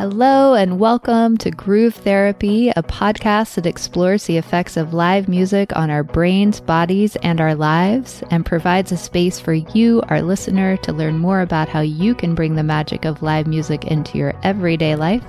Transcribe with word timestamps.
Hello, 0.00 0.54
and 0.54 0.80
welcome 0.80 1.36
to 1.36 1.50
Groove 1.50 1.94
Therapy, 1.94 2.70
a 2.70 2.82
podcast 2.82 3.56
that 3.56 3.66
explores 3.66 4.24
the 4.24 4.38
effects 4.38 4.78
of 4.78 4.94
live 4.94 5.28
music 5.28 5.76
on 5.76 5.90
our 5.90 6.02
brains, 6.02 6.58
bodies, 6.58 7.16
and 7.16 7.38
our 7.38 7.54
lives, 7.54 8.24
and 8.30 8.46
provides 8.46 8.92
a 8.92 8.96
space 8.96 9.38
for 9.38 9.52
you, 9.52 10.00
our 10.08 10.22
listener, 10.22 10.78
to 10.78 10.94
learn 10.94 11.18
more 11.18 11.42
about 11.42 11.68
how 11.68 11.80
you 11.80 12.14
can 12.14 12.34
bring 12.34 12.54
the 12.54 12.62
magic 12.62 13.04
of 13.04 13.20
live 13.20 13.46
music 13.46 13.84
into 13.88 14.16
your 14.16 14.32
everyday 14.42 14.96
life. 14.96 15.26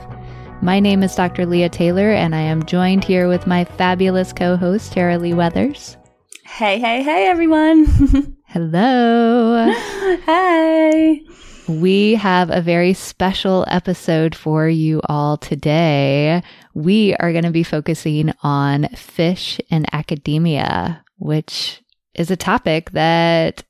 My 0.62 0.80
name 0.80 1.04
is 1.04 1.16
Dr. 1.16 1.46
Leah 1.46 1.68
Taylor, 1.68 2.10
and 2.12 2.34
I 2.34 2.40
am 2.40 2.66
joined 2.66 3.04
here 3.04 3.28
with 3.28 3.46
my 3.46 3.66
fabulous 3.66 4.32
co 4.32 4.56
host, 4.56 4.94
Tara 4.94 5.18
Lee 5.18 5.34
Weathers. 5.34 5.98
Hey, 6.46 6.80
hey, 6.80 7.04
hey, 7.04 7.28
everyone. 7.28 8.38
Hello. 8.46 9.70
Hi. 10.28 11.20
We 11.68 12.16
have 12.16 12.50
a 12.50 12.62
very 12.62 12.94
special 12.94 13.66
episode 13.68 14.36
for 14.36 14.68
you 14.68 15.00
all 15.06 15.38
today. 15.38 16.42
We 16.74 17.16
are 17.16 17.32
going 17.32 17.44
to 17.44 17.52
be 17.52 17.64
focusing 17.64 18.34
on 18.44 18.86
Phish 18.94 19.60
and 19.70 19.86
academia, 19.94 21.04
which 21.18 21.82
is 22.14 22.32
a 22.32 22.36
topic 22.36 22.92
that 22.92 23.64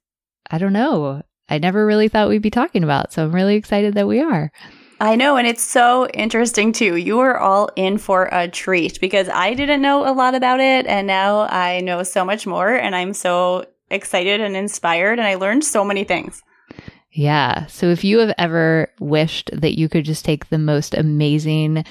I 0.49 0.57
don't 0.57 0.73
know. 0.73 1.21
I 1.49 1.57
never 1.57 1.85
really 1.85 2.07
thought 2.07 2.29
we'd 2.29 2.41
be 2.41 2.49
talking 2.49 2.83
about. 2.83 3.11
So 3.11 3.23
I'm 3.23 3.35
really 3.35 3.55
excited 3.55 3.93
that 3.95 4.07
we 4.07 4.21
are. 4.21 4.51
I 5.01 5.15
know, 5.15 5.35
and 5.35 5.47
it's 5.47 5.63
so 5.63 6.07
interesting 6.09 6.71
too. 6.71 6.95
You 6.95 7.19
are 7.19 7.37
all 7.37 7.69
in 7.75 7.97
for 7.97 8.29
a 8.31 8.47
treat 8.47 9.01
because 9.01 9.27
I 9.29 9.53
didn't 9.55 9.81
know 9.81 10.07
a 10.07 10.13
lot 10.13 10.35
about 10.35 10.59
it, 10.59 10.85
and 10.85 11.07
now 11.07 11.41
I 11.41 11.81
know 11.81 12.03
so 12.03 12.23
much 12.23 12.45
more, 12.45 12.69
and 12.69 12.95
I'm 12.95 13.13
so 13.13 13.65
excited 13.89 14.41
and 14.41 14.55
inspired, 14.55 15.17
and 15.17 15.27
I 15.27 15.35
learned 15.35 15.63
so 15.63 15.83
many 15.83 16.03
things. 16.03 16.43
Yeah. 17.11 17.65
So 17.67 17.87
if 17.87 18.03
you 18.03 18.19
have 18.19 18.33
ever 18.37 18.91
wished 18.99 19.49
that 19.53 19.77
you 19.77 19.89
could 19.89 20.05
just 20.05 20.25
take 20.25 20.49
the 20.49 20.57
most 20.57 20.93
amazing 20.93 21.85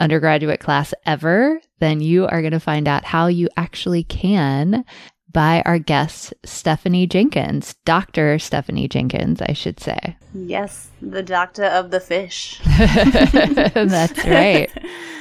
undergraduate 0.00 0.60
class 0.60 0.92
ever, 1.06 1.60
then 1.78 2.00
you 2.00 2.26
are 2.26 2.40
going 2.40 2.52
to 2.52 2.60
find 2.60 2.88
out 2.88 3.04
how 3.04 3.28
you 3.28 3.48
actually 3.56 4.02
can 4.04 4.84
by 5.32 5.62
our 5.66 5.78
guest, 5.78 6.32
Stephanie 6.44 7.06
Jenkins, 7.08 7.74
Dr. 7.84 8.38
Stephanie 8.38 8.88
Jenkins, 8.88 9.42
I 9.42 9.52
should 9.52 9.80
say. 9.80 10.16
Yes, 10.32 10.90
the 11.02 11.24
doctor 11.24 11.64
of 11.64 11.90
the 11.90 12.00
fish. 12.00 12.60
That's 12.78 14.24
right. 14.24 14.70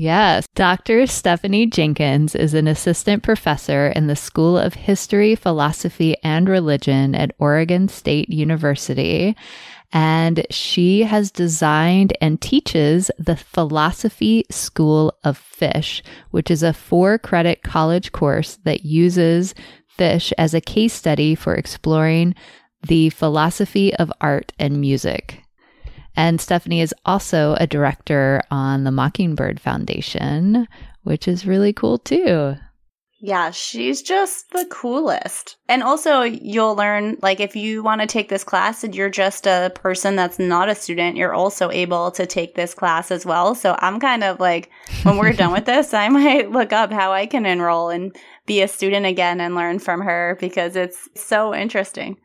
Yes, 0.00 0.46
Dr. 0.54 1.08
Stephanie 1.08 1.66
Jenkins 1.66 2.36
is 2.36 2.54
an 2.54 2.68
assistant 2.68 3.24
professor 3.24 3.88
in 3.88 4.06
the 4.06 4.14
School 4.14 4.56
of 4.56 4.74
History, 4.74 5.34
Philosophy, 5.34 6.14
and 6.22 6.48
Religion 6.48 7.16
at 7.16 7.34
Oregon 7.40 7.88
State 7.88 8.28
University. 8.28 9.34
And 9.92 10.46
she 10.50 11.02
has 11.02 11.32
designed 11.32 12.16
and 12.20 12.40
teaches 12.40 13.10
the 13.18 13.34
Philosophy 13.34 14.44
School 14.52 15.18
of 15.24 15.36
Phish, 15.36 16.02
which 16.30 16.48
is 16.48 16.62
a 16.62 16.72
four 16.72 17.18
credit 17.18 17.64
college 17.64 18.12
course 18.12 18.60
that 18.62 18.84
uses 18.84 19.52
Phish 19.98 20.32
as 20.38 20.54
a 20.54 20.60
case 20.60 20.94
study 20.94 21.34
for 21.34 21.56
exploring 21.56 22.36
the 22.86 23.10
philosophy 23.10 23.92
of 23.96 24.12
art 24.20 24.52
and 24.60 24.80
music. 24.80 25.42
And 26.18 26.40
Stephanie 26.40 26.80
is 26.80 26.92
also 27.06 27.54
a 27.60 27.66
director 27.68 28.42
on 28.50 28.82
the 28.82 28.90
Mockingbird 28.90 29.60
Foundation, 29.60 30.66
which 31.04 31.28
is 31.28 31.46
really 31.46 31.72
cool 31.72 31.96
too. 31.96 32.56
Yeah, 33.20 33.52
she's 33.52 34.02
just 34.02 34.50
the 34.50 34.66
coolest. 34.68 35.58
And 35.68 35.80
also, 35.80 36.22
you'll 36.22 36.74
learn 36.74 37.18
like 37.22 37.38
if 37.38 37.54
you 37.54 37.84
want 37.84 38.00
to 38.00 38.08
take 38.08 38.30
this 38.30 38.42
class 38.42 38.82
and 38.82 38.96
you're 38.96 39.08
just 39.08 39.46
a 39.46 39.70
person 39.76 40.16
that's 40.16 40.40
not 40.40 40.68
a 40.68 40.74
student, 40.74 41.16
you're 41.16 41.34
also 41.34 41.70
able 41.70 42.10
to 42.10 42.26
take 42.26 42.56
this 42.56 42.74
class 42.74 43.12
as 43.12 43.24
well. 43.24 43.54
So 43.54 43.76
I'm 43.78 44.00
kind 44.00 44.24
of 44.24 44.40
like, 44.40 44.70
when 45.04 45.18
we're 45.18 45.32
done 45.32 45.52
with 45.52 45.64
this, 45.66 45.94
I 45.94 46.08
might 46.08 46.50
look 46.50 46.72
up 46.72 46.90
how 46.90 47.12
I 47.12 47.26
can 47.26 47.46
enroll 47.46 47.90
and 47.90 48.14
be 48.44 48.60
a 48.60 48.66
student 48.66 49.06
again 49.06 49.40
and 49.40 49.54
learn 49.54 49.78
from 49.78 50.00
her 50.00 50.36
because 50.40 50.74
it's 50.74 51.08
so 51.14 51.54
interesting. 51.54 52.16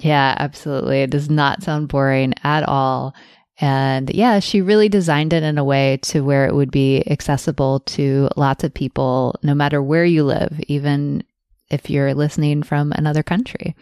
Yeah, 0.00 0.34
absolutely. 0.38 1.02
It 1.02 1.10
does 1.10 1.30
not 1.30 1.62
sound 1.62 1.88
boring 1.88 2.34
at 2.42 2.66
all. 2.68 3.14
And 3.60 4.10
yeah, 4.12 4.40
she 4.40 4.60
really 4.60 4.88
designed 4.88 5.32
it 5.32 5.42
in 5.42 5.58
a 5.58 5.64
way 5.64 5.98
to 6.02 6.22
where 6.22 6.46
it 6.46 6.54
would 6.54 6.70
be 6.70 7.08
accessible 7.08 7.80
to 7.80 8.28
lots 8.36 8.64
of 8.64 8.74
people, 8.74 9.38
no 9.42 9.54
matter 9.54 9.80
where 9.80 10.04
you 10.04 10.24
live, 10.24 10.60
even 10.66 11.22
if 11.70 11.88
you're 11.88 12.14
listening 12.14 12.62
from 12.62 12.92
another 12.92 13.22
country. 13.22 13.76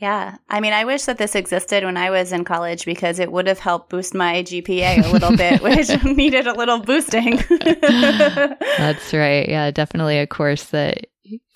Yeah. 0.00 0.36
I 0.48 0.60
mean, 0.60 0.72
I 0.72 0.84
wish 0.84 1.04
that 1.04 1.18
this 1.18 1.34
existed 1.34 1.84
when 1.84 1.98
I 1.98 2.08
was 2.08 2.32
in 2.32 2.44
college 2.44 2.86
because 2.86 3.18
it 3.18 3.30
would 3.30 3.46
have 3.46 3.58
helped 3.58 3.90
boost 3.90 4.14
my 4.14 4.42
GPA 4.42 5.04
a 5.04 5.12
little 5.12 5.36
bit, 5.36 5.62
which 5.62 6.04
needed 6.04 6.46
a 6.46 6.54
little 6.54 6.80
boosting. 6.80 7.36
That's 7.50 9.12
right. 9.12 9.46
Yeah, 9.46 9.70
definitely 9.70 10.18
a 10.18 10.26
course 10.26 10.64
that 10.66 11.08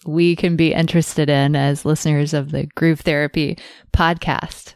we 0.06 0.36
can 0.36 0.56
be 0.56 0.74
interested 0.74 1.30
in 1.30 1.56
as 1.56 1.86
listeners 1.86 2.34
of 2.34 2.50
the 2.50 2.66
Groove 2.66 3.00
Therapy 3.00 3.56
podcast. 3.94 4.74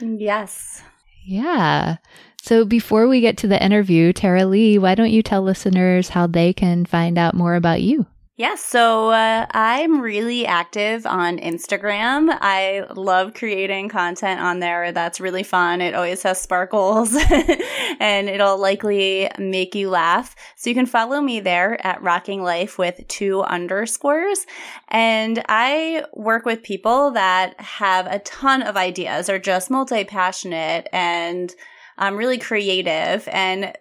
Yes. 0.00 0.82
Yeah. 1.22 1.96
So 2.42 2.64
before 2.64 3.06
we 3.06 3.20
get 3.20 3.36
to 3.38 3.46
the 3.46 3.62
interview, 3.62 4.12
Tara 4.12 4.46
Lee, 4.46 4.78
why 4.78 4.94
don't 4.94 5.10
you 5.10 5.22
tell 5.22 5.42
listeners 5.42 6.10
how 6.10 6.26
they 6.26 6.52
can 6.52 6.86
find 6.86 7.18
out 7.18 7.34
more 7.34 7.54
about 7.54 7.82
you? 7.82 8.06
Yes, 8.40 8.64
so 8.64 9.10
uh, 9.10 9.44
I'm 9.50 10.00
really 10.00 10.46
active 10.46 11.04
on 11.04 11.36
Instagram. 11.36 12.34
I 12.40 12.86
love 12.96 13.34
creating 13.34 13.90
content 13.90 14.40
on 14.40 14.60
there. 14.60 14.92
That's 14.92 15.20
really 15.20 15.42
fun. 15.42 15.82
It 15.82 15.94
always 15.94 16.22
has 16.22 16.40
sparkles 16.40 17.14
and 18.00 18.30
it'll 18.30 18.56
likely 18.56 19.28
make 19.38 19.74
you 19.74 19.90
laugh. 19.90 20.34
So 20.56 20.70
you 20.70 20.74
can 20.74 20.86
follow 20.86 21.20
me 21.20 21.40
there 21.40 21.86
at 21.86 22.02
Rocking 22.02 22.42
Life 22.42 22.78
with 22.78 23.06
two 23.08 23.42
underscores. 23.42 24.46
And 24.88 25.44
I 25.46 26.06
work 26.14 26.46
with 26.46 26.62
people 26.62 27.10
that 27.10 27.60
have 27.60 28.06
a 28.06 28.20
ton 28.20 28.62
of 28.62 28.74
ideas, 28.74 29.28
are 29.28 29.38
just 29.38 29.70
multi 29.70 30.04
passionate 30.04 30.88
and 30.94 31.54
um, 31.98 32.16
really 32.16 32.38
creative 32.38 33.28
and 33.30 33.76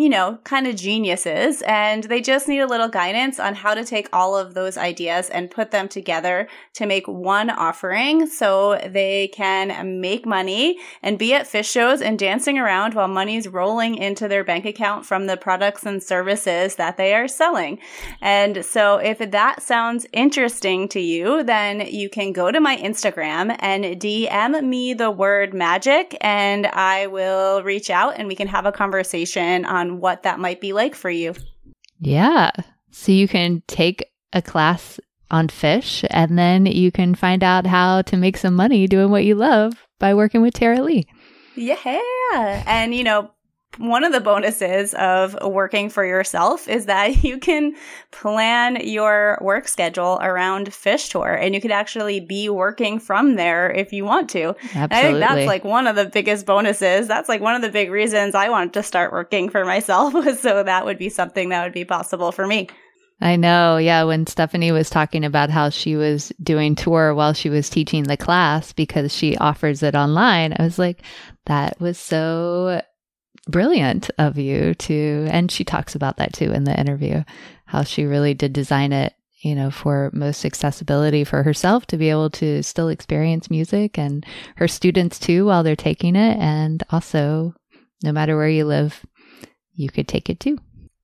you 0.00 0.08
know, 0.08 0.38
kind 0.44 0.66
of 0.66 0.76
geniuses, 0.76 1.62
and 1.66 2.04
they 2.04 2.22
just 2.22 2.48
need 2.48 2.60
a 2.60 2.66
little 2.66 2.88
guidance 2.88 3.38
on 3.38 3.54
how 3.54 3.74
to 3.74 3.84
take 3.84 4.08
all 4.14 4.34
of 4.34 4.54
those 4.54 4.78
ideas 4.78 5.28
and 5.28 5.50
put 5.50 5.72
them 5.72 5.88
together 5.88 6.48
to 6.72 6.86
make 6.86 7.06
one 7.06 7.50
offering 7.50 8.26
so 8.26 8.80
they 8.88 9.28
can 9.28 10.00
make 10.00 10.24
money 10.24 10.78
and 11.02 11.18
be 11.18 11.34
at 11.34 11.46
Phish 11.46 11.70
shows 11.70 12.00
and 12.00 12.18
dancing 12.18 12.58
around 12.58 12.94
while 12.94 13.08
money's 13.08 13.46
rolling 13.46 13.94
into 13.94 14.26
their 14.26 14.42
bank 14.42 14.64
account 14.64 15.04
from 15.04 15.26
the 15.26 15.36
products 15.36 15.84
and 15.84 16.02
services 16.02 16.76
that 16.76 16.96
they 16.96 17.12
are 17.12 17.28
selling. 17.28 17.78
And 18.22 18.64
so 18.64 18.96
if 18.96 19.18
that 19.18 19.62
sounds 19.62 20.06
interesting 20.14 20.88
to 20.88 21.00
you, 21.00 21.42
then 21.42 21.80
you 21.80 22.08
can 22.08 22.32
go 22.32 22.50
to 22.50 22.58
my 22.58 22.78
Instagram 22.78 23.54
and 23.58 23.84
DM 23.84 24.64
me 24.64 24.94
the 24.94 25.10
word 25.10 25.52
magic, 25.52 26.16
and 26.22 26.66
I 26.68 27.06
will 27.08 27.62
reach 27.62 27.90
out 27.90 28.14
and 28.16 28.28
we 28.28 28.34
can 28.34 28.48
have 28.48 28.64
a 28.64 28.72
conversation 28.72 29.66
on 29.66 29.89
on 29.90 30.00
what 30.00 30.22
that 30.22 30.38
might 30.38 30.60
be 30.60 30.72
like 30.72 30.94
for 30.94 31.10
you. 31.10 31.34
Yeah. 31.98 32.50
So 32.90 33.12
you 33.12 33.28
can 33.28 33.62
take 33.66 34.04
a 34.32 34.42
class 34.42 34.98
on 35.30 35.48
Phish 35.48 36.04
and 36.10 36.38
then 36.38 36.66
you 36.66 36.90
can 36.90 37.14
find 37.14 37.44
out 37.44 37.66
how 37.66 38.02
to 38.02 38.16
make 38.16 38.36
some 38.36 38.54
money 38.54 38.86
doing 38.86 39.10
what 39.10 39.24
you 39.24 39.34
love 39.34 39.74
by 39.98 40.14
working 40.14 40.42
with 40.42 40.54
Tara 40.54 40.82
Lee. 40.82 41.06
Yeah. 41.56 42.62
And, 42.66 42.94
you 42.94 43.04
know, 43.04 43.30
one 43.78 44.04
of 44.04 44.12
the 44.12 44.20
bonuses 44.20 44.94
of 44.94 45.36
working 45.42 45.90
for 45.90 46.04
yourself 46.04 46.68
is 46.68 46.86
that 46.86 47.22
you 47.24 47.38
can 47.38 47.74
plan 48.10 48.76
your 48.86 49.38
work 49.40 49.68
schedule 49.68 50.18
around 50.20 50.68
Phish 50.68 51.10
Tour 51.10 51.32
and 51.32 51.54
you 51.54 51.60
can 51.60 51.70
actually 51.70 52.20
be 52.20 52.48
working 52.48 52.98
from 52.98 53.36
there 53.36 53.70
if 53.70 53.92
you 53.92 54.04
want 54.04 54.28
to. 54.30 54.54
Absolutely. 54.74 54.96
I 54.96 55.02
think 55.02 55.18
that's 55.20 55.46
like 55.46 55.64
one 55.64 55.86
of 55.86 55.96
the 55.96 56.06
biggest 56.06 56.46
bonuses. 56.46 57.06
That's 57.06 57.28
like 57.28 57.40
one 57.40 57.54
of 57.54 57.62
the 57.62 57.70
big 57.70 57.90
reasons 57.90 58.34
I 58.34 58.48
wanted 58.48 58.74
to 58.74 58.82
start 58.82 59.12
working 59.12 59.48
for 59.48 59.64
myself 59.64 60.14
was 60.14 60.40
so 60.40 60.62
that 60.62 60.84
would 60.84 60.98
be 60.98 61.08
something 61.08 61.50
that 61.50 61.64
would 61.64 61.74
be 61.74 61.84
possible 61.84 62.32
for 62.32 62.46
me. 62.46 62.68
I 63.22 63.36
know. 63.36 63.76
Yeah. 63.76 64.04
When 64.04 64.26
Stephanie 64.26 64.72
was 64.72 64.88
talking 64.88 65.24
about 65.24 65.50
how 65.50 65.68
she 65.68 65.94
was 65.94 66.32
doing 66.42 66.74
tour 66.74 67.14
while 67.14 67.34
she 67.34 67.50
was 67.50 67.68
teaching 67.68 68.04
the 68.04 68.16
class 68.16 68.72
because 68.72 69.14
she 69.14 69.36
offers 69.36 69.82
it 69.82 69.94
online, 69.94 70.56
I 70.58 70.62
was 70.62 70.78
like, 70.78 71.02
that 71.44 71.78
was 71.80 71.98
so 71.98 72.80
brilliant 73.50 74.10
of 74.18 74.38
you 74.38 74.74
to 74.74 75.26
and 75.30 75.50
she 75.50 75.64
talks 75.64 75.94
about 75.94 76.16
that 76.16 76.32
too 76.32 76.52
in 76.52 76.64
the 76.64 76.78
interview 76.78 77.22
how 77.66 77.82
she 77.82 78.04
really 78.04 78.34
did 78.34 78.52
design 78.52 78.92
it 78.92 79.14
you 79.40 79.54
know 79.54 79.70
for 79.70 80.10
most 80.12 80.44
accessibility 80.44 81.24
for 81.24 81.42
herself 81.42 81.86
to 81.86 81.96
be 81.96 82.10
able 82.10 82.30
to 82.30 82.62
still 82.62 82.88
experience 82.88 83.50
music 83.50 83.98
and 83.98 84.24
her 84.56 84.68
students 84.68 85.18
too 85.18 85.46
while 85.46 85.62
they're 85.62 85.76
taking 85.76 86.16
it. 86.16 86.38
And 86.38 86.82
also 86.90 87.54
no 88.02 88.12
matter 88.12 88.36
where 88.36 88.48
you 88.48 88.64
live 88.64 89.04
you 89.74 89.88
could 89.88 90.08
take 90.08 90.28
it 90.28 90.40
too. 90.40 90.58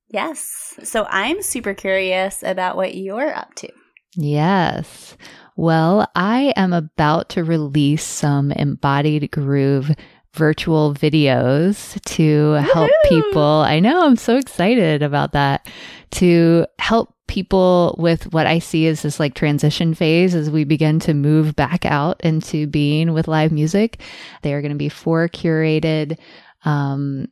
Yes. 0.09 0.75
So 0.83 1.05
i'm 1.09 1.41
super 1.41 1.73
curious 1.73 2.43
about 2.43 2.75
what 2.75 2.95
you're 2.95 3.33
up 3.33 3.53
to. 3.55 3.69
Yes. 4.15 5.17
Well 5.55 6.09
i 6.15 6.53
am 6.55 6.73
about 6.73 7.29
to 7.29 7.43
release 7.43 8.03
some 8.03 8.51
embodied 8.51 9.31
groove 9.31 9.91
virtual 10.37 10.93
videos 10.93 12.01
to 12.03 12.51
help 12.53 12.89
Woo-hoo! 13.03 13.21
people. 13.21 13.41
I 13.41 13.79
know, 13.79 14.05
I'm 14.05 14.15
so 14.15 14.37
excited 14.37 15.03
about 15.03 15.33
that 15.33 15.67
to 16.11 16.65
help 16.79 17.13
people 17.27 17.95
with 17.97 18.31
what 18.31 18.47
I 18.47 18.59
see 18.59 18.87
as 18.87 19.01
this 19.01 19.19
like 19.19 19.33
transition 19.33 19.93
phase 19.93 20.33
as 20.33 20.49
we 20.49 20.63
begin 20.63 20.99
to 21.01 21.13
move 21.13 21.55
back 21.55 21.85
out 21.85 22.21
into 22.21 22.67
being 22.67 23.13
with 23.13 23.27
live 23.27 23.51
music. 23.51 24.01
They 24.43 24.53
are 24.53 24.61
going 24.61 24.71
to 24.71 24.77
be 24.77 24.89
four 24.89 25.27
curated, 25.27 26.17
um, 26.63 27.27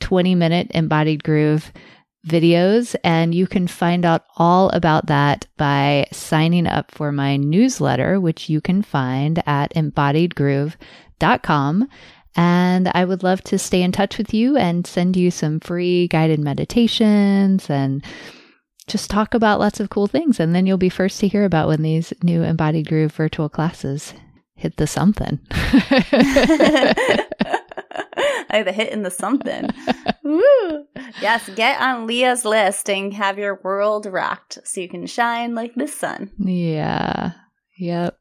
20 0.00 0.34
minute 0.34 0.70
embodied 0.74 1.24
groove 1.24 1.72
videos. 2.26 2.96
And 3.04 3.34
you 3.34 3.46
can 3.46 3.66
find 3.66 4.04
out 4.04 4.24
all 4.36 4.68
about 4.70 5.06
that 5.06 5.46
by 5.56 6.06
signing 6.12 6.66
up 6.66 6.90
for 6.90 7.12
my 7.12 7.36
newsletter, 7.36 8.20
which 8.20 8.50
you 8.50 8.60
can 8.60 8.82
find 8.82 9.42
at 9.46 9.72
embodiedgroove.com. 9.74 11.88
And 12.36 12.90
I 12.94 13.04
would 13.04 13.22
love 13.22 13.42
to 13.44 13.58
stay 13.58 13.82
in 13.82 13.92
touch 13.92 14.18
with 14.18 14.34
you 14.34 14.56
and 14.56 14.86
send 14.86 15.16
you 15.16 15.30
some 15.30 15.60
free 15.60 16.06
guided 16.08 16.38
meditations 16.38 17.70
and 17.70 18.04
just 18.86 19.10
talk 19.10 19.34
about 19.34 19.58
lots 19.58 19.80
of 19.80 19.90
cool 19.90 20.06
things. 20.06 20.38
And 20.38 20.54
then 20.54 20.66
you'll 20.66 20.76
be 20.76 20.88
first 20.88 21.20
to 21.20 21.28
hear 21.28 21.44
about 21.44 21.68
when 21.68 21.82
these 21.82 22.12
new 22.22 22.42
Embodied 22.42 22.88
Groove 22.88 23.12
virtual 23.12 23.48
classes 23.48 24.14
hit 24.54 24.76
the 24.76 24.86
something. 24.86 25.40
I 28.48 28.62
the 28.62 28.72
hit 28.72 28.92
in 28.92 29.02
the 29.02 29.10
something. 29.10 29.68
Woo! 30.24 30.86
Yes, 31.20 31.48
get 31.56 31.80
on 31.80 32.06
Leah's 32.06 32.44
list 32.44 32.88
and 32.88 33.12
have 33.14 33.38
your 33.38 33.60
world 33.62 34.06
rocked 34.06 34.58
so 34.64 34.80
you 34.80 34.88
can 34.88 35.06
shine 35.06 35.54
like 35.54 35.74
the 35.74 35.88
sun. 35.88 36.30
Yeah. 36.38 37.32
Yep. 37.78 38.18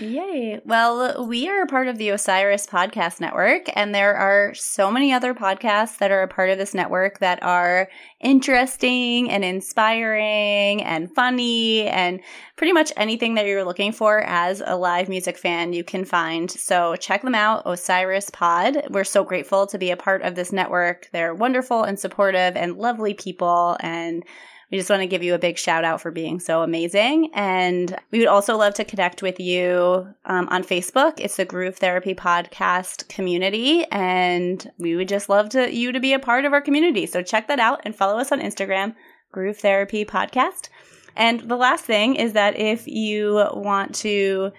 Yay. 0.00 0.60
Well, 0.64 1.26
we 1.26 1.48
are 1.48 1.62
a 1.62 1.66
part 1.66 1.86
of 1.86 1.96
the 1.96 2.08
Osiris 2.08 2.66
Podcast 2.66 3.20
Network, 3.20 3.70
and 3.76 3.94
there 3.94 4.14
are 4.14 4.52
so 4.54 4.90
many 4.90 5.12
other 5.12 5.32
podcasts 5.32 5.98
that 5.98 6.10
are 6.10 6.22
a 6.22 6.28
part 6.28 6.50
of 6.50 6.58
this 6.58 6.74
network 6.74 7.20
that 7.20 7.42
are 7.42 7.88
interesting 8.20 9.30
and 9.30 9.44
inspiring 9.44 10.82
and 10.82 11.14
funny 11.14 11.86
and 11.86 12.20
pretty 12.56 12.72
much 12.72 12.92
anything 12.96 13.34
that 13.34 13.46
you're 13.46 13.64
looking 13.64 13.92
for 13.92 14.20
as 14.20 14.62
a 14.64 14.76
live 14.76 15.08
music 15.08 15.38
fan 15.38 15.72
you 15.72 15.84
can 15.84 16.04
find. 16.04 16.50
So 16.50 16.96
check 16.96 17.22
them 17.22 17.34
out, 17.34 17.62
Osiris 17.64 18.30
Pod. 18.30 18.88
We're 18.90 19.04
so 19.04 19.22
grateful 19.24 19.66
to 19.68 19.78
be 19.78 19.90
a 19.90 19.96
part 19.96 20.22
of 20.22 20.34
this 20.34 20.52
network. 20.52 21.08
They're 21.12 21.34
wonderful 21.34 21.84
and 21.84 21.98
supportive 21.98 22.56
and 22.56 22.76
lovely 22.76 23.14
people 23.14 23.76
and 23.80 24.24
we 24.72 24.78
just 24.78 24.88
want 24.88 25.02
to 25.02 25.06
give 25.06 25.22
you 25.22 25.34
a 25.34 25.38
big 25.38 25.58
shout 25.58 25.84
out 25.84 26.00
for 26.00 26.10
being 26.10 26.40
so 26.40 26.62
amazing. 26.62 27.30
And 27.34 27.94
we 28.10 28.20
would 28.20 28.26
also 28.26 28.56
love 28.56 28.72
to 28.74 28.86
connect 28.86 29.20
with 29.20 29.38
you 29.38 30.08
um, 30.24 30.48
on 30.48 30.64
Facebook. 30.64 31.20
It's 31.20 31.36
the 31.36 31.44
Groove 31.44 31.76
Therapy 31.76 32.14
Podcast 32.14 33.06
community. 33.08 33.84
And 33.92 34.72
we 34.78 34.96
would 34.96 35.08
just 35.08 35.28
love 35.28 35.50
to 35.50 35.70
you 35.70 35.92
to 35.92 36.00
be 36.00 36.14
a 36.14 36.18
part 36.18 36.46
of 36.46 36.54
our 36.54 36.62
community. 36.62 37.04
So 37.04 37.22
check 37.22 37.48
that 37.48 37.60
out 37.60 37.82
and 37.84 37.94
follow 37.94 38.18
us 38.18 38.32
on 38.32 38.40
Instagram, 38.40 38.94
Groove 39.30 39.58
Therapy 39.58 40.06
Podcast. 40.06 40.70
And 41.16 41.40
the 41.40 41.56
last 41.56 41.84
thing 41.84 42.16
is 42.16 42.32
that 42.32 42.58
if 42.58 42.88
you 42.88 43.46
want 43.52 43.94
to 43.96 44.52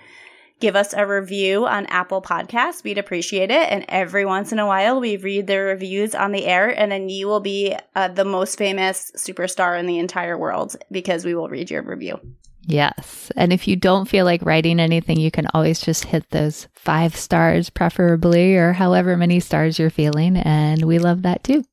give 0.64 0.78
us 0.78 0.94
a 0.94 1.06
review 1.06 1.68
on 1.68 1.86
Apple 1.88 2.22
Podcasts. 2.22 2.86
We'd 2.86 2.98
appreciate 2.98 3.52
it. 3.52 3.70
And 3.70 3.84
every 3.90 4.24
once 4.24 4.54
in 4.54 4.60
a 4.60 4.66
while, 4.66 5.02
we 5.02 5.18
read 5.18 5.46
the 5.46 5.58
reviews 5.58 6.16
on 6.16 6.32
the 6.32 6.46
air, 6.46 6.70
and 6.70 6.90
then 6.90 7.10
you 7.10 7.28
will 7.28 7.42
be 7.42 7.76
uh, 7.96 8.08
the 8.08 8.24
most 8.24 8.58
famous 8.58 9.12
superstar 9.18 9.78
in 9.78 9.88
the 9.88 10.00
entire 10.00 10.38
world 10.38 10.78
because 10.90 11.26
we 11.26 11.36
will 11.36 11.50
read 11.50 11.70
your 11.70 11.84
review. 11.84 12.18
Yes. 12.62 13.30
And 13.36 13.52
if 13.52 13.68
you 13.68 13.76
don't 13.76 14.08
feel 14.08 14.24
like 14.24 14.42
writing 14.46 14.80
anything, 14.80 15.20
you 15.20 15.32
can 15.32 15.48
always 15.54 15.82
just 15.82 16.06
hit 16.06 16.30
those 16.30 16.70
five 16.76 17.14
stars, 17.14 17.70
preferably, 17.70 18.56
or 18.56 18.72
however 18.72 19.18
many 19.18 19.42
stars 19.42 19.78
you're 19.78 19.90
feeling. 19.90 20.38
And 20.38 20.86
we 20.86 20.98
love 20.98 21.24
that 21.24 21.44
too. 21.44 21.66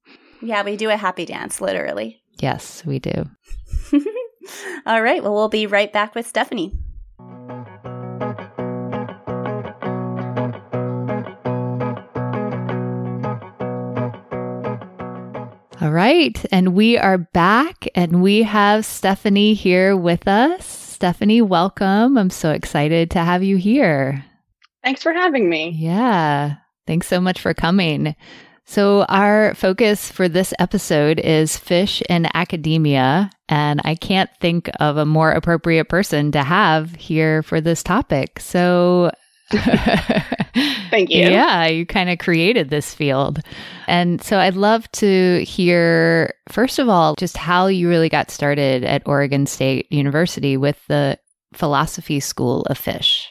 Yeah, 0.42 0.64
we 0.64 0.76
do 0.76 0.90
a 0.90 0.96
happy 0.96 1.26
dance, 1.26 1.60
literally. 1.60 2.20
Yes, 2.40 2.84
we 2.84 2.98
do. 2.98 3.30
All 4.84 5.00
right. 5.00 5.22
Well, 5.22 5.34
we'll 5.34 5.48
be 5.48 5.68
right 5.68 5.92
back 5.92 6.16
with 6.16 6.26
Stephanie. 6.26 6.72
All 15.82 15.90
right. 15.90 16.44
And 16.52 16.74
we 16.74 16.98
are 16.98 17.16
back 17.16 17.88
and 17.94 18.22
we 18.22 18.42
have 18.42 18.84
Stephanie 18.84 19.54
here 19.54 19.96
with 19.96 20.28
us. 20.28 20.66
Stephanie, 20.66 21.40
welcome. 21.40 22.18
I'm 22.18 22.28
so 22.28 22.50
excited 22.50 23.10
to 23.12 23.20
have 23.20 23.42
you 23.42 23.56
here. 23.56 24.22
Thanks 24.84 25.02
for 25.02 25.14
having 25.14 25.48
me. 25.48 25.70
Yeah. 25.70 26.56
Thanks 26.86 27.06
so 27.06 27.18
much 27.18 27.40
for 27.40 27.54
coming. 27.54 28.14
So, 28.66 29.04
our 29.04 29.54
focus 29.54 30.12
for 30.12 30.28
this 30.28 30.52
episode 30.58 31.18
is 31.18 31.56
Phish 31.56 32.02
in 32.10 32.28
academia. 32.34 33.30
And 33.48 33.80
I 33.82 33.94
can't 33.94 34.30
think 34.38 34.70
of 34.80 34.98
a 34.98 35.06
more 35.06 35.32
appropriate 35.32 35.86
person 35.86 36.30
to 36.32 36.42
have 36.42 36.94
here 36.94 37.42
for 37.42 37.62
this 37.62 37.82
topic. 37.82 38.38
So, 38.38 39.12
Thank 40.90 41.10
you. 41.10 41.22
Yeah, 41.22 41.66
you 41.66 41.86
kind 41.86 42.10
of 42.10 42.18
created 42.18 42.70
this 42.70 42.94
field. 42.94 43.40
And 43.86 44.22
so 44.22 44.38
I'd 44.38 44.54
love 44.54 44.90
to 44.92 45.44
hear, 45.44 46.34
first 46.48 46.78
of 46.78 46.88
all, 46.88 47.14
just 47.16 47.36
how 47.36 47.66
you 47.66 47.88
really 47.88 48.08
got 48.08 48.30
started 48.30 48.84
at 48.84 49.02
Oregon 49.06 49.46
State 49.46 49.90
University 49.90 50.56
with 50.56 50.80
the 50.88 51.18
Philosophy 51.54 52.20
School 52.20 52.62
of 52.62 52.78
Phish. 52.78 53.26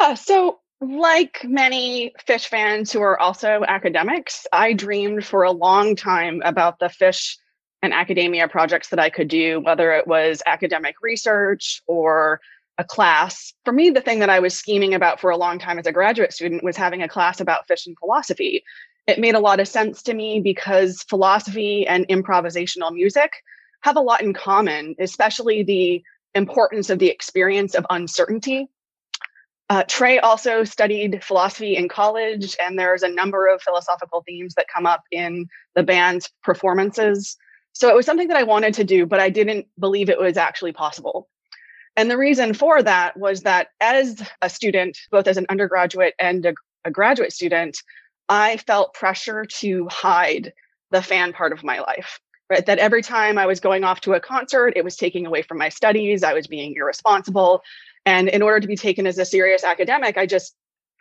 Yeah, 0.00 0.14
so 0.14 0.58
like 0.80 1.40
many 1.44 2.12
Phish 2.28 2.46
fans 2.46 2.92
who 2.92 3.00
are 3.00 3.18
also 3.18 3.64
academics, 3.66 4.46
I 4.52 4.72
dreamed 4.72 5.24
for 5.24 5.42
a 5.42 5.52
long 5.52 5.96
time 5.96 6.42
about 6.44 6.78
the 6.78 6.86
Phish 6.86 7.36
and 7.82 7.92
academia 7.92 8.48
projects 8.48 8.88
that 8.88 8.98
I 8.98 9.10
could 9.10 9.28
do, 9.28 9.60
whether 9.60 9.92
it 9.92 10.06
was 10.06 10.42
academic 10.46 10.96
research 11.02 11.82
or 11.86 12.40
a 12.78 12.84
class. 12.84 13.52
For 13.64 13.72
me, 13.72 13.90
the 13.90 14.00
thing 14.00 14.18
that 14.18 14.30
I 14.30 14.40
was 14.40 14.58
scheming 14.58 14.94
about 14.94 15.20
for 15.20 15.30
a 15.30 15.36
long 15.36 15.58
time 15.58 15.78
as 15.78 15.86
a 15.86 15.92
graduate 15.92 16.32
student 16.32 16.64
was 16.64 16.76
having 16.76 17.02
a 17.02 17.08
class 17.08 17.40
about 17.40 17.68
Phish 17.68 17.86
and 17.86 17.98
philosophy. 17.98 18.64
It 19.06 19.20
made 19.20 19.34
a 19.34 19.40
lot 19.40 19.60
of 19.60 19.68
sense 19.68 20.02
to 20.04 20.14
me 20.14 20.40
because 20.40 21.02
philosophy 21.08 21.86
and 21.86 22.08
improvisational 22.08 22.92
music 22.92 23.32
have 23.82 23.96
a 23.96 24.00
lot 24.00 24.22
in 24.22 24.32
common, 24.32 24.96
especially 24.98 25.62
the 25.62 26.02
importance 26.34 26.90
of 26.90 26.98
the 26.98 27.10
experience 27.10 27.74
of 27.74 27.86
uncertainty. 27.90 28.68
Uh, 29.70 29.82
Trey 29.86 30.18
also 30.18 30.64
studied 30.64 31.22
philosophy 31.22 31.76
in 31.76 31.88
college, 31.88 32.56
and 32.62 32.78
there's 32.78 33.02
a 33.02 33.08
number 33.08 33.46
of 33.46 33.62
philosophical 33.62 34.22
themes 34.26 34.54
that 34.54 34.66
come 34.74 34.86
up 34.86 35.02
in 35.10 35.46
the 35.74 35.82
band's 35.82 36.30
performances. 36.42 37.36
So 37.72 37.88
it 37.88 37.94
was 37.94 38.06
something 38.06 38.28
that 38.28 38.36
I 38.36 38.42
wanted 38.42 38.74
to 38.74 38.84
do, 38.84 39.06
but 39.06 39.20
I 39.20 39.30
didn't 39.30 39.66
believe 39.78 40.08
it 40.08 40.18
was 40.18 40.36
actually 40.36 40.72
possible. 40.72 41.28
And 41.96 42.10
the 42.10 42.18
reason 42.18 42.54
for 42.54 42.82
that 42.82 43.16
was 43.16 43.42
that 43.42 43.68
as 43.80 44.22
a 44.42 44.50
student, 44.50 44.98
both 45.10 45.28
as 45.28 45.36
an 45.36 45.46
undergraduate 45.48 46.14
and 46.18 46.44
a, 46.46 46.54
a 46.84 46.90
graduate 46.90 47.32
student, 47.32 47.78
I 48.28 48.56
felt 48.56 48.94
pressure 48.94 49.44
to 49.44 49.88
hide 49.90 50.52
the 50.90 51.02
fan 51.02 51.32
part 51.32 51.52
of 51.52 51.62
my 51.62 51.80
life. 51.80 52.20
Right. 52.50 52.66
That 52.66 52.78
every 52.78 53.00
time 53.00 53.38
I 53.38 53.46
was 53.46 53.58
going 53.58 53.84
off 53.84 54.02
to 54.02 54.12
a 54.12 54.20
concert, 54.20 54.74
it 54.76 54.84
was 54.84 54.96
taking 54.96 55.26
away 55.26 55.40
from 55.40 55.56
my 55.56 55.70
studies. 55.70 56.22
I 56.22 56.34
was 56.34 56.46
being 56.46 56.74
irresponsible. 56.76 57.62
And 58.04 58.28
in 58.28 58.42
order 58.42 58.60
to 58.60 58.66
be 58.66 58.76
taken 58.76 59.06
as 59.06 59.18
a 59.18 59.24
serious 59.24 59.64
academic, 59.64 60.18
I 60.18 60.26
just 60.26 60.54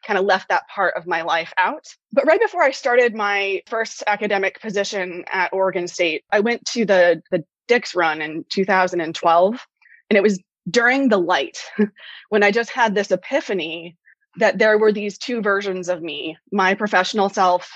kind 0.06 0.18
of 0.18 0.26
left 0.26 0.50
that 0.50 0.68
part 0.74 0.96
of 0.96 1.06
my 1.06 1.22
life 1.22 1.54
out. 1.58 1.86
But 2.14 2.26
right 2.26 2.40
before 2.40 2.64
I 2.64 2.72
started 2.72 3.14
my 3.14 3.62
first 3.68 4.04
academic 4.08 4.62
position 4.62 5.26
at 5.32 5.52
Oregon 5.52 5.88
State, 5.88 6.24
I 6.32 6.40
went 6.40 6.66
to 6.68 6.86
the, 6.86 7.22
the 7.30 7.44
Dick's 7.68 7.94
run 7.94 8.22
in 8.22 8.46
2012. 8.50 9.68
And 10.10 10.18
it 10.18 10.24
was 10.24 10.40
during 10.70 11.10
the 11.10 11.18
light 11.18 11.60
when 12.30 12.44
I 12.44 12.52
just 12.52 12.72
had 12.72 12.96
this 12.96 13.12
epiphany 13.12 13.98
that 14.38 14.58
there 14.58 14.78
were 14.78 14.92
these 14.92 15.18
two 15.18 15.42
versions 15.42 15.90
of 15.90 16.02
me 16.02 16.38
my 16.52 16.74
professional 16.74 17.30
self 17.30 17.70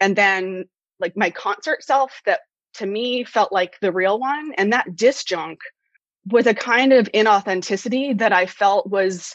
and 0.00 0.16
then 0.16 0.64
like 1.00 1.16
my 1.16 1.30
concert 1.30 1.82
self 1.82 2.20
that 2.26 2.40
to 2.74 2.86
me 2.86 3.24
felt 3.24 3.52
like 3.52 3.78
the 3.80 3.92
real 3.92 4.18
one 4.18 4.52
and 4.58 4.72
that 4.72 4.90
disjunct 4.94 5.60
was 6.30 6.46
a 6.46 6.54
kind 6.54 6.92
of 6.92 7.10
inauthenticity 7.12 8.16
that 8.18 8.32
i 8.32 8.44
felt 8.46 8.90
was 8.90 9.34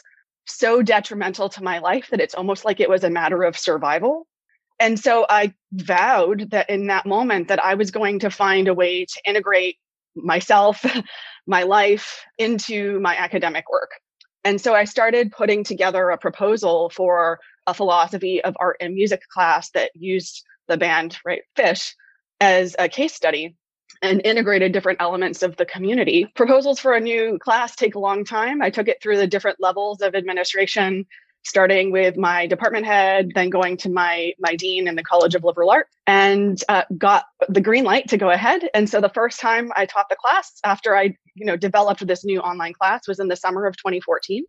so 0.50 0.82
detrimental 0.82 1.48
to 1.50 1.62
my 1.62 1.78
life 1.78 2.08
that 2.10 2.20
it's 2.20 2.34
almost 2.34 2.64
like 2.64 2.80
it 2.80 2.88
was 2.88 3.04
a 3.04 3.10
matter 3.10 3.42
of 3.42 3.58
survival. 3.58 4.26
And 4.80 4.98
so 4.98 5.26
i 5.28 5.52
vowed 5.72 6.50
that 6.50 6.70
in 6.70 6.86
that 6.86 7.06
moment 7.06 7.48
that 7.48 7.62
i 7.62 7.74
was 7.74 7.90
going 7.90 8.20
to 8.20 8.30
find 8.30 8.68
a 8.68 8.74
way 8.74 9.04
to 9.04 9.20
integrate 9.26 9.76
myself 10.14 10.84
my 11.48 11.64
life 11.64 12.24
into 12.36 13.00
my 13.00 13.16
academic 13.16 13.68
work. 13.70 13.90
And 14.44 14.60
so 14.60 14.74
I 14.74 14.84
started 14.84 15.32
putting 15.32 15.64
together 15.64 16.10
a 16.10 16.18
proposal 16.18 16.90
for 16.90 17.40
a 17.66 17.74
philosophy 17.74 18.42
of 18.44 18.56
art 18.60 18.76
and 18.80 18.94
music 18.94 19.22
class 19.28 19.70
that 19.70 19.90
used 19.94 20.44
the 20.68 20.76
band, 20.76 21.18
right, 21.24 21.42
Phish, 21.56 21.94
as 22.40 22.76
a 22.78 22.88
case 22.88 23.14
study 23.14 23.56
and 24.02 24.20
integrated 24.24 24.72
different 24.72 25.00
elements 25.00 25.42
of 25.42 25.56
the 25.56 25.66
community. 25.66 26.30
Proposals 26.36 26.78
for 26.78 26.92
a 26.92 27.00
new 27.00 27.38
class 27.38 27.74
take 27.74 27.94
a 27.94 27.98
long 27.98 28.24
time. 28.24 28.62
I 28.62 28.70
took 28.70 28.86
it 28.86 29.02
through 29.02 29.16
the 29.16 29.26
different 29.26 29.58
levels 29.60 30.02
of 30.02 30.14
administration 30.14 31.06
starting 31.44 31.90
with 31.90 32.16
my 32.16 32.46
department 32.46 32.86
head, 32.86 33.30
then 33.34 33.50
going 33.50 33.76
to 33.78 33.90
my 33.90 34.32
my 34.38 34.56
dean 34.56 34.88
in 34.88 34.96
the 34.96 35.02
College 35.02 35.34
of 35.34 35.44
Liberal 35.44 35.70
Arts, 35.70 35.94
and 36.06 36.62
uh, 36.68 36.82
got 36.96 37.24
the 37.48 37.60
green 37.60 37.84
light 37.84 38.08
to 38.08 38.16
go 38.16 38.30
ahead. 38.30 38.68
And 38.74 38.88
so 38.88 39.00
the 39.00 39.08
first 39.08 39.40
time 39.40 39.72
I 39.76 39.86
taught 39.86 40.08
the 40.08 40.16
class 40.16 40.60
after 40.64 40.96
I 40.96 41.16
you 41.34 41.46
know 41.46 41.56
developed 41.56 42.06
this 42.06 42.24
new 42.24 42.40
online 42.40 42.74
class 42.74 43.08
was 43.08 43.18
in 43.18 43.28
the 43.28 43.36
summer 43.36 43.66
of 43.66 43.76
2014, 43.76 44.44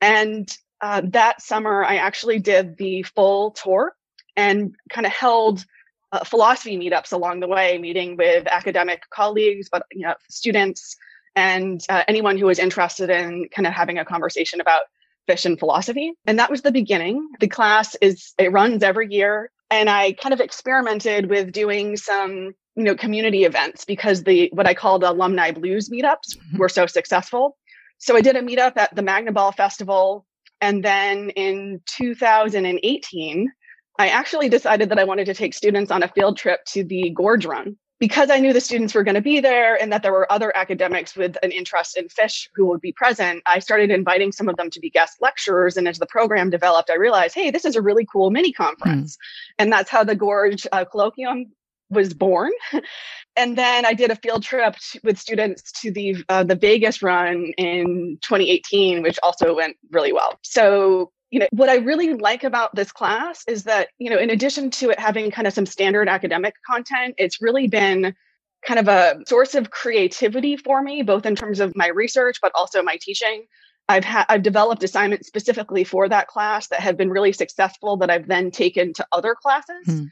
and 0.00 0.48
uh, 0.80 1.02
that 1.06 1.42
summer 1.42 1.84
I 1.84 1.96
actually 1.96 2.38
did 2.38 2.76
the 2.76 3.02
full 3.02 3.52
tour 3.52 3.94
and 4.36 4.74
kind 4.90 5.06
of 5.06 5.12
held 5.12 5.64
uh, 6.12 6.24
philosophy 6.24 6.76
meetups 6.76 7.12
along 7.12 7.40
the 7.40 7.48
way, 7.48 7.78
meeting 7.78 8.16
with 8.16 8.46
academic 8.46 9.02
colleagues, 9.10 9.68
but 9.70 9.84
you 9.92 10.06
know 10.06 10.14
students 10.28 10.96
and 11.36 11.80
uh, 11.88 12.02
anyone 12.08 12.36
who 12.36 12.46
was 12.46 12.58
interested 12.58 13.08
in 13.08 13.48
kind 13.54 13.66
of 13.66 13.72
having 13.72 13.98
a 13.98 14.04
conversation 14.04 14.60
about 14.60 14.82
Phish 15.28 15.46
and 15.46 15.58
philosophy. 15.58 16.12
And 16.26 16.38
that 16.38 16.50
was 16.50 16.62
the 16.62 16.72
beginning. 16.72 17.28
The 17.40 17.48
class 17.48 17.96
is, 18.00 18.32
it 18.38 18.52
runs 18.52 18.82
every 18.82 19.12
year. 19.12 19.50
And 19.70 19.88
I 19.88 20.12
kind 20.12 20.32
of 20.32 20.40
experimented 20.40 21.30
with 21.30 21.52
doing 21.52 21.96
some, 21.96 22.54
you 22.76 22.84
know, 22.84 22.94
community 22.94 23.44
events 23.44 23.84
because 23.84 24.24
the, 24.24 24.50
what 24.52 24.66
I 24.66 24.74
call 24.74 24.98
the 24.98 25.10
alumni 25.10 25.52
blues 25.52 25.88
meetups 25.88 26.36
mm-hmm. 26.36 26.58
were 26.58 26.68
so 26.68 26.86
successful. 26.86 27.56
So 27.98 28.16
I 28.16 28.20
did 28.20 28.36
a 28.36 28.42
meetup 28.42 28.76
at 28.76 28.94
the 28.94 29.02
Magnaball 29.02 29.54
Festival. 29.54 30.26
And 30.60 30.84
then 30.84 31.30
in 31.30 31.80
2018, 31.86 33.52
I 33.98 34.08
actually 34.08 34.48
decided 34.48 34.88
that 34.88 34.98
I 34.98 35.04
wanted 35.04 35.26
to 35.26 35.34
take 35.34 35.54
students 35.54 35.90
on 35.90 36.02
a 36.02 36.08
field 36.08 36.38
trip 36.38 36.60
to 36.68 36.82
the 36.82 37.10
Gorge 37.10 37.44
Run 37.44 37.76
because 38.00 38.30
I 38.30 38.38
knew 38.38 38.54
the 38.54 38.60
students 38.62 38.94
were 38.94 39.04
going 39.04 39.14
to 39.14 39.20
be 39.20 39.40
there 39.40 39.80
and 39.80 39.92
that 39.92 40.02
there 40.02 40.12
were 40.12 40.30
other 40.32 40.56
academics 40.56 41.14
with 41.14 41.36
an 41.42 41.52
interest 41.52 41.98
in 41.98 42.08
Phish 42.08 42.48
who 42.54 42.66
would 42.66 42.80
be 42.80 42.92
present, 42.92 43.42
I 43.44 43.58
started 43.58 43.90
inviting 43.90 44.32
some 44.32 44.48
of 44.48 44.56
them 44.56 44.70
to 44.70 44.80
be 44.80 44.88
guest 44.88 45.18
lecturers. 45.20 45.76
And 45.76 45.86
as 45.86 45.98
the 45.98 46.06
program 46.06 46.48
developed, 46.48 46.90
I 46.90 46.96
realized, 46.96 47.34
hey, 47.34 47.50
this 47.50 47.66
is 47.66 47.76
a 47.76 47.82
really 47.82 48.06
cool 48.10 48.30
mini 48.30 48.52
conference. 48.52 49.16
Mm. 49.16 49.18
And 49.58 49.72
that's 49.72 49.90
how 49.90 50.02
the 50.02 50.16
Gorge 50.16 50.66
uh, 50.72 50.86
Colloquium 50.86 51.50
was 51.90 52.14
born. 52.14 52.52
and 53.36 53.58
then 53.58 53.84
I 53.84 53.92
did 53.92 54.10
a 54.10 54.16
field 54.16 54.44
trip 54.44 54.76
t- 54.76 55.00
with 55.04 55.18
students 55.18 55.70
to 55.82 55.90
the 55.90 56.24
uh, 56.30 56.44
the 56.44 56.54
Vegas 56.54 57.02
run 57.02 57.52
in 57.58 58.18
2018, 58.22 59.02
which 59.02 59.18
also 59.22 59.54
went 59.54 59.76
really 59.90 60.12
well. 60.12 60.38
So 60.42 61.12
you 61.30 61.38
know 61.38 61.46
what 61.52 61.68
i 61.68 61.76
really 61.76 62.14
like 62.14 62.44
about 62.44 62.74
this 62.74 62.92
class 62.92 63.44
is 63.48 63.64
that 63.64 63.88
you 63.98 64.10
know 64.10 64.18
in 64.18 64.30
addition 64.30 64.70
to 64.70 64.90
it 64.90 64.98
having 64.98 65.30
kind 65.30 65.46
of 65.46 65.52
some 65.52 65.66
standard 65.66 66.08
academic 66.08 66.54
content 66.66 67.14
it's 67.18 67.40
really 67.40 67.68
been 67.68 68.14
kind 68.62 68.78
of 68.78 68.88
a 68.88 69.18
source 69.26 69.54
of 69.54 69.70
creativity 69.70 70.56
for 70.56 70.82
me 70.82 71.02
both 71.02 71.24
in 71.24 71.34
terms 71.34 71.60
of 71.60 71.74
my 71.74 71.88
research 71.88 72.38
but 72.42 72.52
also 72.54 72.82
my 72.82 72.98
teaching. 73.00 73.44
I've 73.88 74.04
had 74.04 74.24
i've 74.28 74.42
developed 74.42 74.84
assignments 74.84 75.26
specifically 75.26 75.82
for 75.82 76.08
that 76.08 76.28
class 76.28 76.68
that 76.68 76.78
have 76.78 76.96
been 76.96 77.10
really 77.10 77.32
successful 77.32 77.96
that 77.96 78.10
i've 78.10 78.28
then 78.28 78.52
taken 78.52 78.92
to 78.92 79.06
other 79.10 79.34
classes. 79.34 79.84
Hmm. 79.86 80.04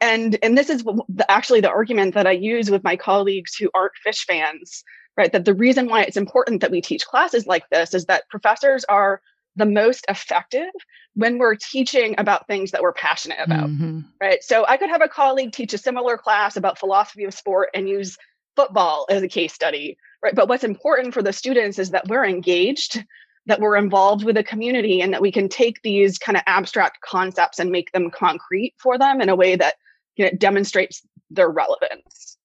and 0.00 0.38
and 0.42 0.56
this 0.56 0.70
is 0.70 0.84
the, 0.84 1.26
actually 1.28 1.60
the 1.60 1.68
argument 1.68 2.14
that 2.14 2.26
i 2.26 2.30
use 2.30 2.70
with 2.70 2.82
my 2.82 2.96
colleagues 2.96 3.54
who 3.54 3.68
aren't 3.74 3.92
Phish 4.06 4.24
fans 4.24 4.84
right? 5.16 5.32
That 5.32 5.44
the 5.44 5.54
reason 5.54 5.88
why 5.88 6.02
it's 6.02 6.16
important 6.16 6.60
that 6.60 6.70
we 6.70 6.80
teach 6.80 7.06
classes 7.06 7.46
like 7.46 7.68
this 7.70 7.94
is 7.94 8.04
that 8.06 8.28
professors 8.28 8.84
are 8.84 9.20
the 9.56 9.66
most 9.66 10.04
effective 10.08 10.70
when 11.14 11.38
we're 11.38 11.56
teaching 11.56 12.14
about 12.18 12.46
things 12.46 12.70
that 12.70 12.82
we're 12.82 12.92
passionate 12.92 13.38
about, 13.42 13.68
mm-hmm. 13.68 14.00
right? 14.20 14.42
So 14.42 14.66
I 14.68 14.76
could 14.76 14.90
have 14.90 15.02
a 15.02 15.08
colleague 15.08 15.52
teach 15.52 15.72
a 15.72 15.78
similar 15.78 16.18
class 16.18 16.56
about 16.56 16.78
philosophy 16.78 17.24
of 17.24 17.32
sport 17.32 17.70
and 17.74 17.88
use 17.88 18.18
football 18.54 19.06
as 19.08 19.22
a 19.22 19.28
case 19.28 19.54
study, 19.54 19.96
right? 20.22 20.34
But 20.34 20.48
what's 20.48 20.64
important 20.64 21.14
for 21.14 21.22
the 21.22 21.32
students 21.32 21.78
is 21.78 21.90
that 21.90 22.06
we're 22.06 22.26
engaged, 22.26 23.02
that 23.46 23.60
we're 23.60 23.76
involved 23.76 24.24
with 24.24 24.36
the 24.36 24.44
community, 24.44 25.00
and 25.00 25.12
that 25.14 25.22
we 25.22 25.32
can 25.32 25.48
take 25.48 25.80
these 25.82 26.18
kind 26.18 26.36
of 26.36 26.42
abstract 26.46 27.00
concepts 27.00 27.58
and 27.58 27.70
make 27.70 27.92
them 27.92 28.10
concrete 28.10 28.74
for 28.78 28.98
them 28.98 29.22
in 29.22 29.30
a 29.30 29.36
way 29.36 29.56
that 29.56 29.76
you 30.16 30.26
know, 30.26 30.30
demonstrates 30.36 31.02
their 31.30 31.48
relevance. 31.48 32.35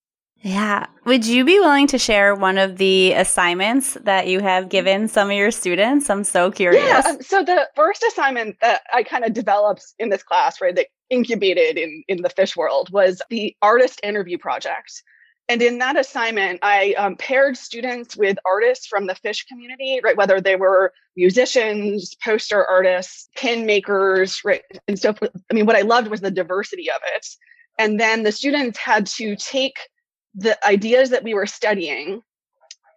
Yeah. 0.44 0.88
Would 1.06 1.26
you 1.26 1.46
be 1.46 1.60
willing 1.60 1.88
to 1.88 1.98
share 1.98 2.34
one 2.34 2.58
of 2.58 2.78
the 2.78 3.14
assignments 3.14 3.94
that 4.04 4.28
you 4.28 4.40
have 4.40 4.70
given 4.70 5.08
some 5.08 5.30
of 5.30 5.36
your 5.36 5.52
students? 5.52 6.10
I'm 6.10 6.24
so 6.24 6.50
curious. 6.52 6.84
Yeah. 6.84 7.04
Um, 7.06 7.22
so 7.22 7.44
the 7.44 7.70
first 7.76 8.04
assignment 8.04 8.58
that 8.62 8.82
I 8.94 9.04
kind 9.04 9.24
of 9.24 9.34
developed 9.34 9.94
in 10.00 10.10
this 10.10 10.24
class, 10.24 10.60
right, 10.60 10.76
that 10.76 10.88
incubated 11.10 11.78
in, 11.78 12.04
in 12.08 12.22
the 12.24 12.30
Phish 12.30 12.56
world 12.56 12.90
was 12.92 13.22
the 13.30 13.56
artist 13.62 14.00
interview 14.04 14.38
project. 14.38 15.04
And 15.48 15.62
in 15.62 15.80
that 15.80 15.98
assignment, 15.98 16.60
I 16.62 16.94
um, 16.94 17.18
paired 17.18 17.58
students 17.58 18.16
with 18.16 18.38
artists 18.46 18.88
from 18.88 19.08
the 19.08 19.16
Phish 19.16 19.46
community, 19.48 20.00
right? 20.04 20.16
Whether 20.16 20.40
they 20.40 20.56
were 20.56 20.94
musicians, 21.16 22.16
poster 22.24 22.66
artists, 22.66 23.30
pin 23.36 23.66
makers, 23.66 24.42
right? 24.46 24.62
And 24.88 24.98
so, 24.98 25.14
I 25.22 25.54
mean, 25.54 25.66
what 25.66 25.76
I 25.76 25.82
loved 25.82 26.08
was 26.08 26.22
the 26.22 26.32
diversity 26.32 26.90
of 26.90 27.02
it. 27.16 27.28
And 27.78 28.00
then 28.00 28.24
the 28.24 28.32
students 28.32 28.78
had 28.78 29.06
to 29.08 29.36
take 29.36 29.76
the 30.36 30.58
ideas 30.66 31.10
that 31.10 31.24
we 31.24 31.34
were 31.34 31.46
studying, 31.46 32.22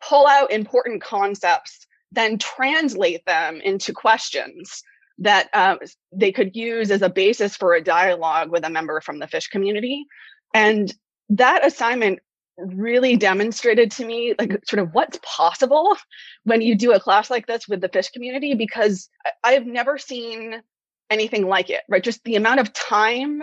pull 0.06 0.26
out 0.26 0.52
important 0.52 1.02
concepts, 1.02 1.86
then 2.12 2.38
translate 2.38 3.24
them 3.26 3.60
into 3.60 3.92
questions 3.92 4.82
that 5.18 5.48
uh, 5.52 5.76
they 6.12 6.32
could 6.32 6.54
use 6.56 6.90
as 6.90 7.02
a 7.02 7.08
basis 7.08 7.56
for 7.56 7.74
a 7.74 7.82
dialogue 7.82 8.50
with 8.50 8.64
a 8.64 8.70
member 8.70 9.00
from 9.00 9.18
the 9.18 9.26
Phish 9.26 9.50
community. 9.50 10.06
And 10.52 10.92
that 11.30 11.64
assignment 11.66 12.20
really 12.56 13.16
demonstrated 13.16 13.90
to 13.90 14.04
me 14.04 14.34
like 14.38 14.60
sort 14.66 14.80
of 14.80 14.90
what's 14.92 15.18
possible 15.22 15.96
when 16.44 16.60
you 16.60 16.76
do 16.76 16.92
a 16.92 17.00
class 17.00 17.30
like 17.30 17.46
this 17.46 17.66
with 17.66 17.80
the 17.80 17.88
Phish 17.88 18.12
community 18.12 18.54
because 18.54 19.08
I've 19.42 19.66
never 19.66 19.98
seen 19.98 20.62
anything 21.10 21.48
like 21.48 21.70
it, 21.70 21.82
right? 21.88 22.02
Just 22.02 22.22
the 22.24 22.36
amount 22.36 22.60
of 22.60 22.72
time 22.72 23.42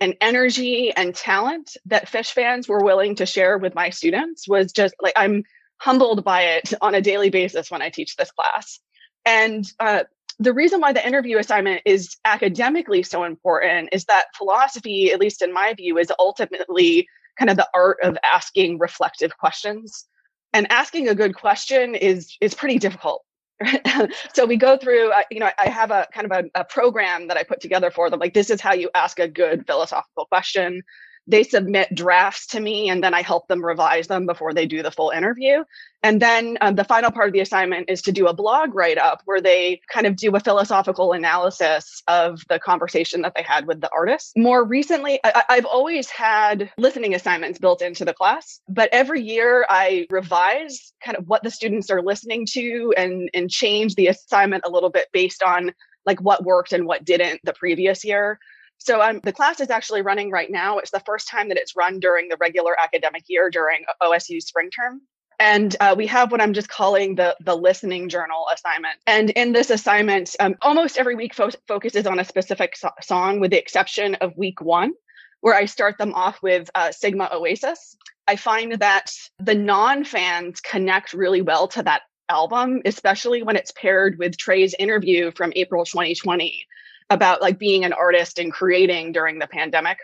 and 0.00 0.16
energy 0.20 0.92
and 0.94 1.14
talent 1.14 1.76
that 1.86 2.08
Phish 2.08 2.32
fans 2.32 2.68
were 2.68 2.82
willing 2.82 3.16
to 3.16 3.26
share 3.26 3.58
with 3.58 3.74
my 3.74 3.90
students 3.90 4.48
was 4.48 4.72
just 4.72 4.94
like 5.00 5.14
I'm 5.16 5.44
humbled 5.78 6.24
by 6.24 6.42
it 6.42 6.72
on 6.80 6.94
a 6.94 7.00
daily 7.00 7.30
basis 7.30 7.70
when 7.70 7.82
I 7.82 7.90
teach 7.90 8.16
this 8.16 8.30
class. 8.30 8.80
And 9.24 9.70
uh, 9.80 10.04
the 10.38 10.52
reason 10.52 10.80
why 10.80 10.92
the 10.92 11.06
interview 11.06 11.38
assignment 11.38 11.82
is 11.84 12.16
academically 12.24 13.02
so 13.02 13.24
important 13.24 13.90
is 13.92 14.04
that 14.04 14.26
philosophy, 14.36 15.12
at 15.12 15.20
least 15.20 15.42
in 15.42 15.52
my 15.52 15.74
view, 15.74 15.98
is 15.98 16.12
ultimately 16.18 17.08
kind 17.38 17.50
of 17.50 17.56
the 17.56 17.68
art 17.74 17.98
of 18.02 18.16
asking 18.24 18.78
reflective 18.78 19.36
questions. 19.36 20.06
And 20.52 20.70
asking 20.72 21.08
a 21.08 21.14
good 21.14 21.34
question 21.34 21.94
is 21.94 22.34
is 22.40 22.54
pretty 22.54 22.78
difficult 22.78 23.24
so 24.34 24.46
we 24.46 24.56
go 24.56 24.76
through 24.76 25.12
you 25.30 25.40
know 25.40 25.50
i 25.58 25.68
have 25.68 25.90
a 25.90 26.06
kind 26.12 26.30
of 26.30 26.44
a, 26.54 26.60
a, 26.60 26.64
program 26.64 27.26
that 27.26 27.36
i 27.36 27.42
put 27.42 27.60
together 27.60 27.90
for 27.90 28.08
them 28.08 28.20
like 28.20 28.34
this 28.34 28.50
is 28.50 28.60
how 28.60 28.72
you 28.72 28.88
ask 28.94 29.18
a 29.18 29.26
good 29.28 29.66
philosophical 29.66 30.26
question 30.26 30.82
they 31.28 31.42
submit 31.42 31.94
drafts 31.94 32.46
to 32.48 32.60
me 32.60 32.88
and 32.88 33.04
then 33.04 33.12
I 33.12 33.22
help 33.22 33.46
them 33.48 33.64
revise 33.64 34.08
them 34.08 34.26
before 34.26 34.54
they 34.54 34.66
do 34.66 34.82
the 34.82 34.90
full 34.90 35.10
interview. 35.10 35.62
And 36.02 36.22
then 36.22 36.56
um, 36.60 36.74
the 36.74 36.84
final 36.84 37.10
part 37.10 37.26
of 37.26 37.32
the 37.34 37.40
assignment 37.40 37.90
is 37.90 38.00
to 38.02 38.12
do 38.12 38.28
a 38.28 38.32
blog 38.32 38.74
write 38.74 38.98
up 38.98 39.20
where 39.26 39.40
they 39.40 39.80
kind 39.92 40.06
of 40.06 40.16
do 40.16 40.34
a 40.34 40.40
philosophical 40.40 41.12
analysis 41.12 42.02
of 42.08 42.40
the 42.48 42.58
conversation 42.58 43.20
that 43.22 43.34
they 43.36 43.42
had 43.42 43.66
with 43.66 43.80
the 43.80 43.90
artist. 43.92 44.32
More 44.36 44.64
recently, 44.64 45.20
I- 45.22 45.44
I've 45.50 45.66
always 45.66 46.08
had 46.08 46.70
listening 46.78 47.14
assignments 47.14 47.58
built 47.58 47.82
into 47.82 48.04
the 48.04 48.14
class, 48.14 48.60
but 48.68 48.88
every 48.92 49.20
year 49.20 49.66
I 49.68 50.06
revise 50.10 50.92
kind 51.04 51.18
of 51.18 51.28
what 51.28 51.42
the 51.42 51.50
students 51.50 51.90
are 51.90 52.02
listening 52.02 52.46
to 52.52 52.94
and, 52.96 53.28
and 53.34 53.50
change 53.50 53.96
the 53.96 54.06
assignment 54.06 54.64
a 54.66 54.70
little 54.70 54.90
bit 54.90 55.08
based 55.12 55.42
on 55.42 55.72
like 56.06 56.20
what 56.22 56.44
worked 56.44 56.72
and 56.72 56.86
what 56.86 57.04
didn't 57.04 57.40
the 57.44 57.52
previous 57.52 58.02
year. 58.04 58.38
So 58.78 59.02
um, 59.02 59.20
the 59.22 59.32
class 59.32 59.60
is 59.60 59.70
actually 59.70 60.02
running 60.02 60.30
right 60.30 60.50
now. 60.50 60.78
It's 60.78 60.90
the 60.90 61.00
first 61.00 61.28
time 61.28 61.48
that 61.48 61.58
it's 61.58 61.76
run 61.76 62.00
during 62.00 62.28
the 62.28 62.36
regular 62.40 62.74
academic 62.80 63.24
year 63.26 63.50
during 63.50 63.84
OSU 64.02 64.40
spring 64.40 64.70
term. 64.70 65.02
And 65.40 65.76
uh, 65.78 65.94
we 65.96 66.06
have 66.08 66.32
what 66.32 66.40
I'm 66.40 66.52
just 66.52 66.68
calling 66.68 67.14
the 67.14 67.36
the 67.40 67.54
listening 67.54 68.08
journal 68.08 68.46
assignment. 68.52 68.96
And 69.06 69.30
in 69.30 69.52
this 69.52 69.70
assignment, 69.70 70.34
um, 70.40 70.56
almost 70.62 70.98
every 70.98 71.14
week 71.14 71.34
fo- 71.34 71.50
focuses 71.68 72.06
on 72.06 72.18
a 72.18 72.24
specific 72.24 72.76
so- 72.76 72.90
song, 73.02 73.38
with 73.38 73.52
the 73.52 73.58
exception 73.58 74.16
of 74.16 74.36
week 74.36 74.60
one, 74.60 74.94
where 75.40 75.54
I 75.54 75.66
start 75.66 75.96
them 75.98 76.12
off 76.14 76.42
with 76.42 76.68
uh, 76.74 76.90
Sigma 76.90 77.28
Oasis. 77.32 77.96
I 78.26 78.34
find 78.36 78.80
that 78.80 79.12
the 79.38 79.54
non 79.54 80.04
fans 80.04 80.60
connect 80.60 81.12
really 81.12 81.42
well 81.42 81.68
to 81.68 81.82
that 81.84 82.02
album, 82.28 82.82
especially 82.84 83.42
when 83.42 83.56
it's 83.56 83.70
paired 83.70 84.18
with 84.18 84.36
Trey's 84.36 84.74
interview 84.78 85.30
from 85.30 85.52
April 85.54 85.84
2020 85.84 86.66
about 87.10 87.40
like 87.40 87.58
being 87.58 87.84
an 87.84 87.92
artist 87.92 88.38
and 88.38 88.52
creating 88.52 89.12
during 89.12 89.38
the 89.38 89.46
pandemic. 89.46 89.98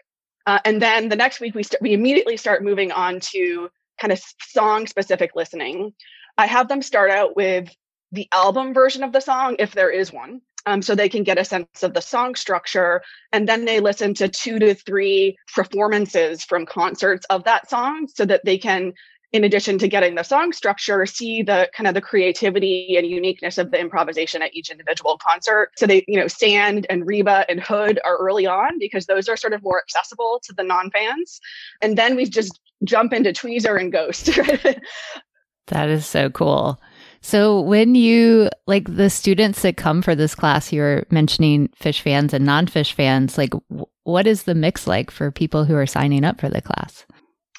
Uh, 0.47 0.59
and 0.65 0.81
then 0.81 1.09
the 1.09 1.17
next 1.17 1.41
week 1.41 1.55
we 1.55 1.63
st- 1.63 1.81
we 1.81 1.93
immediately 1.93 2.37
start 2.37 2.63
moving 2.63 2.93
on 2.93 3.21
to 3.21 3.71
kind 4.01 4.13
of 4.13 4.21
song 4.41 4.87
specific 4.87 5.31
listening. 5.35 5.93
I 6.37 6.47
have 6.47 6.69
them 6.69 6.83
start 6.83 7.11
out 7.11 7.37
with 7.37 7.71
the 8.13 8.29
album 8.33 8.75
version 8.75 9.03
of 9.03 9.13
the 9.13 9.21
song 9.21 9.57
if 9.59 9.73
there 9.73 9.91
is 9.91 10.13
one. 10.13 10.41
Um, 10.67 10.81
so 10.81 10.95
they 10.95 11.11
can 11.11 11.25
get 11.25 11.39
a 11.39 11.45
sense 11.45 11.83
of 11.83 11.93
the 11.93 12.01
song 12.01 12.35
structure 12.35 13.03
and 13.33 13.47
then 13.47 13.67
they 13.67 13.81
listen 13.81 14.15
to 14.15 14.29
two 14.29 14.59
to 14.59 14.75
three 14.75 15.37
performances 15.55 16.43
from 16.43 16.65
concerts 16.65 17.27
of 17.29 17.45
that 17.45 17.69
song 17.69 18.09
so 18.09 18.25
that 18.25 18.47
they 18.47 18.57
can 18.57 18.95
in 19.35 19.43
addition 19.43 19.79
to 19.79 19.89
getting 19.89 20.15
the 20.15 20.23
song 20.23 20.53
structure, 20.53 21.05
see 21.07 21.43
the 21.43 21.69
kind 21.75 21.89
of 21.89 21.95
the 21.95 22.01
creativity 22.01 22.95
and 22.97 23.05
uniqueness 23.05 23.59
of 23.59 23.73
the 23.73 23.81
improvisation 23.81 24.43
at 24.43 24.55
each 24.55 24.71
individual 24.71 25.19
concert. 25.19 25.73
So 25.77 25.89
they, 25.89 26.05
you 26.07 26.17
know, 26.17 26.29
Sand 26.29 26.87
and 26.89 27.05
Reba 27.05 27.45
and 27.49 27.61
Hood 27.61 27.99
are 28.05 28.17
early 28.17 28.47
on 28.47 28.79
because 28.79 29.07
those 29.07 29.29
are 29.29 29.37
sort 29.37 29.53
of 29.53 29.61
more 29.65 29.81
accessible 29.81 30.41
to 30.45 30.55
the 30.55 30.63
non-fans. 30.63 31.41
And 31.83 31.99
then 31.99 32.15
we 32.15 32.27
just 32.27 32.61
jump 32.85 33.13
into 33.13 33.33
Tweezer 33.33 33.79
and 33.79 33.91
Ghost. 33.91 34.27
that 35.67 35.89
is 35.89 36.07
so 36.07 36.31
cool. 36.31 36.81
So 37.21 37.61
when 37.61 37.97
you 37.97 38.51
like 38.69 38.95
the 38.95 39.11
students 39.11 39.63
that 39.63 39.77
come 39.77 40.01
for 40.01 40.15
this 40.15 40.37
class, 40.37 40.73
you're 40.73 41.07
mentioning 41.11 41.71
Phish 41.81 42.03
fans 42.03 42.33
and 42.33 42.47
non-Phish 42.47 42.93
fans, 42.93 43.37
like 43.37 43.51
w- 43.51 43.87
what 44.05 44.29
is 44.29 44.45
the 44.45 44.55
mix 44.55 44.87
like 44.87 45.11
for 45.11 45.33
people 45.33 45.65
who 45.65 45.75
are 45.75 45.87
signing 45.87 46.25
up 46.25 46.41
for 46.41 46.49
the 46.49 46.63
class? 46.63 47.05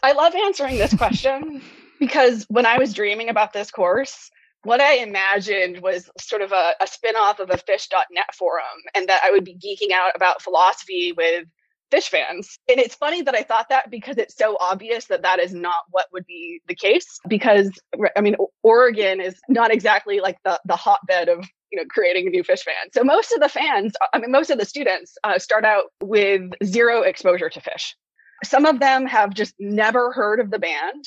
I 0.05 0.11
love 0.11 0.35
answering 0.35 0.77
this 0.77 0.93
question 0.93 1.63
because 1.99 2.45
when 2.47 2.67
I 2.67 2.77
was 2.77 2.93
dreaming 2.93 3.29
about 3.29 3.53
this 3.53 3.71
course, 3.71 4.29
what 4.61 4.79
I 4.79 4.97
imagined 4.97 5.81
was 5.81 6.11
sort 6.19 6.43
of 6.43 6.51
a, 6.51 6.73
a 6.79 6.85
spin-off 6.85 7.39
of 7.39 7.49
a 7.49 7.57
phish.net 7.57 8.35
forum 8.35 8.77
and 8.93 9.09
that 9.09 9.21
I 9.25 9.31
would 9.31 9.43
be 9.43 9.55
geeking 9.55 9.91
out 9.91 10.11
about 10.15 10.43
philosophy 10.43 11.11
with 11.11 11.47
Phish 11.91 12.09
fans. 12.09 12.59
And 12.69 12.79
it's 12.79 12.93
funny 12.93 13.23
that 13.23 13.33
I 13.33 13.41
thought 13.41 13.69
that 13.69 13.89
because 13.89 14.19
it's 14.19 14.37
so 14.37 14.57
obvious 14.59 15.05
that 15.05 15.23
that 15.23 15.39
is 15.39 15.55
not 15.55 15.85
what 15.89 16.05
would 16.13 16.27
be 16.27 16.61
the 16.67 16.75
case. 16.75 17.17
Because 17.27 17.71
I 18.15 18.21
mean, 18.21 18.35
Oregon 18.61 19.19
is 19.19 19.39
not 19.49 19.71
exactly 19.71 20.19
like 20.19 20.37
the 20.45 20.59
the 20.65 20.75
hotbed 20.75 21.29
of 21.29 21.47
you 21.71 21.79
know 21.79 21.85
creating 21.89 22.27
a 22.27 22.29
new 22.29 22.43
Phish 22.43 22.61
fan. 22.61 22.91
So 22.91 23.03
most 23.03 23.31
of 23.31 23.39
the 23.39 23.49
fans, 23.49 23.93
I 24.13 24.19
mean, 24.19 24.31
most 24.31 24.51
of 24.51 24.59
the 24.59 24.65
students 24.65 25.17
uh, 25.23 25.39
start 25.39 25.65
out 25.65 25.85
with 26.01 26.51
zero 26.63 27.01
exposure 27.01 27.49
to 27.49 27.59
Phish. 27.59 27.93
Some 28.43 28.65
of 28.65 28.79
them 28.79 29.05
have 29.05 29.33
just 29.33 29.55
never 29.59 30.11
heard 30.11 30.39
of 30.39 30.51
the 30.51 30.59
band. 30.59 31.05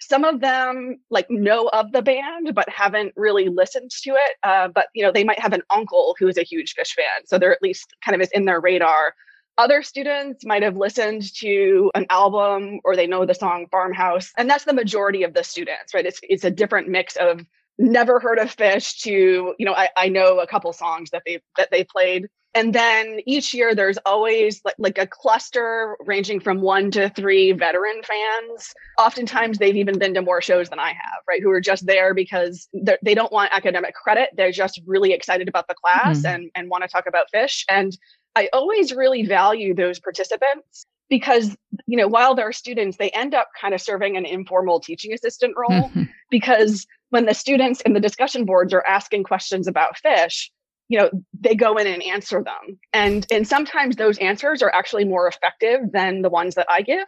Some 0.00 0.24
of 0.24 0.40
them 0.40 0.98
like 1.10 1.30
know 1.30 1.68
of 1.68 1.92
the 1.92 2.02
band 2.02 2.54
but 2.54 2.68
haven't 2.68 3.12
really 3.16 3.48
listened 3.48 3.90
to 4.02 4.10
it. 4.10 4.36
Uh, 4.42 4.68
but 4.68 4.86
you 4.94 5.04
know 5.04 5.12
they 5.12 5.24
might 5.24 5.38
have 5.38 5.52
an 5.52 5.62
uncle 5.70 6.16
who 6.18 6.26
is 6.28 6.38
a 6.38 6.42
huge 6.42 6.74
Phish 6.74 6.94
fan, 6.94 7.26
so 7.26 7.38
they're 7.38 7.52
at 7.52 7.62
least 7.62 7.94
kind 8.04 8.14
of 8.14 8.20
is 8.20 8.30
in 8.32 8.46
their 8.46 8.60
radar. 8.60 9.14
Other 9.58 9.82
students 9.82 10.46
might 10.46 10.62
have 10.62 10.78
listened 10.78 11.34
to 11.34 11.90
an 11.94 12.06
album 12.08 12.80
or 12.82 12.96
they 12.96 13.06
know 13.06 13.26
the 13.26 13.34
song 13.34 13.66
Farmhouse, 13.70 14.32
and 14.38 14.48
that's 14.48 14.64
the 14.64 14.72
majority 14.72 15.22
of 15.22 15.34
the 15.34 15.44
students, 15.44 15.92
right? 15.92 16.06
It's 16.06 16.20
it's 16.22 16.44
a 16.44 16.50
different 16.50 16.88
mix 16.88 17.16
of 17.16 17.44
never 17.78 18.20
heard 18.20 18.38
of 18.38 18.54
Phish 18.54 19.00
to 19.02 19.54
you 19.58 19.66
know 19.66 19.74
I, 19.74 19.88
I 19.96 20.08
know 20.08 20.38
a 20.38 20.46
couple 20.46 20.72
songs 20.72 21.10
that 21.10 21.22
they 21.26 21.40
that 21.58 21.70
they 21.70 21.84
played 21.84 22.28
and 22.54 22.74
then 22.74 23.20
each 23.26 23.54
year 23.54 23.74
there's 23.74 23.98
always 24.04 24.60
like, 24.64 24.74
like 24.78 24.98
a 24.98 25.06
cluster 25.06 25.96
ranging 26.04 26.40
from 26.40 26.60
one 26.60 26.90
to 26.90 27.08
three 27.10 27.52
veteran 27.52 28.02
fans 28.02 28.72
oftentimes 28.98 29.58
they've 29.58 29.76
even 29.76 29.98
been 29.98 30.14
to 30.14 30.22
more 30.22 30.42
shows 30.42 30.68
than 30.68 30.78
i 30.78 30.88
have 30.88 31.22
right 31.28 31.42
who 31.42 31.50
are 31.50 31.60
just 31.60 31.86
there 31.86 32.14
because 32.14 32.68
they 33.02 33.14
don't 33.14 33.32
want 33.32 33.50
academic 33.52 33.94
credit 33.94 34.30
they're 34.36 34.52
just 34.52 34.80
really 34.86 35.12
excited 35.12 35.48
about 35.48 35.66
the 35.68 35.74
class 35.74 36.18
mm-hmm. 36.18 36.34
and, 36.34 36.50
and 36.54 36.70
want 36.70 36.82
to 36.82 36.88
talk 36.88 37.06
about 37.06 37.26
Phish 37.34 37.64
and 37.68 37.96
i 38.36 38.48
always 38.52 38.92
really 38.92 39.24
value 39.24 39.74
those 39.74 40.00
participants 40.00 40.86
because 41.08 41.56
you 41.86 41.96
know 41.96 42.08
while 42.08 42.34
they're 42.34 42.52
students 42.52 42.96
they 42.96 43.10
end 43.10 43.34
up 43.34 43.48
kind 43.60 43.74
of 43.74 43.80
serving 43.80 44.16
an 44.16 44.24
informal 44.24 44.80
teaching 44.80 45.12
assistant 45.12 45.54
role 45.56 45.88
mm-hmm. 45.88 46.04
because 46.30 46.86
when 47.10 47.26
the 47.26 47.34
students 47.34 47.80
in 47.82 47.92
the 47.92 48.00
discussion 48.00 48.44
boards 48.44 48.72
are 48.72 48.84
asking 48.86 49.24
questions 49.24 49.66
about 49.66 49.96
Phish 50.04 50.48
you 50.90 50.98
know 50.98 51.08
they 51.38 51.54
go 51.54 51.76
in 51.76 51.86
and 51.86 52.02
answer 52.02 52.42
them 52.42 52.78
and 52.92 53.26
and 53.30 53.48
sometimes 53.48 53.96
those 53.96 54.18
answers 54.18 54.60
are 54.60 54.74
actually 54.74 55.04
more 55.04 55.26
effective 55.26 55.80
than 55.92 56.20
the 56.20 56.28
ones 56.28 56.56
that 56.56 56.66
i 56.68 56.82
give 56.82 57.06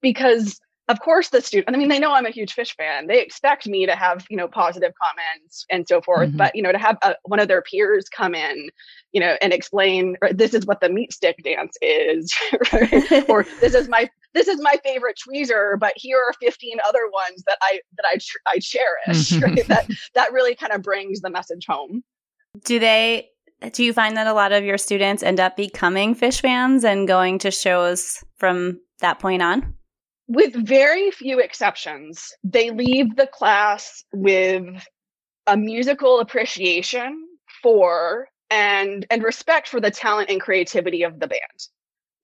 because 0.00 0.58
of 0.88 0.98
course 1.00 1.28
the 1.28 1.42
student 1.42 1.76
i 1.76 1.78
mean 1.78 1.88
they 1.88 1.98
know 1.98 2.12
i'm 2.12 2.24
a 2.24 2.30
huge 2.30 2.56
Phish 2.56 2.74
fan 2.74 3.06
they 3.06 3.20
expect 3.20 3.66
me 3.66 3.84
to 3.84 3.94
have 3.94 4.24
you 4.30 4.36
know 4.36 4.48
positive 4.48 4.92
comments 5.00 5.66
and 5.70 5.86
so 5.86 6.00
forth 6.00 6.28
mm-hmm. 6.30 6.38
but 6.38 6.56
you 6.56 6.62
know 6.62 6.72
to 6.72 6.78
have 6.78 6.96
a, 7.02 7.14
one 7.24 7.38
of 7.38 7.48
their 7.48 7.60
peers 7.62 8.08
come 8.08 8.34
in 8.34 8.70
you 9.12 9.20
know 9.20 9.36
and 9.42 9.52
explain 9.52 10.16
this 10.30 10.54
is 10.54 10.64
what 10.64 10.80
the 10.80 10.88
meat 10.88 11.12
stick 11.12 11.36
dance 11.44 11.76
is 11.82 12.34
right? 12.72 13.28
or 13.28 13.44
this 13.60 13.74
is 13.74 13.90
my 13.90 14.08
this 14.32 14.48
is 14.48 14.58
my 14.62 14.78
favorite 14.82 15.18
tweezer 15.28 15.78
but 15.78 15.92
here 15.96 16.16
are 16.16 16.32
15 16.40 16.78
other 16.88 17.10
ones 17.12 17.44
that 17.46 17.58
i 17.60 17.78
that 17.98 18.06
i 18.06 18.18
i 18.50 18.58
cherish 18.58 19.32
mm-hmm. 19.32 19.44
right? 19.44 19.68
that 19.68 19.86
that 20.14 20.32
really 20.32 20.54
kind 20.54 20.72
of 20.72 20.80
brings 20.80 21.20
the 21.20 21.28
message 21.28 21.66
home 21.68 22.02
do 22.64 22.78
they 22.78 23.28
do 23.72 23.84
you 23.84 23.92
find 23.92 24.16
that 24.16 24.26
a 24.26 24.32
lot 24.32 24.52
of 24.52 24.64
your 24.64 24.78
students 24.78 25.22
end 25.22 25.40
up 25.40 25.56
becoming 25.56 26.14
Phish 26.14 26.40
fans 26.40 26.84
and 26.84 27.08
going 27.08 27.38
to 27.40 27.50
shows 27.50 28.22
from 28.36 28.80
that 29.00 29.18
point 29.18 29.42
on? 29.42 29.74
With 30.28 30.54
very 30.54 31.10
few 31.10 31.40
exceptions, 31.40 32.32
they 32.44 32.70
leave 32.70 33.16
the 33.16 33.26
class 33.26 34.04
with 34.12 34.86
a 35.46 35.56
musical 35.56 36.20
appreciation 36.20 37.26
for 37.62 38.28
and 38.50 39.06
and 39.10 39.22
respect 39.22 39.68
for 39.68 39.80
the 39.80 39.90
talent 39.90 40.30
and 40.30 40.40
creativity 40.40 41.02
of 41.02 41.18
the 41.18 41.26
band 41.26 41.68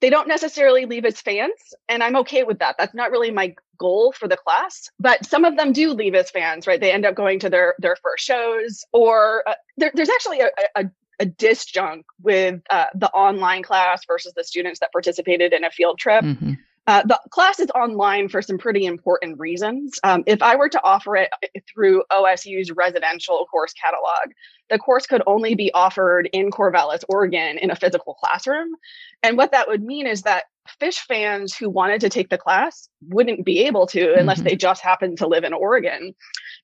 they 0.04 0.10
don't 0.10 0.28
necessarily 0.28 0.84
leave 0.84 1.06
as 1.06 1.18
fans 1.18 1.72
and 1.88 2.02
i'm 2.02 2.14
okay 2.14 2.42
with 2.42 2.58
that. 2.58 2.76
That's 2.76 2.94
not 2.94 3.10
really 3.10 3.30
my 3.30 3.54
goal 3.78 4.12
for 4.12 4.28
the 4.28 4.36
class 4.36 4.90
but 5.00 5.24
some 5.24 5.46
of 5.46 5.56
them 5.56 5.72
do 5.72 5.92
leave 5.92 6.14
as 6.14 6.30
fans 6.30 6.66
right? 6.66 6.78
They 6.78 6.92
end 6.92 7.06
up 7.06 7.14
going 7.14 7.38
to 7.40 7.48
their 7.48 7.74
their 7.78 7.96
first 7.96 8.22
shows 8.22 8.84
or 8.92 9.42
uh, 9.48 9.54
there, 9.78 9.90
there's 9.94 10.10
actually 10.10 10.40
a, 10.40 10.50
a, 10.76 10.84
a 11.20 11.24
disjunct 11.24 12.04
with 12.22 12.60
uh, 12.68 12.86
the 12.94 13.10
online 13.12 13.62
class 13.62 14.02
versus 14.06 14.34
the 14.36 14.44
students 14.44 14.80
that 14.80 14.92
participated 14.92 15.54
in 15.54 15.64
a 15.64 15.70
field 15.70 15.98
trip. 15.98 16.22
Mm-hmm. 16.22 16.52
Uh, 16.86 17.02
the 17.06 17.18
class 17.30 17.60
is 17.60 17.70
online 17.74 18.28
for 18.28 18.42
some 18.42 18.58
pretty 18.58 18.84
important 18.84 19.38
reasons. 19.38 19.98
Um, 20.04 20.22
if 20.26 20.42
I 20.42 20.56
were 20.56 20.68
to 20.68 20.80
offer 20.84 21.16
it 21.16 21.30
uh, 21.42 21.60
through 21.72 22.04
OSU's 22.12 22.70
residential 22.70 23.46
course 23.50 23.72
catalog, 23.72 24.34
the 24.68 24.78
course 24.78 25.06
could 25.06 25.22
only 25.26 25.54
be 25.54 25.72
offered 25.72 26.28
in 26.32 26.50
Corvallis, 26.50 27.02
Oregon, 27.08 27.58
in 27.58 27.70
a 27.70 27.76
physical 27.76 28.14
classroom. 28.14 28.68
And 29.22 29.36
what 29.38 29.52
that 29.52 29.68
would 29.68 29.82
mean 29.82 30.06
is 30.06 30.22
that 30.22 30.44
Phish 30.80 30.98
fans 30.98 31.54
who 31.54 31.68
wanted 31.68 32.00
to 32.02 32.08
take 32.08 32.30
the 32.30 32.38
class 32.38 32.88
wouldn't 33.08 33.44
be 33.44 33.60
able 33.64 33.86
to 33.88 34.14
unless 34.14 34.38
mm-hmm. 34.38 34.48
they 34.48 34.56
just 34.56 34.82
happened 34.82 35.18
to 35.18 35.26
live 35.26 35.44
in 35.44 35.52
Oregon. 35.52 36.14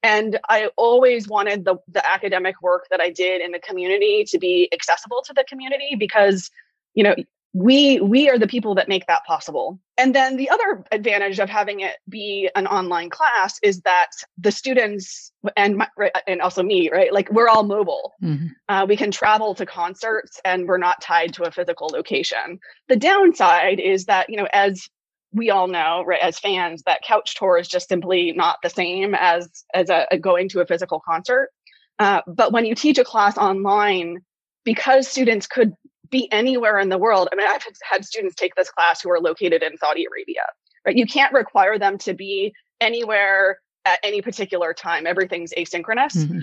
And 0.03 0.39
I 0.49 0.71
always 0.77 1.29
wanted 1.29 1.65
the, 1.65 1.77
the 1.89 2.07
academic 2.09 2.61
work 2.63 2.87
that 2.91 3.01
I 3.01 3.11
did 3.11 3.43
in 3.43 3.53
the 3.53 3.59
community 3.59 4.25
to 4.29 4.39
be 4.39 4.69
accessible 4.73 5.23
to 5.27 5.35
the 5.35 5.45
community 5.49 5.97
because 5.99 6.51
you 6.95 7.05
know 7.05 7.15
we 7.53 8.01
we 8.01 8.29
are 8.29 8.39
the 8.39 8.47
people 8.47 8.75
that 8.77 8.89
make 8.89 9.07
that 9.07 9.25
possible. 9.27 9.81
And 9.99 10.15
then 10.15 10.37
the 10.37 10.49
other 10.51 10.85
advantage 10.93 11.41
of 11.41 11.51
having 11.51 11.81
it 11.81 11.97
be 12.09 12.49
an 12.55 12.67
online 12.67 13.11
class 13.11 13.59
is 13.63 13.81
that 13.83 14.11
the 14.39 14.53
students 14.53 15.33
and 15.57 15.77
my, 15.77 15.89
and 16.29 16.41
also 16.41 16.63
me 16.63 16.91
right 16.91 17.13
like 17.13 17.31
we're 17.33 17.49
all 17.49 17.65
mobile. 17.65 18.13
Mm-hmm. 18.23 18.47
uh, 18.69 18.87
we 18.87 18.97
can 18.97 19.11
travel 19.11 19.55
to 19.57 19.67
concerts 19.67 20.41
and 20.45 20.69
we're 20.69 20.79
not 20.79 21.01
tied 21.01 21.35
to 21.35 21.43
a 21.45 21.51
physical 21.51 21.89
location. 21.93 22.61
The 22.89 22.97
downside 22.97 23.81
is 23.81 24.05
that 24.05 24.31
you 24.31 24.37
know 24.37 24.49
as 24.53 24.89
we 25.33 25.51
all 25.51 25.67
know 25.67 26.05
right 26.07 26.23
as 26.23 26.39
fans 26.39 26.83
that 26.87 27.03
couch 27.03 27.35
tour 27.35 27.59
is 27.59 27.69
just 27.69 27.89
simply 27.89 28.33
not 28.33 28.59
the 28.63 28.71
same 28.71 29.15
as 29.17 29.65
as 29.75 29.91
a, 29.91 30.07
a 30.13 30.19
going 30.19 30.49
to 30.51 30.61
a 30.61 30.67
physical 30.67 31.01
concert. 31.01 31.51
Uh, 31.99 32.23
but 32.29 32.53
when 32.53 32.65
you 32.65 32.77
teach 32.77 32.99
a 32.99 33.05
class 33.05 33.37
online 33.37 34.21
because 34.65 35.09
students 35.09 35.47
could 35.47 35.75
be 36.11 36.31
anywhere 36.33 36.79
in 36.79 36.89
the 36.89 36.99
world. 36.99 37.29
I 37.33 37.37
mean, 37.37 37.47
I've 37.49 37.65
had 37.83 38.05
students 38.05 38.35
take 38.35 38.55
this 38.55 38.71
class 38.71 39.01
who 39.01 39.11
are 39.11 39.21
located 39.21 39.63
in 39.63 39.77
Saudi 39.79 40.05
Arabia, 40.07 40.43
right? 40.87 40.97
You 40.97 41.07
can't 41.07 41.33
require 41.33 41.79
them 41.79 41.99
to 41.99 42.15
be 42.15 42.53
anywhere 42.81 43.61
at 43.85 43.99
any 44.03 44.21
particular 44.23 44.75
time. 44.75 45.07
Everything's 45.07 45.53
asynchronous. 45.57 46.17
Mm-hmm. 46.17 46.41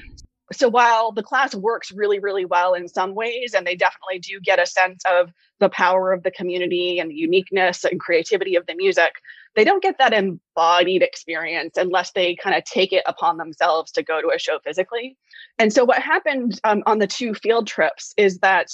So 0.53 0.69
while 0.69 1.11
the 1.11 1.23
class 1.23 1.53
works 1.53 1.91
really, 1.91 2.19
really 2.19 2.45
well 2.45 2.73
in 2.73 2.87
some 2.87 3.15
ways, 3.15 3.53
and 3.53 3.67
they 3.67 3.75
definitely 3.75 4.19
do 4.19 4.39
get 4.39 4.59
a 4.59 4.65
sense 4.65 5.03
of 5.09 5.29
the 5.59 5.67
power 5.67 6.13
of 6.13 6.23
the 6.23 6.31
community 6.31 6.99
and 6.99 7.11
the 7.11 7.15
uniqueness 7.15 7.83
and 7.83 7.99
creativity 7.99 8.55
of 8.55 8.65
the 8.65 8.75
music, 8.75 9.11
they 9.55 9.65
don't 9.65 9.83
get 9.83 9.97
that 9.97 10.13
embodied 10.13 11.01
experience 11.01 11.75
unless 11.75 12.11
they 12.11 12.35
kind 12.35 12.55
of 12.55 12.63
take 12.63 12.93
it 12.93 13.03
upon 13.07 13.35
themselves 13.37 13.91
to 13.91 14.03
go 14.03 14.21
to 14.21 14.31
a 14.33 14.39
show 14.39 14.59
physically. 14.63 15.17
And 15.59 15.73
so 15.73 15.83
what 15.83 16.01
happened 16.01 16.61
um, 16.63 16.81
on 16.85 16.99
the 16.99 17.07
two 17.07 17.33
field 17.33 17.67
trips 17.67 18.13
is 18.15 18.39
that 18.39 18.71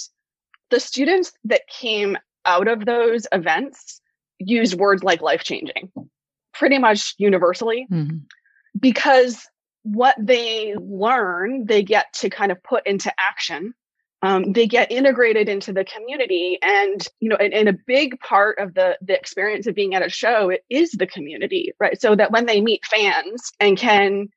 the 0.74 0.80
students 0.80 1.32
that 1.44 1.68
came 1.68 2.18
out 2.46 2.66
of 2.66 2.84
those 2.84 3.28
events 3.30 4.00
used 4.40 4.74
words 4.74 5.04
like 5.04 5.22
life 5.22 5.44
changing 5.44 5.88
pretty 6.52 6.78
much 6.78 7.14
universally 7.16 7.86
mm-hmm. 7.90 8.16
because 8.80 9.46
what 9.84 10.16
they 10.18 10.74
learn 10.80 11.64
they 11.66 11.80
get 11.80 12.12
to 12.12 12.28
kind 12.28 12.50
of 12.50 12.60
put 12.64 12.84
into 12.88 13.12
action 13.20 13.72
um, 14.22 14.52
they 14.52 14.66
get 14.66 14.90
integrated 14.90 15.48
into 15.48 15.72
the 15.72 15.84
community 15.84 16.58
and 16.60 17.06
you 17.20 17.28
know 17.28 17.36
and, 17.36 17.54
and, 17.54 17.68
a 17.68 17.78
big 17.86 18.18
part 18.18 18.58
of 18.58 18.74
the 18.74 18.98
the 19.00 19.14
experience 19.14 19.68
of 19.68 19.76
being 19.76 19.94
at 19.94 20.04
a 20.04 20.08
show 20.08 20.50
it 20.50 20.64
is 20.68 20.90
the 20.90 21.06
community 21.06 21.72
right 21.78 22.00
so 22.00 22.16
that 22.16 22.32
when 22.32 22.46
they 22.46 22.60
meet 22.60 22.84
fans 22.84 23.52
and 23.60 23.78
can 23.78 24.28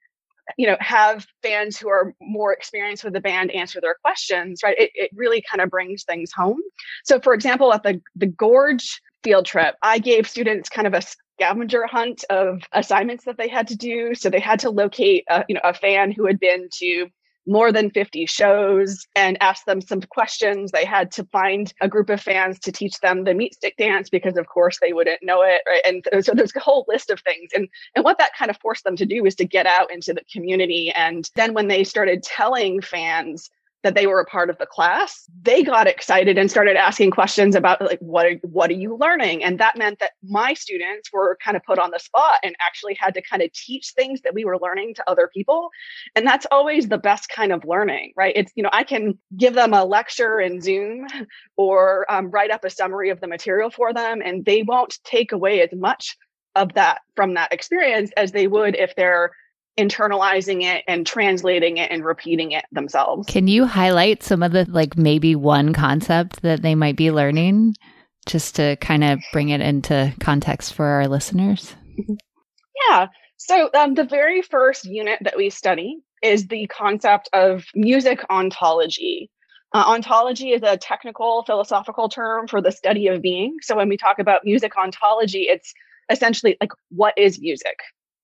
you 0.58 0.68
know 0.68 0.78
have 0.80 1.26
fans 1.44 1.78
who 1.78 1.90
are 1.90 2.14
more 2.22 2.54
experienced 2.54 3.04
with 3.04 3.14
the 3.14 3.20
band 3.20 3.52
answer 3.52 3.82
their 3.82 3.96
questions 4.02 4.62
right 4.64 4.80
it, 4.80 4.92
it 4.94 5.12
really 5.14 5.44
kind 5.50 5.62
of 5.62 5.70
brings 5.70 6.04
things 6.04 6.32
home 6.32 6.60
so 7.04 7.20
for 7.20 7.34
example 7.34 7.74
at 7.74 7.84
the 7.84 8.02
the 8.16 8.26
gorge 8.26 9.02
field 9.28 9.46
trip, 9.46 9.76
I 9.82 10.00
gave 10.00 10.30
students 10.30 10.70
kind 10.70 10.88
of 10.88 10.94
a 10.94 11.02
scavenger 11.02 11.86
hunt 11.86 12.24
of 12.30 12.62
assignments 12.72 13.26
that 13.26 13.38
they 13.38 13.50
had 13.50 13.68
to 13.68 13.76
do. 13.76 14.16
So 14.16 14.30
they 14.30 14.40
had 14.40 14.60
to 14.62 14.70
locate 14.70 15.26
a, 15.30 15.44
you 15.50 15.56
know 15.56 15.62
a 15.64 15.74
fan 15.74 16.12
who 16.12 16.26
had 16.26 16.40
been 16.40 16.70
to 16.80 17.08
more 17.48 17.72
than 17.72 17.90
50 17.90 18.26
shows 18.26 19.08
and 19.16 19.38
ask 19.42 19.66
them 19.66 19.82
some 19.82 20.02
questions. 20.02 20.72
They 20.72 20.86
had 20.86 21.12
to 21.14 21.24
find 21.32 21.74
a 21.82 21.88
group 21.88 22.10
of 22.10 22.22
fans 22.22 22.60
to 22.60 22.72
teach 22.72 23.00
them 23.00 23.24
the 23.24 23.34
meat 23.34 23.56
stick 23.56 23.76
dance 23.78 24.10
because 24.10 24.38
of 24.38 24.48
course 24.48 24.78
they 24.82 24.94
wouldn't 24.94 25.24
know 25.24 25.42
it. 25.42 25.62
Right. 25.66 25.82
And 25.86 26.26
so 26.26 26.34
there's 26.34 26.56
a 26.56 26.60
whole 26.60 26.86
list 26.88 27.10
of 27.10 27.22
things. 27.22 27.52
And 27.56 27.68
and 27.96 28.04
what 28.04 28.18
that 28.20 28.32
kind 28.38 28.52
of 28.52 28.58
forced 28.58 28.84
them 28.84 28.96
to 28.98 29.06
do 29.06 29.26
is 29.26 29.36
to 29.36 29.46
get 29.46 29.66
out 29.66 29.92
into 29.92 30.14
the 30.14 30.24
community. 30.32 30.92
And 30.96 31.30
then 31.36 31.54
when 31.54 31.68
they 31.68 31.84
started 31.84 32.24
telling 32.24 32.82
fans 32.82 33.50
that 33.88 33.96
they 33.96 34.06
were 34.06 34.20
a 34.20 34.26
part 34.26 34.50
of 34.50 34.58
the 34.58 34.66
class, 34.66 35.24
they 35.44 35.64
got 35.64 35.88
excited 35.88 36.38
and 36.38 36.52
started 36.52 36.76
asking 36.76 37.10
questions 37.10 37.56
about 37.56 37.82
like 37.82 38.00
what 38.00 38.26
are, 38.26 38.34
what 38.44 38.70
are 38.70 38.74
you 38.74 38.98
learning? 38.98 39.46
And 39.46 39.62
that 39.62 39.78
meant 39.78 40.00
that 40.00 40.12
my 40.22 40.54
students 40.54 41.10
were 41.14 41.38
kind 41.42 41.56
of 41.56 41.64
put 41.64 41.80
on 41.80 41.92
the 41.92 42.00
spot 42.00 42.40
and 42.44 42.54
actually 42.60 42.98
had 43.00 43.14
to 43.14 43.22
kind 43.22 43.42
of 43.42 43.50
teach 43.54 43.94
things 43.96 44.20
that 44.24 44.34
we 44.34 44.44
were 44.44 44.58
learning 44.60 44.94
to 44.96 45.10
other 45.10 45.30
people. 45.34 45.70
And 46.18 46.28
that's 46.28 46.46
always 46.52 46.90
the 46.90 46.98
best 46.98 47.30
kind 47.30 47.54
of 47.54 47.64
learning, 47.64 48.12
right? 48.18 48.34
It's 48.36 48.52
you 48.56 48.64
know 48.64 48.70
I 48.74 48.84
can 48.84 49.18
give 49.38 49.54
them 49.54 49.74
a 49.74 49.86
lecture 49.86 50.42
in 50.42 50.60
Zoom 50.60 51.08
or 51.56 52.06
um, 52.12 52.30
write 52.30 52.52
up 52.52 52.66
a 52.66 52.70
summary 52.70 53.10
of 53.10 53.22
the 53.22 53.28
material 53.28 53.70
for 53.70 53.94
them, 53.94 54.22
and 54.22 54.44
they 54.44 54.64
won't 54.64 55.00
take 55.06 55.32
away 55.32 55.62
as 55.62 55.70
much 55.72 56.18
of 56.56 56.74
that 56.74 57.00
from 57.16 57.36
that 57.36 57.54
experience 57.54 58.12
as 58.18 58.34
they 58.34 58.48
would 58.48 58.76
if 58.76 58.94
they're 58.96 59.32
internalizing 59.78 60.64
it 60.64 60.84
and 60.88 61.06
translating 61.06 61.78
it 61.78 61.92
and 61.92 62.04
repeating 62.04 62.52
it 62.52 62.66
themselves. 62.72 63.28
Can 63.28 63.48
you 63.48 63.66
highlight 63.66 64.24
some 64.24 64.44
of 64.44 64.52
the 64.52 64.66
like 64.70 64.98
maybe 64.98 65.36
one 65.36 65.74
concept 65.74 66.42
that 66.42 66.62
they 66.62 66.76
might 66.76 66.96
be 66.96 67.12
learning 67.12 67.76
just 68.26 68.56
to 68.56 68.76
kind 68.78 69.04
of 69.04 69.20
bring 69.32 69.50
it 69.50 69.62
into 69.62 70.14
context 70.20 70.74
for 70.74 70.86
our 70.86 71.08
listeners? 71.08 71.76
Yeah. 72.90 73.08
So 73.38 73.70
um, 73.74 73.94
the 73.94 74.04
very 74.04 74.42
first 74.42 74.86
unit 74.86 75.20
that 75.22 75.38
we 75.38 75.50
study 75.50 76.00
is 76.22 76.48
the 76.48 76.68
concept 76.68 77.30
of 77.34 77.66
music 77.76 78.24
ontology. 78.30 79.30
Uh, 79.74 79.84
ontology 79.86 80.52
is 80.52 80.64
a 80.64 80.78
technical 80.78 81.44
philosophical 81.46 82.10
term 82.10 82.48
for 82.48 82.62
the 82.62 82.72
study 82.72 83.08
of 83.08 83.22
being. 83.22 83.58
So 83.62 83.76
when 83.76 83.90
we 83.90 83.98
talk 83.98 84.20
about 84.20 84.42
music 84.44 84.78
ontology, 84.78 85.44
it's 85.44 85.74
essentially 86.10 86.58
like 86.60 86.72
what 86.90 87.14
is 87.18 87.40
music, 87.40 87.80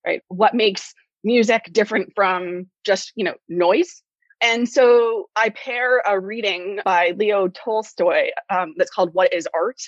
right? 0.05 0.21
What 0.29 0.53
makes 0.53 0.93
music 1.23 1.69
different 1.71 2.11
from 2.15 2.67
just, 2.83 3.11
you 3.15 3.23
know, 3.23 3.35
noise. 3.47 4.01
And 4.41 4.67
so 4.67 5.29
I 5.35 5.49
pair 5.49 5.99
a 6.05 6.19
reading 6.19 6.79
by 6.83 7.13
Leo 7.15 7.47
Tolstoy 7.47 8.27
um, 8.49 8.73
that's 8.77 8.91
called 8.91 9.13
What 9.13 9.33
is 9.33 9.47
Art 9.53 9.79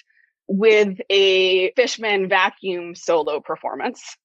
with 0.48 0.98
a 1.10 1.72
Fishman 1.72 2.30
vacuum 2.30 2.96
solo 2.96 3.42
performance. 3.42 4.16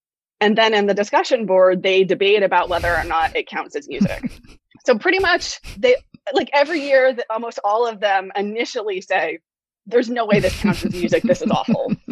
And 0.41 0.57
then 0.57 0.73
in 0.73 0.87
the 0.87 0.95
discussion 0.95 1.47
board, 1.47 1.83
they 1.83 2.05
debate 2.05 2.43
about 2.43 2.69
whether 2.69 2.95
or 2.95 3.05
not 3.05 3.35
it 3.37 3.49
counts 3.49 3.77
as 3.77 3.89
music. 3.89 4.31
so 4.87 4.97
pretty 4.97 5.19
much 5.19 5.61
they 5.77 5.97
like 6.33 6.51
every 6.53 6.81
year, 6.83 7.17
almost 7.29 7.59
all 7.65 7.87
of 7.87 8.01
them 8.01 8.31
initially 8.37 9.01
say, 9.01 9.41
there's 9.87 10.09
no 10.09 10.25
way 10.25 10.41
this 10.41 10.59
counts 10.61 10.85
as 10.85 10.93
music. 10.93 11.23
This 11.25 11.43
is 11.43 11.51
awful. 11.51 11.93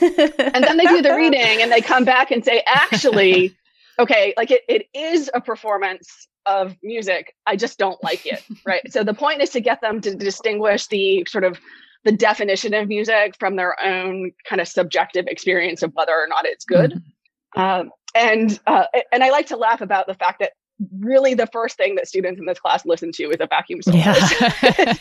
and 0.00 0.64
then 0.64 0.76
they 0.76 0.84
do 0.84 1.02
the 1.02 1.14
reading 1.16 1.62
and 1.62 1.72
they 1.72 1.80
come 1.80 2.04
back 2.04 2.30
and 2.30 2.44
say, 2.44 2.62
actually, 2.66 3.56
okay, 3.98 4.34
like 4.36 4.50
it, 4.50 4.62
it 4.68 4.86
is 4.94 5.30
a 5.34 5.40
performance 5.40 6.28
of 6.46 6.76
music. 6.82 7.34
I 7.46 7.56
just 7.56 7.78
don't 7.78 8.02
like 8.02 8.26
it. 8.26 8.42
Right. 8.66 8.80
so 8.92 9.04
the 9.04 9.14
point 9.14 9.42
is 9.42 9.50
to 9.50 9.60
get 9.60 9.80
them 9.80 10.00
to 10.02 10.14
distinguish 10.14 10.86
the 10.86 11.26
sort 11.28 11.44
of 11.44 11.58
the 12.04 12.12
definition 12.12 12.74
of 12.74 12.88
music 12.88 13.36
from 13.38 13.56
their 13.56 13.82
own 13.82 14.32
kind 14.46 14.60
of 14.60 14.68
subjective 14.68 15.26
experience 15.26 15.82
of 15.82 15.92
whether 15.94 16.12
or 16.12 16.26
not 16.28 16.44
it's 16.44 16.64
good. 16.64 16.92
Mm-hmm. 16.92 17.60
Um, 17.60 17.90
and 18.14 18.58
uh, 18.66 18.84
and 19.12 19.24
I 19.24 19.30
like 19.30 19.46
to 19.46 19.56
laugh 19.56 19.80
about 19.80 20.06
the 20.06 20.14
fact 20.14 20.40
that 20.40 20.52
really 20.98 21.34
the 21.34 21.46
first 21.46 21.76
thing 21.76 21.94
that 21.94 22.08
students 22.08 22.40
in 22.40 22.46
this 22.46 22.58
class 22.58 22.84
listen 22.84 23.12
to 23.12 23.24
is 23.24 23.36
a 23.40 23.46
vacuum 23.46 23.80
solo. 23.82 23.98
Yeah. 23.98 24.14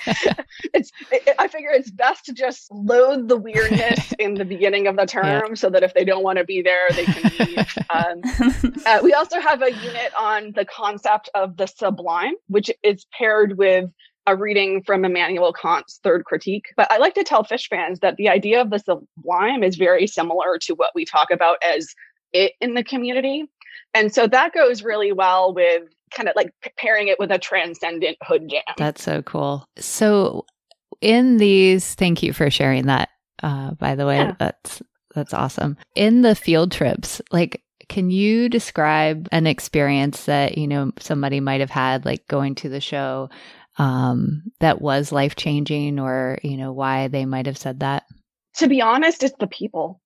it's 0.74 0.92
it, 1.12 1.36
I 1.40 1.48
figure 1.48 1.72
it's 1.72 1.92
best 1.92 2.26
to 2.26 2.34
just 2.34 2.72
load 2.72 3.28
the 3.28 3.38
weirdness 3.38 4.14
in 4.20 4.36
the 4.36 4.46
beginning 4.46 4.88
of 4.88 4.96
the 4.96 5.06
term 5.06 5.44
yeah. 5.50 5.54
so 5.56 5.70
that 5.70 5.84
if 5.84 5.94
they 5.94 6.06
don't 6.06 6.24
want 6.24 6.38
to 6.38 6.44
be 6.44 6.62
there, 6.62 6.88
they 6.92 7.06
can 7.06 7.32
leave. 7.40 7.78
um, 7.90 8.74
uh, 8.86 9.00
we 9.04 9.14
also 9.14 9.40
have 9.40 9.62
a 9.62 9.72
unit 9.72 10.14
on 10.20 10.52
the 10.56 10.66
concept 10.66 11.30
of 11.34 11.58
the 11.58 11.68
sublime, 11.68 12.34
which 12.48 12.70
is 12.84 13.06
paired 13.18 13.58
with 13.58 13.90
a 14.26 14.36
reading 14.36 14.82
from 14.84 15.04
Immanuel 15.04 15.52
Kant's 15.52 16.00
Third 16.04 16.24
Critique. 16.26 16.68
But 16.78 16.90
I 16.92 16.98
like 16.98 17.14
to 17.16 17.24
tell 17.24 17.44
Phish 17.44 17.68
fans 17.68 18.00
that 18.00 18.16
the 18.16 18.30
idea 18.30 18.62
of 18.62 18.70
the 18.70 18.80
sublime 18.80 19.64
is 19.64 19.76
very 19.76 20.08
similar 20.08 20.58
to 20.60 20.74
what 20.76 20.92
we 20.96 21.04
talk 21.04 21.30
about 21.30 21.58
as 21.64 21.88
it 22.34 22.54
in 22.60 22.74
the 22.74 22.84
community. 22.84 23.46
And 23.94 24.14
so 24.14 24.28
that 24.28 24.54
goes 24.54 24.84
really 24.84 25.12
well 25.12 25.54
with 25.54 25.84
kind 26.12 26.30
of 26.30 26.36
like 26.36 26.52
pairing 26.78 27.08
it 27.08 27.20
with 27.20 27.32
a 27.32 27.40
transcendent 27.40 28.18
hood 28.24 28.50
jam. 28.50 28.62
That's 28.78 29.04
so 29.04 29.22
cool. 29.22 29.68
So 29.78 30.46
in 31.02 31.38
these, 31.38 31.96
thank 31.96 32.24
you 32.24 32.34
for 32.34 32.50
sharing 32.50 32.86
that. 32.86 33.10
Uh, 33.42 33.72
by 33.72 33.96
the 33.96 34.06
way, 34.06 34.18
yeah. 34.18 34.36
that's 34.40 34.82
that's 35.16 35.34
awesome. 35.34 35.78
In 35.96 36.22
the 36.22 36.36
field 36.36 36.72
trips, 36.72 37.22
like 37.32 37.62
can 37.90 38.10
you 38.10 38.48
describe 38.48 39.28
an 39.32 39.46
experience 39.46 40.26
that, 40.26 40.58
you 40.58 40.68
know, 40.68 40.92
somebody 41.00 41.40
might 41.40 41.60
have 41.60 41.70
had 41.70 42.06
like 42.06 42.28
going 42.28 42.56
to 42.56 42.70
the 42.70 42.82
show 42.82 43.30
um 43.80 44.44
that 44.60 44.82
was 44.82 45.12
life-changing 45.12 46.00
or, 46.00 46.38
you 46.44 46.58
know, 46.58 46.72
why 46.72 47.08
they 47.08 47.26
might 47.26 47.48
have 47.48 47.58
said 47.58 47.80
that? 47.80 48.04
To 48.58 48.68
be 48.68 48.82
honest, 48.82 49.24
it's 49.24 49.36
the 49.40 49.48
people 49.48 50.00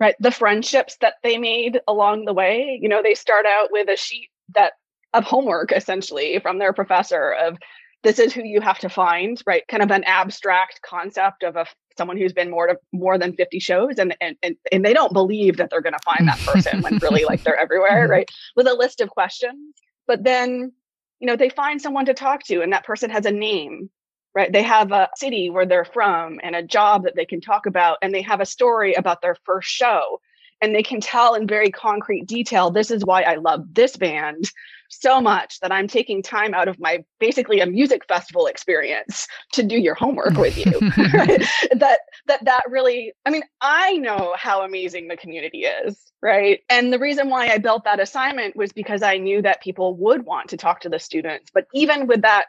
right? 0.00 0.16
The 0.18 0.30
friendships 0.30 0.96
that 1.00 1.14
they 1.22 1.38
made 1.38 1.80
along 1.86 2.24
the 2.24 2.32
way 2.32 2.78
you 2.82 2.88
know 2.88 3.02
they 3.02 3.14
start 3.14 3.46
out 3.46 3.68
with 3.70 3.88
a 3.88 3.96
sheet 3.96 4.28
that 4.54 4.72
of 5.12 5.24
homework 5.24 5.72
essentially 5.72 6.38
from 6.40 6.58
their 6.58 6.72
professor 6.72 7.32
of 7.32 7.58
this 8.02 8.18
is 8.18 8.32
who 8.32 8.42
you 8.42 8.60
have 8.60 8.78
to 8.78 8.88
find 8.88 9.42
right? 9.46 9.62
Kind 9.68 9.82
of 9.82 9.90
an 9.90 10.04
abstract 10.04 10.80
concept 10.82 11.42
of 11.42 11.56
a 11.56 11.66
someone 11.98 12.16
who's 12.16 12.32
been 12.32 12.50
more 12.50 12.66
to 12.66 12.78
more 12.92 13.18
than 13.18 13.34
50 13.34 13.60
shows 13.60 13.98
and 13.98 14.16
and 14.20 14.36
and, 14.42 14.56
and 14.72 14.84
they 14.84 14.94
don't 14.94 15.12
believe 15.12 15.58
that 15.58 15.70
they're 15.70 15.82
going 15.82 15.92
to 15.92 15.98
find 16.04 16.26
that 16.26 16.38
person 16.38 16.80
when 16.82 16.98
really 16.98 17.24
like 17.24 17.44
they're 17.44 17.60
everywhere 17.60 18.04
mm-hmm. 18.04 18.12
right? 18.12 18.30
With 18.56 18.66
a 18.66 18.74
list 18.74 19.00
of 19.00 19.10
questions 19.10 19.74
but 20.06 20.24
then 20.24 20.72
you 21.20 21.26
know 21.26 21.36
they 21.36 21.50
find 21.50 21.80
someone 21.80 22.06
to 22.06 22.14
talk 22.14 22.42
to 22.44 22.62
and 22.62 22.72
that 22.72 22.84
person 22.84 23.10
has 23.10 23.26
a 23.26 23.30
name 23.30 23.90
right? 24.34 24.52
They 24.52 24.62
have 24.62 24.92
a 24.92 25.08
city 25.16 25.50
where 25.50 25.66
they're 25.66 25.84
from 25.84 26.38
and 26.42 26.54
a 26.54 26.62
job 26.62 27.04
that 27.04 27.16
they 27.16 27.26
can 27.26 27.40
talk 27.40 27.66
about, 27.66 27.98
and 28.02 28.14
they 28.14 28.22
have 28.22 28.40
a 28.40 28.46
story 28.46 28.94
about 28.94 29.22
their 29.22 29.36
first 29.44 29.68
show. 29.68 30.20
And 30.62 30.74
they 30.74 30.82
can 30.82 31.00
tell 31.00 31.34
in 31.34 31.46
very 31.46 31.70
concrete 31.70 32.26
detail, 32.26 32.70
this 32.70 32.90
is 32.90 33.04
why 33.04 33.22
I 33.22 33.36
love 33.36 33.64
this 33.72 33.96
band 33.96 34.50
so 34.90 35.20
much 35.20 35.58
that 35.60 35.72
I'm 35.72 35.88
taking 35.88 36.22
time 36.22 36.52
out 36.52 36.68
of 36.68 36.78
my 36.78 37.02
basically 37.18 37.60
a 37.60 37.66
music 37.66 38.02
festival 38.06 38.46
experience 38.46 39.26
to 39.52 39.62
do 39.62 39.76
your 39.76 39.94
homework 39.94 40.36
with 40.36 40.58
you. 40.58 40.78
right? 41.14 41.42
That 41.76 42.00
that 42.26 42.44
that 42.44 42.62
really, 42.68 43.12
I 43.24 43.30
mean, 43.30 43.42
I 43.60 43.92
know 43.96 44.34
how 44.36 44.62
amazing 44.62 45.08
the 45.08 45.16
community 45.16 45.60
is, 45.60 45.96
right? 46.20 46.60
And 46.68 46.92
the 46.92 46.98
reason 46.98 47.30
why 47.30 47.48
I 47.48 47.58
built 47.58 47.84
that 47.84 48.00
assignment 48.00 48.56
was 48.56 48.72
because 48.72 49.02
I 49.02 49.16
knew 49.16 49.40
that 49.42 49.62
people 49.62 49.96
would 49.96 50.26
want 50.26 50.50
to 50.50 50.56
talk 50.56 50.80
to 50.80 50.88
the 50.88 50.98
students. 50.98 51.50
But 51.54 51.66
even 51.72 52.06
with 52.06 52.22
that 52.22 52.46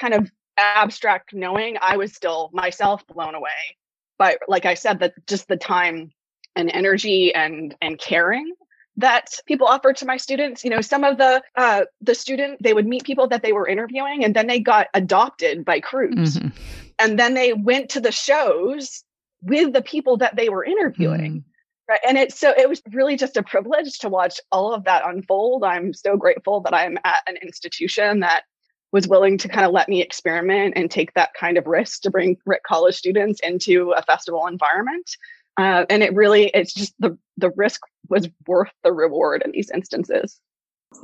kind 0.00 0.14
of 0.14 0.30
abstract 0.58 1.32
knowing, 1.34 1.76
I 1.80 1.96
was 1.96 2.14
still 2.14 2.50
myself 2.52 3.06
blown 3.06 3.34
away 3.34 3.50
by, 4.18 4.36
like 4.48 4.66
I 4.66 4.74
said, 4.74 5.00
that 5.00 5.14
just 5.26 5.48
the 5.48 5.56
time 5.56 6.12
and 6.56 6.70
energy 6.70 7.34
and 7.34 7.74
and 7.80 7.98
caring 7.98 8.52
that 8.96 9.30
people 9.46 9.66
offered 9.66 9.96
to 9.96 10.06
my 10.06 10.16
students 10.16 10.64
you 10.64 10.70
know 10.70 10.80
some 10.80 11.02
of 11.04 11.16
the 11.16 11.42
uh 11.56 11.84
the 12.00 12.14
student 12.14 12.62
they 12.62 12.74
would 12.74 12.86
meet 12.86 13.04
people 13.04 13.26
that 13.26 13.42
they 13.42 13.52
were 13.52 13.66
interviewing 13.66 14.24
and 14.24 14.36
then 14.36 14.46
they 14.46 14.60
got 14.60 14.88
adopted 14.94 15.64
by 15.64 15.80
crews 15.80 16.36
mm-hmm. 16.36 16.48
and 16.98 17.18
then 17.18 17.34
they 17.34 17.52
went 17.52 17.88
to 17.88 18.00
the 18.00 18.12
shows 18.12 19.02
with 19.42 19.72
the 19.72 19.82
people 19.82 20.16
that 20.18 20.36
they 20.36 20.48
were 20.48 20.64
interviewing 20.64 21.36
mm. 21.38 21.44
right 21.88 22.00
and 22.06 22.18
it's 22.18 22.38
so 22.38 22.52
it 22.56 22.68
was 22.68 22.82
really 22.92 23.16
just 23.16 23.38
a 23.38 23.42
privilege 23.42 23.98
to 23.98 24.10
watch 24.10 24.38
all 24.50 24.74
of 24.74 24.84
that 24.84 25.02
unfold 25.06 25.64
i'm 25.64 25.94
so 25.94 26.16
grateful 26.16 26.60
that 26.60 26.74
i'm 26.74 26.98
at 27.04 27.20
an 27.26 27.36
institution 27.36 28.20
that 28.20 28.42
was 28.92 29.08
willing 29.08 29.38
to 29.38 29.48
kind 29.48 29.66
of 29.66 29.72
let 29.72 29.88
me 29.88 30.02
experiment 30.02 30.74
and 30.76 30.90
take 30.90 31.14
that 31.14 31.34
kind 31.34 31.56
of 31.56 31.66
risk 31.66 32.02
to 32.02 32.10
bring 32.10 32.36
Rick 32.44 32.62
college 32.62 32.94
students 32.94 33.40
into 33.42 33.92
a 33.92 34.02
festival 34.02 34.46
environment. 34.46 35.10
Uh, 35.56 35.84
and 35.90 36.02
it 36.02 36.14
really, 36.14 36.50
it's 36.54 36.72
just 36.72 36.94
the 36.98 37.18
the 37.36 37.50
risk 37.56 37.80
was 38.08 38.28
worth 38.46 38.72
the 38.84 38.92
reward 38.92 39.42
in 39.44 39.52
these 39.52 39.70
instances. 39.70 40.40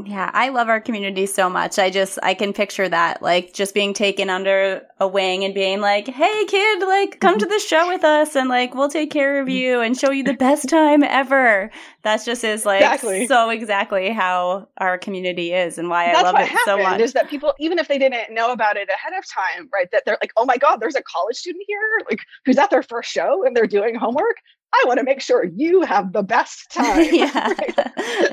Yeah, 0.04 0.30
I 0.32 0.50
love 0.50 0.68
our 0.68 0.80
community 0.80 1.26
so 1.26 1.50
much. 1.50 1.78
I 1.78 1.90
just 1.90 2.18
I 2.22 2.34
can 2.34 2.52
picture 2.52 2.88
that 2.88 3.20
like 3.20 3.52
just 3.52 3.74
being 3.74 3.92
taken 3.92 4.30
under 4.30 4.82
a 5.00 5.08
wing 5.08 5.44
and 5.44 5.52
being 5.52 5.80
like, 5.80 6.06
"Hey 6.06 6.44
kid, 6.46 6.86
like 6.86 7.20
come 7.20 7.38
to 7.38 7.44
mm-hmm. 7.44 7.52
the 7.52 7.58
show 7.58 7.88
with 7.88 8.04
us 8.04 8.36
and 8.36 8.48
like 8.48 8.74
we'll 8.74 8.88
take 8.88 9.10
care 9.10 9.40
of 9.40 9.48
you 9.48 9.80
and 9.80 9.98
show 9.98 10.10
you 10.10 10.22
the 10.22 10.34
best 10.34 10.68
time 10.68 11.02
ever." 11.02 11.70
That's 12.02 12.24
just 12.24 12.44
is 12.44 12.64
like 12.64 12.80
exactly. 12.80 13.26
so 13.26 13.50
exactly 13.50 14.10
how 14.10 14.68
our 14.78 14.98
community 14.98 15.52
is 15.52 15.78
and 15.78 15.88
why 15.88 16.06
That's 16.06 16.18
I 16.18 16.22
love 16.22 16.40
it 16.40 16.58
so 16.64 16.78
much. 16.78 17.00
Is 17.00 17.12
that 17.14 17.28
people 17.28 17.54
even 17.58 17.78
if 17.78 17.88
they 17.88 17.98
didn't 17.98 18.32
know 18.32 18.52
about 18.52 18.76
it 18.76 18.88
ahead 18.88 19.18
of 19.18 19.24
time, 19.28 19.68
right? 19.72 19.88
That 19.90 20.04
they're 20.06 20.18
like, 20.20 20.32
"Oh 20.36 20.44
my 20.44 20.56
god, 20.56 20.76
there's 20.76 20.96
a 20.96 21.02
college 21.02 21.36
student 21.36 21.64
here 21.66 21.78
like 22.08 22.20
who's 22.44 22.58
at 22.58 22.70
their 22.70 22.82
first 22.82 23.10
show 23.10 23.44
and 23.44 23.56
they're 23.56 23.66
doing 23.66 23.94
homework." 23.94 24.36
I 24.74 24.84
want 24.86 24.98
to 24.98 25.04
make 25.04 25.20
sure 25.20 25.44
you 25.44 25.82
have 25.82 26.12
the 26.12 26.22
best 26.22 26.70
time. 26.72 27.08
yeah. 27.12 27.54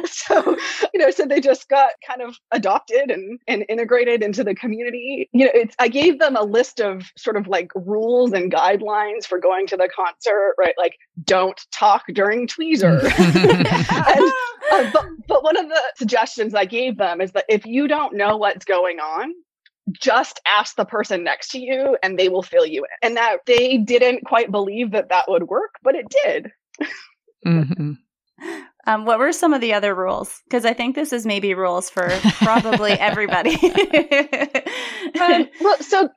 so, 0.05 0.57
you 0.93 0.99
know, 0.99 1.11
so 1.11 1.25
they 1.25 1.39
just 1.39 1.69
got 1.69 1.91
kind 2.05 2.21
of 2.21 2.37
adopted 2.51 3.11
and, 3.11 3.39
and 3.47 3.65
integrated 3.69 4.21
into 4.21 4.43
the 4.43 4.55
community. 4.55 5.29
You 5.31 5.45
know, 5.45 5.51
it's 5.53 5.75
I 5.79 5.87
gave 5.87 6.19
them 6.19 6.35
a 6.35 6.43
list 6.43 6.79
of 6.79 7.03
sort 7.17 7.37
of 7.37 7.47
like 7.47 7.71
rules 7.75 8.33
and 8.33 8.51
guidelines 8.51 9.25
for 9.25 9.39
going 9.39 9.67
to 9.67 9.77
the 9.77 9.89
concert, 9.95 10.55
right? 10.57 10.75
Like 10.77 10.97
don't 11.23 11.59
talk 11.71 12.03
during 12.13 12.47
tweezer. 12.47 13.03
and, 13.19 14.33
uh, 14.71 14.91
but, 14.91 15.07
but 15.27 15.43
one 15.43 15.57
of 15.57 15.69
the 15.69 15.81
suggestions 15.95 16.53
I 16.53 16.65
gave 16.65 16.97
them 16.97 17.21
is 17.21 17.31
that 17.31 17.45
if 17.49 17.65
you 17.65 17.87
don't 17.87 18.15
know 18.15 18.37
what's 18.37 18.65
going 18.65 18.99
on, 18.99 19.33
just 19.91 20.41
ask 20.45 20.75
the 20.75 20.85
person 20.85 21.23
next 21.23 21.51
to 21.51 21.59
you 21.59 21.97
and 22.01 22.17
they 22.17 22.29
will 22.29 22.41
fill 22.41 22.65
you 22.65 22.83
in. 22.83 23.07
And 23.07 23.17
that 23.17 23.37
they 23.45 23.77
didn't 23.77 24.25
quite 24.25 24.51
believe 24.51 24.91
that 24.91 25.09
that 25.09 25.25
would 25.27 25.43
work, 25.43 25.75
but 25.83 25.95
it 25.95 26.05
did. 26.23 26.51
mm-hmm. 27.45 27.91
um, 28.87 29.05
what 29.05 29.19
were 29.19 29.31
some 29.31 29.53
of 29.53 29.61
the 29.61 29.73
other 29.73 29.93
rules? 29.93 30.41
Because 30.47 30.65
I 30.65 30.73
think 30.73 30.95
this 30.95 31.13
is 31.13 31.25
maybe 31.25 31.53
rules 31.53 31.89
for 31.89 32.09
probably 32.37 32.91
everybody. 32.99 33.55
um, 35.19 35.47
well, 35.61 35.77
so 35.81 36.09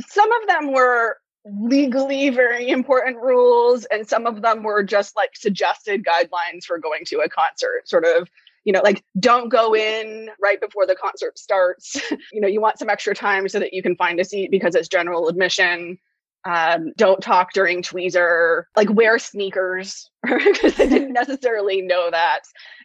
some 0.00 0.32
of 0.32 0.48
them 0.48 0.72
were 0.72 1.16
legally 1.44 2.30
very 2.30 2.68
important 2.68 3.18
rules, 3.18 3.84
and 3.86 4.08
some 4.08 4.26
of 4.26 4.42
them 4.42 4.62
were 4.62 4.82
just 4.82 5.14
like 5.16 5.30
suggested 5.34 6.04
guidelines 6.04 6.64
for 6.64 6.78
going 6.78 7.04
to 7.06 7.18
a 7.18 7.28
concert, 7.28 7.88
sort 7.88 8.04
of 8.04 8.28
you 8.66 8.72
know, 8.72 8.82
like 8.82 9.02
don't 9.18 9.48
go 9.48 9.74
in 9.74 10.28
right 10.42 10.60
before 10.60 10.86
the 10.86 10.96
concert 10.96 11.38
starts. 11.38 11.94
you 12.32 12.40
know, 12.40 12.48
you 12.48 12.60
want 12.60 12.78
some 12.78 12.90
extra 12.90 13.14
time 13.14 13.48
so 13.48 13.60
that 13.60 13.72
you 13.72 13.82
can 13.82 13.96
find 13.96 14.20
a 14.20 14.24
seat 14.24 14.50
because 14.50 14.74
it's 14.74 14.88
general 14.88 15.28
admission. 15.28 15.98
Um, 16.44 16.92
don't 16.96 17.20
talk 17.20 17.52
during 17.52 17.82
tweezer, 17.82 18.64
like 18.76 18.88
wear 18.90 19.18
sneakers 19.18 20.10
because 20.22 20.78
I 20.78 20.86
didn't 20.86 21.12
necessarily 21.12 21.80
know 21.80 22.08
that. 22.10 22.40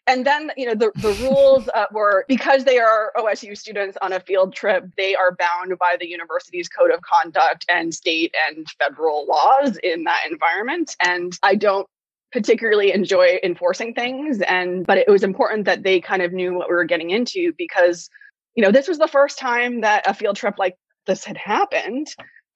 And 0.08 0.26
then, 0.26 0.52
you 0.56 0.66
know, 0.66 0.74
the, 0.74 0.92
the 0.96 1.14
rules 1.28 1.68
uh, 1.76 1.86
were 1.92 2.26
because 2.28 2.64
they 2.64 2.80
are 2.80 3.12
OSU 3.18 3.58
students 3.58 3.98
on 4.02 4.14
a 4.14 4.20
field 4.20 4.56
trip, 4.56 4.86
they 4.98 5.16
are 5.16 5.36
bound 5.36 5.78
by 5.80 5.96
the 6.00 6.08
university's 6.08 6.70
code 6.70 6.92
of 6.92 7.02
conduct 7.02 7.66
and 7.70 7.94
state 7.94 8.34
and 8.50 8.68
federal 8.80 9.28
laws 9.28 9.78
in 9.84 10.04
that 10.06 10.22
environment. 10.30 10.96
And 11.04 11.38
I 11.44 11.56
don't 11.56 11.88
particularly 12.32 12.92
enjoy 12.94 13.40
enforcing 13.44 13.94
things. 13.94 14.42
And 14.42 14.86
but 14.86 14.98
it 14.98 15.08
was 15.08 15.24
important 15.24 15.66
that 15.66 15.84
they 15.84 16.00
kind 16.00 16.22
of 16.22 16.34
knew 16.34 16.54
what 16.54 16.70
we 16.70 16.76
were 16.76 16.86
getting 16.86 17.10
into 17.10 17.54
because 17.58 18.10
you 18.56 18.64
know 18.64 18.72
this 18.72 18.88
was 18.88 18.98
the 18.98 19.08
first 19.08 19.40
time 19.40 19.82
that 19.82 20.08
a 20.08 20.14
field 20.14 20.36
trip 20.36 20.56
like 20.58 20.76
this 21.08 21.24
had 21.24 21.38
happened. 21.38 22.08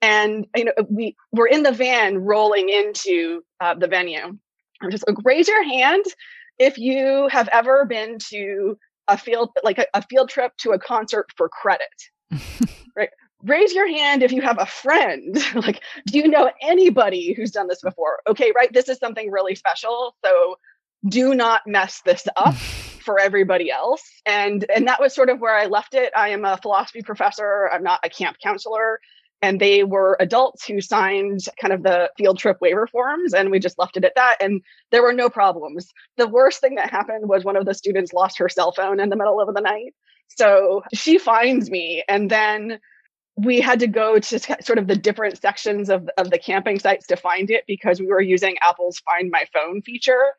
And 0.02 0.46
you 0.56 0.66
know 0.66 0.74
we 0.90 1.16
were 1.32 1.48
in 1.48 1.64
the 1.64 1.72
van 1.72 2.18
rolling 2.18 2.70
into 2.70 3.42
uh, 3.60 3.76
the 3.76 3.88
venue. 3.88 4.38
I'm 4.82 4.92
just 4.92 5.08
like 5.08 5.18
raise 5.24 5.48
your 5.48 5.64
hand 5.64 6.06
if 6.60 6.78
you 6.78 7.28
have 7.30 7.50
ever 7.52 7.86
been 7.86 8.18
to 8.30 8.78
a 9.08 9.18
field 9.18 9.50
like 9.64 9.78
a, 9.78 9.86
a 9.94 10.02
field 10.04 10.30
trip 10.30 10.54
to 10.58 10.72
a 10.72 10.80
concert 10.80 11.28
for 11.36 11.50
credit 11.50 11.88
right 12.96 13.10
raise 13.46 13.74
your 13.74 13.88
hand 13.88 14.24
if 14.24 14.32
you 14.32 14.42
have 14.42 14.58
a 14.60 14.66
friend. 14.66 15.38
like, 15.56 15.82
do 16.08 16.18
you 16.18 16.28
know 16.28 16.52
anybody 16.62 17.34
who's 17.34 17.52
done 17.52 17.68
this 17.68 17.82
before? 17.82 18.20
Okay, 18.28 18.52
right. 18.56 18.72
This 18.74 18.90
is 18.90 18.98
something 18.98 19.32
really 19.32 19.56
special. 19.56 20.16
So 20.24 20.58
do 21.08 21.36
not 21.36 21.62
mess 21.68 22.02
this 22.06 22.28
up 22.36 22.56
for 23.06 23.20
everybody 23.20 23.72
else. 23.72 24.04
And 24.26 24.66
and 24.76 24.88
that 24.88 25.00
was 25.00 25.14
sort 25.14 25.30
of 25.30 25.40
where 25.40 25.56
I 25.56 25.68
left 25.68 25.94
it. 25.94 26.12
I 26.16 26.30
am 26.30 26.44
a 26.44 26.58
philosophy 26.58 27.02
professor. 27.02 27.70
I'm 27.72 27.84
not 27.84 28.00
a 28.04 28.10
camp 28.10 28.38
counselor. 28.44 29.00
And 29.42 29.60
they 29.60 29.84
were 29.84 30.18
adults 30.20 30.66
who 30.66 30.82
signed 30.82 31.42
kind 31.62 31.72
of 31.72 31.84
the 31.84 32.10
field 32.18 32.40
trip 32.40 32.58
waiver 32.62 32.88
forms, 32.88 33.34
and 33.34 33.52
we 33.52 33.60
just 33.60 33.78
left 33.78 33.96
it 33.96 34.04
at 34.04 34.16
that. 34.16 34.38
And 34.42 34.62
there 34.90 35.04
were 35.04 35.14
no 35.14 35.30
problems. 35.30 35.94
The 36.18 36.28
worst 36.28 36.62
thing 36.62 36.76
that 36.76 36.90
happened 36.90 37.30
was 37.30 37.44
one 37.44 37.58
of 37.58 37.66
the 37.66 37.76
students 37.76 38.14
lost 38.14 38.40
her 38.40 38.50
cell 38.50 38.72
phone 38.72 39.00
in 39.00 39.10
the 39.10 39.16
middle 39.16 39.40
of 39.40 39.54
the 39.54 39.62
night. 39.62 39.94
So 40.30 40.82
she 40.94 41.20
finds 41.20 41.70
me, 41.70 42.04
and 42.08 42.32
then 42.32 42.80
we 43.38 43.60
had 43.60 43.80
to 43.80 43.88
go 43.88 44.18
to 44.18 44.40
sort 44.40 44.78
of 44.78 44.88
the 44.88 44.96
different 44.96 45.42
sections 45.42 45.90
of, 45.90 46.10
of 46.18 46.30
the 46.30 46.40
camping 46.40 46.80
sites 46.80 47.06
to 47.08 47.18
find 47.18 47.52
it 47.52 47.66
because 47.68 48.00
we 48.00 48.08
were 48.08 48.22
using 48.22 48.56
Apple's 48.62 49.00
Find 49.00 49.30
My 49.30 49.46
Phone 49.54 49.82
feature. 49.82 50.34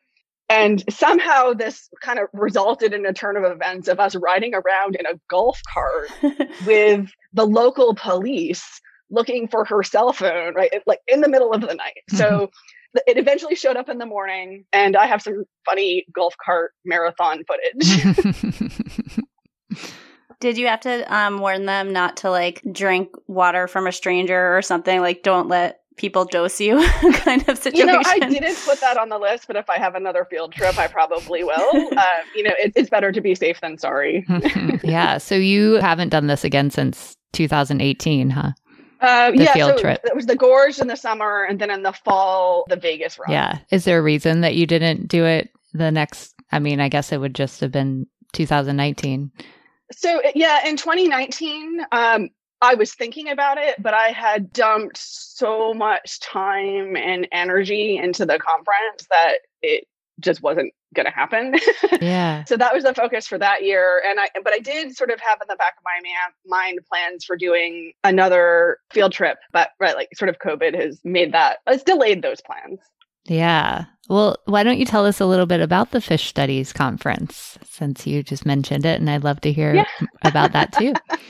And 0.49 0.83
somehow 0.89 1.53
this 1.53 1.89
kind 2.01 2.19
of 2.19 2.27
resulted 2.33 2.93
in 2.93 3.05
a 3.05 3.13
turn 3.13 3.37
of 3.37 3.43
events 3.43 3.87
of 3.87 3.99
us 3.99 4.15
riding 4.15 4.53
around 4.55 4.95
in 4.95 5.05
a 5.05 5.19
golf 5.29 5.61
cart 5.71 6.09
with 6.65 7.09
the 7.33 7.45
local 7.45 7.93
police 7.95 8.81
looking 9.09 9.47
for 9.47 9.65
her 9.65 9.83
cell 9.83 10.13
phone, 10.13 10.53
right? 10.55 10.71
Like 10.85 10.99
in 11.07 11.21
the 11.21 11.29
middle 11.29 11.53
of 11.53 11.61
the 11.61 11.75
night. 11.75 12.01
So 12.09 12.49
it 13.07 13.17
eventually 13.17 13.55
showed 13.55 13.77
up 13.77 13.89
in 13.89 13.97
the 13.97 14.05
morning, 14.05 14.65
and 14.73 14.95
I 14.95 15.05
have 15.05 15.21
some 15.21 15.43
funny 15.65 16.05
golf 16.13 16.35
cart 16.43 16.73
marathon 16.85 17.43
footage. 17.45 19.19
Did 20.39 20.57
you 20.57 20.67
have 20.67 20.81
to 20.81 21.13
um, 21.13 21.39
warn 21.39 21.65
them 21.65 21.91
not 21.91 22.17
to 22.17 22.29
like 22.29 22.61
drink 22.71 23.09
water 23.27 23.67
from 23.67 23.87
a 23.87 23.91
stranger 23.91 24.55
or 24.55 24.61
something? 24.61 25.01
Like, 25.01 25.23
don't 25.23 25.47
let 25.47 25.81
people 25.97 26.25
dose 26.25 26.61
you 26.61 26.87
kind 27.13 27.47
of 27.49 27.57
situation. 27.57 27.87
You 27.87 27.93
know, 27.93 28.01
I 28.05 28.19
didn't 28.19 28.57
put 28.63 28.79
that 28.81 28.97
on 28.97 29.09
the 29.09 29.17
list, 29.17 29.47
but 29.47 29.55
if 29.55 29.69
I 29.69 29.77
have 29.77 29.95
another 29.95 30.25
field 30.25 30.53
trip, 30.53 30.77
I 30.77 30.87
probably 30.87 31.43
will. 31.43 31.89
uh, 31.97 32.03
you 32.35 32.43
know, 32.43 32.53
it, 32.57 32.71
it's 32.75 32.89
better 32.89 33.11
to 33.11 33.19
be 33.19 33.35
safe 33.35 33.59
than 33.61 33.77
sorry. 33.77 34.25
yeah. 34.83 35.17
So 35.17 35.35
you 35.35 35.73
haven't 35.75 36.09
done 36.09 36.27
this 36.27 36.43
again 36.43 36.69
since 36.69 37.17
2018, 37.33 38.29
huh? 38.29 38.51
Uh, 39.01 39.31
the 39.31 39.43
yeah, 39.43 39.53
field 39.53 39.73
so 39.75 39.81
trip. 39.81 40.01
It 40.05 40.15
was 40.15 40.25
the 40.25 40.35
gorge 40.35 40.79
in 40.79 40.87
the 40.87 40.95
summer, 40.95 41.43
and 41.43 41.59
then 41.59 41.69
in 41.69 41.83
the 41.83 41.93
fall, 41.93 42.65
the 42.67 42.75
Vegas 42.75 43.19
run. 43.19 43.29
Yeah. 43.29 43.59
Is 43.69 43.85
there 43.85 43.99
a 43.99 44.01
reason 44.01 44.41
that 44.41 44.55
you 44.55 44.65
didn't 44.65 45.07
do 45.07 45.25
it 45.25 45.51
the 45.73 45.91
next? 45.91 46.33
I 46.51 46.59
mean, 46.59 46.79
I 46.79 46.89
guess 46.89 47.11
it 47.11 47.19
would 47.19 47.35
just 47.35 47.59
have 47.61 47.71
been 47.71 48.07
2019. 48.33 49.31
So 49.91 50.21
yeah, 50.35 50.67
in 50.67 50.77
2019, 50.77 51.85
um, 51.91 52.29
I 52.61 52.75
was 52.75 52.93
thinking 52.93 53.29
about 53.29 53.57
it, 53.57 53.81
but 53.81 53.93
I 53.93 54.09
had 54.09 54.51
dumped 54.51 54.97
so 54.97 55.73
much 55.73 56.19
time 56.19 56.95
and 56.95 57.27
energy 57.31 57.97
into 57.97 58.25
the 58.25 58.39
conference 58.39 59.07
that 59.11 59.37
it 59.61 59.85
just 60.19 60.41
wasn't 60.41 60.73
going 60.95 61.05
to 61.05 61.11
happen. 61.11 61.55
Yeah. 62.01 62.43
so 62.43 62.57
that 62.57 62.73
was 62.73 62.83
the 62.83 62.93
focus 62.93 63.25
for 63.27 63.39
that 63.39 63.63
year, 63.63 64.03
and 64.07 64.19
I 64.19 64.29
but 64.43 64.53
I 64.53 64.59
did 64.59 64.95
sort 64.95 65.09
of 65.09 65.19
have 65.19 65.39
in 65.41 65.47
the 65.47 65.55
back 65.55 65.73
of 65.77 65.83
my 65.83 65.99
man, 66.03 66.31
mind 66.45 66.79
plans 66.87 67.25
for 67.25 67.35
doing 67.35 67.93
another 68.03 68.77
field 68.91 69.13
trip, 69.13 69.37
but 69.51 69.69
right, 69.79 69.95
like 69.95 70.09
sort 70.15 70.29
of 70.29 70.37
COVID 70.37 70.79
has 70.79 70.99
made 71.03 71.33
that 71.33 71.57
it's 71.65 71.83
delayed 71.83 72.21
those 72.21 72.39
plans. 72.41 72.79
Yeah. 73.25 73.85
Well, 74.07 74.37
why 74.45 74.63
don't 74.63 74.79
you 74.79 74.85
tell 74.85 75.05
us 75.05 75.19
a 75.19 75.25
little 75.25 75.45
bit 75.45 75.59
about 75.59 75.91
the 75.91 75.99
Phish 75.99 76.27
Studies 76.27 76.71
Conference 76.71 77.57
since 77.63 78.07
you 78.07 78.23
just 78.23 78.45
mentioned 78.45 78.85
it? 78.85 78.99
And 78.99 79.09
I'd 79.09 79.23
love 79.23 79.41
to 79.41 79.51
hear 79.51 79.75
yeah. 79.75 79.85
about 80.23 80.53
that 80.53 80.71
too. 80.73 80.93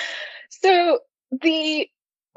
so, 0.48 1.00
the 1.30 1.88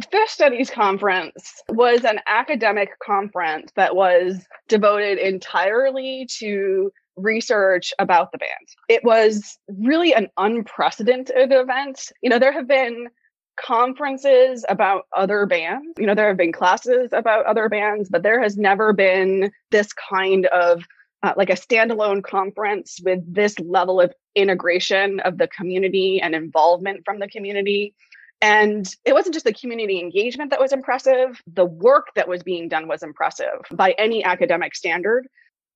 Phish 0.02 0.28
Studies 0.28 0.70
Conference 0.70 1.62
was 1.70 2.04
an 2.04 2.20
academic 2.28 2.90
conference 3.00 3.72
that 3.76 3.96
was 3.96 4.46
devoted 4.68 5.18
entirely 5.18 6.28
to 6.40 6.92
research 7.16 7.94
about 8.00 8.32
the 8.32 8.38
band. 8.38 8.68
It 8.90 9.04
was 9.04 9.58
really 9.68 10.14
an 10.14 10.28
unprecedented 10.38 11.52
event. 11.52 12.12
You 12.22 12.30
know, 12.30 12.40
there 12.40 12.54
have 12.54 12.68
been 12.68 13.08
conferences 13.60 14.66
about 14.70 15.06
other 15.16 15.46
bands. 15.46 15.94
You 15.98 16.06
know, 16.06 16.16
there 16.16 16.28
have 16.28 16.38
been 16.38 16.52
classes 16.52 17.10
about 17.12 17.46
other 17.46 17.70
bands, 17.70 18.10
but 18.10 18.24
there 18.24 18.42
has 18.42 18.58
never 18.58 18.94
been 18.94 19.52
this 19.72 19.94
kind 19.94 20.46
of 20.48 20.84
uh, 21.24 21.34
like 21.38 21.50
a 21.50 21.54
standalone 21.54 22.24
conference 22.24 23.00
with 23.04 23.20
this 23.32 23.58
level 23.60 24.02
of 24.02 24.14
integration 24.36 25.20
of 25.22 25.38
the 25.38 25.48
community 25.48 26.20
and 26.22 26.34
involvement 26.34 27.02
from 27.06 27.20
the 27.20 27.28
community. 27.28 27.94
And 28.42 28.88
it 29.06 29.14
wasn't 29.14 29.36
just 29.36 29.46
the 29.46 29.54
community 29.54 30.00
engagement 30.00 30.50
that 30.50 30.60
was 30.60 30.74
impressive, 30.74 31.40
the 31.46 31.66
work 31.66 32.08
that 32.16 32.28
was 32.28 32.42
being 32.42 32.70
done 32.70 32.88
was 32.88 33.04
impressive 33.04 33.62
by 33.72 33.94
any 34.00 34.24
academic 34.24 34.76
standard. 34.76 35.28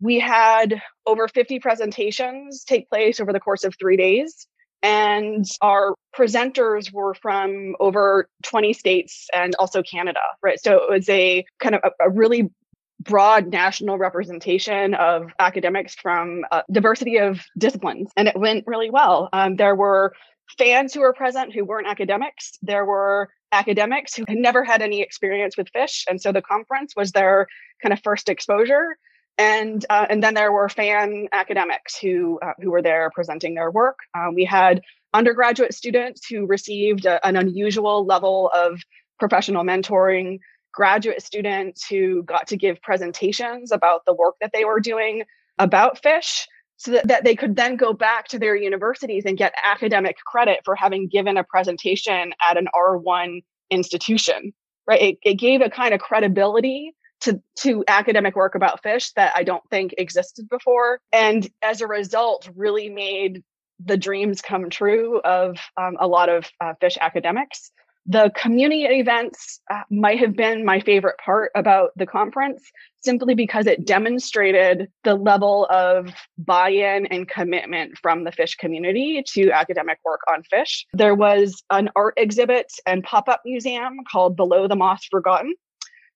We 0.01 0.19
had 0.19 0.81
over 1.05 1.27
50 1.27 1.59
presentations 1.59 2.63
take 2.63 2.89
place 2.89 3.19
over 3.19 3.31
the 3.31 3.39
course 3.39 3.63
of 3.63 3.75
three 3.79 3.97
days. 3.97 4.47
And 4.81 5.45
our 5.61 5.95
presenters 6.15 6.91
were 6.91 7.15
from 7.15 7.75
over 7.79 8.29
20 8.43 8.73
states 8.73 9.27
and 9.33 9.55
also 9.55 9.81
Canada, 9.81 10.19
right? 10.43 10.59
So 10.59 10.75
it 10.75 10.89
was 10.89 11.09
a 11.09 11.43
kind 11.59 11.75
of 11.75 11.81
a, 11.83 12.05
a 12.05 12.09
really 12.09 12.51
broad 12.99 13.47
national 13.47 13.97
representation 13.97 14.93
of 14.93 15.31
academics 15.39 15.95
from 15.95 16.43
a 16.51 16.63
diversity 16.71 17.17
of 17.17 17.41
disciplines, 17.57 18.11
and 18.15 18.27
it 18.27 18.37
went 18.37 18.65
really 18.67 18.89
well. 18.89 19.29
Um, 19.33 19.55
there 19.55 19.75
were 19.75 20.13
fans 20.57 20.93
who 20.93 21.01
were 21.01 21.13
present 21.13 21.53
who 21.53 21.65
weren't 21.65 21.87
academics. 21.87 22.53
There 22.61 22.85
were 22.85 23.29
academics 23.51 24.15
who 24.15 24.25
had 24.27 24.37
never 24.37 24.63
had 24.63 24.81
any 24.81 25.01
experience 25.01 25.57
with 25.57 25.71
Phish, 25.75 26.03
and 26.09 26.21
so 26.21 26.31
the 26.31 26.41
conference 26.41 26.93
was 26.95 27.11
their 27.11 27.47
kind 27.81 27.93
of 27.93 28.01
first 28.03 28.29
exposure 28.29 28.97
and 29.37 29.85
uh, 29.89 30.05
and 30.09 30.23
then 30.23 30.33
there 30.33 30.51
were 30.51 30.69
fan 30.69 31.27
academics 31.31 31.97
who 31.97 32.39
uh, 32.41 32.53
who 32.61 32.71
were 32.71 32.81
there 32.81 33.11
presenting 33.13 33.55
their 33.55 33.71
work. 33.71 33.99
Uh, 34.13 34.27
we 34.33 34.45
had 34.45 34.81
undergraduate 35.13 35.73
students 35.73 36.25
who 36.27 36.45
received 36.45 37.05
a, 37.05 37.25
an 37.25 37.35
unusual 37.35 38.05
level 38.05 38.51
of 38.55 38.81
professional 39.19 39.63
mentoring, 39.63 40.39
graduate 40.73 41.21
students 41.21 41.87
who 41.87 42.23
got 42.23 42.47
to 42.47 42.57
give 42.57 42.81
presentations 42.81 43.71
about 43.71 44.03
the 44.05 44.13
work 44.13 44.35
that 44.41 44.51
they 44.53 44.65
were 44.65 44.79
doing 44.79 45.23
about 45.57 46.01
Phish 46.01 46.45
so 46.77 46.91
that, 46.91 47.07
that 47.07 47.23
they 47.23 47.35
could 47.35 47.55
then 47.55 47.77
go 47.77 47.93
back 47.93 48.27
to 48.27 48.39
their 48.39 48.55
universities 48.55 49.23
and 49.25 49.37
get 49.37 49.53
academic 49.63 50.17
credit 50.25 50.59
for 50.65 50.75
having 50.75 51.07
given 51.07 51.37
a 51.37 51.43
presentation 51.43 52.33
at 52.45 52.57
an 52.57 52.67
R1 52.75 53.41
institution, 53.71 54.53
right? 54.85 55.01
It, 55.01 55.17
it 55.23 55.35
gave 55.35 55.61
a 55.61 55.69
kind 55.69 55.93
of 55.93 56.01
credibility 56.01 56.93
to, 57.25 57.41
to 57.59 57.83
academic 57.87 58.35
work 58.35 58.55
about 58.55 58.81
Phish 58.83 59.13
that 59.15 59.33
I 59.35 59.43
don't 59.43 59.63
think 59.69 59.93
existed 59.97 60.47
before. 60.49 60.99
And 61.11 61.49
as 61.61 61.81
a 61.81 61.87
result, 61.87 62.49
really 62.55 62.89
made 62.89 63.43
the 63.83 63.97
dreams 63.97 64.41
come 64.41 64.69
true 64.69 65.19
of 65.21 65.57
um, 65.77 65.97
a 65.99 66.07
lot 66.07 66.29
of 66.29 66.49
uh, 66.61 66.73
Phish 66.81 66.97
academics. 66.99 67.71
The 68.07 68.31
community 68.35 68.83
events 68.83 69.59
uh, 69.71 69.81
might 69.89 70.19
have 70.19 70.35
been 70.35 70.63
my 70.63 70.79
favorite 70.79 71.17
part 71.17 71.51
about 71.55 71.89
the 71.95 72.05
conference 72.05 72.63
simply 72.99 73.33
because 73.33 73.65
it 73.65 73.85
demonstrated 73.85 74.89
the 75.03 75.15
level 75.15 75.65
of 75.71 76.13
buy 76.37 76.69
in 76.69 77.07
and 77.07 77.27
commitment 77.27 77.97
from 77.97 78.23
the 78.23 78.31
Phish 78.31 78.57
community 78.59 79.23
to 79.33 79.49
academic 79.51 79.97
work 80.05 80.21
on 80.31 80.43
Phish. 80.43 80.85
There 80.93 81.15
was 81.15 81.63
an 81.71 81.89
art 81.95 82.13
exhibit 82.17 82.71
and 82.85 83.03
pop 83.03 83.27
up 83.27 83.41
museum 83.43 83.97
called 84.11 84.35
Below 84.35 84.67
the 84.67 84.75
Moss 84.75 85.05
Forgotten 85.09 85.55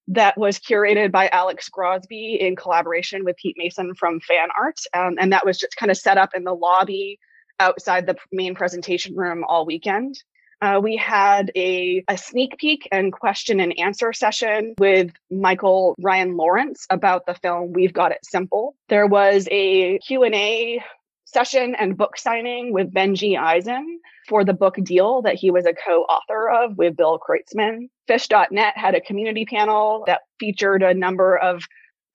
that 0.10 0.38
was 0.38 0.60
curated 0.60 1.12
by 1.12 1.30
Alex 1.30 1.70
Grosby 1.70 2.40
in 2.40 2.56
collaboration 2.56 3.24
with 3.24 3.38
Pete 3.38 3.56
Mason 3.58 3.94
from 3.94 4.20
Fan 4.20 4.50
Art. 4.58 4.80
Um, 4.94 5.16
and 5.20 5.32
that 5.32 5.46
was 5.46 5.58
just 5.58 5.76
kind 5.76 5.92
of 5.92 5.98
set 5.98 6.18
up 6.18 6.32
in 6.36 6.44
the 6.44 6.54
lobby 6.54 7.20
outside 7.60 8.08
the 8.08 8.16
main 8.32 8.56
presentation 8.56 9.16
room 9.16 9.44
all 9.48 9.66
weekend. 9.66 10.16
Uh, 10.62 10.80
we 10.82 10.98
had 10.98 11.52
a, 11.56 12.04
a 12.10 12.18
sneak 12.18 12.58
peek 12.58 12.88
and 12.92 13.14
question 13.14 13.62
and 13.62 13.78
answer 13.80 14.12
session 14.12 14.74
with 14.78 15.12
Michael 15.32 15.96
Ryan 16.02 16.36
Lawrence 16.36 16.86
about 16.90 17.26
the 17.26 17.36
film 17.36 17.72
We've 17.72 17.94
Got 17.94 18.12
It 18.12 18.26
Simple. 18.26 18.76
There 18.90 19.08
was 19.08 19.48
a 19.52 20.00
Q&A 20.00 20.84
session 21.32 21.76
and 21.76 21.98
book 21.98 22.18
signing 22.18 22.74
with 22.74 22.94
Benjy 22.94 23.38
Eisen 23.38 24.00
for 24.28 24.44
the 24.44 24.54
book 24.54 24.76
deal 24.84 25.22
that 25.22 25.36
he 25.36 25.52
was 25.52 25.66
a 25.66 25.74
co-author 25.74 26.50
of 26.50 26.78
with 26.78 26.96
Bill 26.96 27.20
Kreutzmann. 27.20 27.90
Phish.net 28.08 28.78
had 28.78 28.96
a 28.96 29.02
community 29.02 29.46
panel 29.46 30.04
that 30.08 30.22
featured 30.40 30.84
a 30.84 30.94
number 30.94 31.38
of 31.38 31.64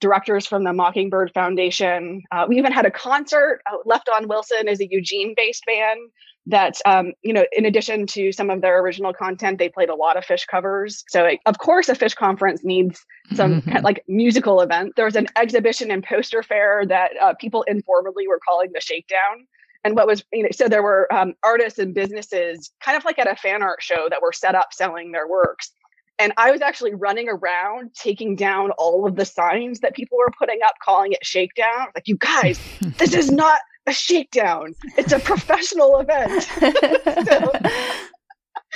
directors 0.00 0.46
from 0.46 0.64
the 0.64 0.72
Mockingbird 0.72 1.33
Foundation. 1.33 2.22
Uh, 2.33 2.46
we 2.48 2.59
even 2.59 2.72
had 2.72 2.87
a 2.87 2.90
concert. 2.90 3.61
Uh, 3.70 3.77
Left 3.85 4.09
on 4.14 4.29
Wilson 4.29 4.68
is 4.68 4.81
a 4.81 4.88
Eugene-based 4.90 5.64
band 5.66 6.00
that 6.46 6.78
um, 6.85 7.12
you 7.22 7.33
know 7.33 7.44
in 7.52 7.64
addition 7.64 8.07
to 8.07 8.33
some 8.33 8.50
of 8.50 8.61
their 8.61 8.80
original 8.80 9.12
content 9.12 9.59
they 9.59 9.68
played 9.68 9.88
a 9.88 9.94
lot 9.94 10.16
of 10.16 10.24
Phish 10.24 10.46
covers 10.46 11.04
so 11.09 11.28
of 11.46 11.59
course 11.59 11.88
a 11.88 11.94
Phish 11.94 12.14
conference 12.14 12.62
needs 12.64 13.04
some 13.35 13.61
mm-hmm. 13.61 13.70
kind 13.70 13.78
of 13.78 13.85
like 13.85 14.04
musical 14.09 14.61
event 14.61 14.92
there 14.96 15.04
was 15.04 15.16
an 15.16 15.26
exhibition 15.37 15.90
and 15.90 16.04
poster 16.04 16.42
fair 16.42 16.85
that 16.87 17.11
uh, 17.20 17.35
people 17.35 17.62
informally 17.62 18.26
were 18.28 18.40
calling 18.46 18.70
the 18.74 18.80
shakedown 18.80 19.46
and 19.85 19.96
what 19.96 20.07
was 20.07 20.24
you 20.33 20.42
know 20.42 20.50
so 20.52 20.68
there 20.68 20.83
were 20.83 21.12
um, 21.12 21.35
artists 21.42 21.78
and 21.78 21.94
businesses 21.94 22.70
kind 22.80 22.96
of 22.96 23.04
like 23.04 23.18
at 23.18 23.30
a 23.30 23.37
fan 23.37 23.62
art 23.62 23.83
show 23.83 24.09
that 24.11 24.20
were 24.20 24.33
set 24.33 24.54
up 24.54 24.72
selling 24.72 25.12
their 25.12 25.26
works 25.26 25.72
and 26.18 26.33
I 26.37 26.52
was 26.52 26.61
actually 26.61 26.94
running 26.94 27.28
around 27.28 27.92
taking 27.94 28.37
down 28.37 28.70
all 28.72 29.07
of 29.07 29.16
the 29.16 29.24
signs 29.24 29.80
that 29.80 29.94
people 29.96 30.16
were 30.16 30.30
putting 30.38 30.61
up, 30.64 30.74
calling 30.80 31.11
it 31.11 31.18
shakedown. 31.26 31.88
Like, 31.92 32.07
you 32.07 32.16
guys, 32.16 32.61
this 32.98 33.14
is 33.14 33.33
not 33.33 33.59
a 33.86 33.92
shakedown. 33.92 34.74
It's 34.96 35.12
a 35.12 35.18
professional 35.18 35.98
event. 36.00 36.42
so, 36.42 37.52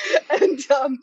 and 0.43 0.71
um, 0.71 0.99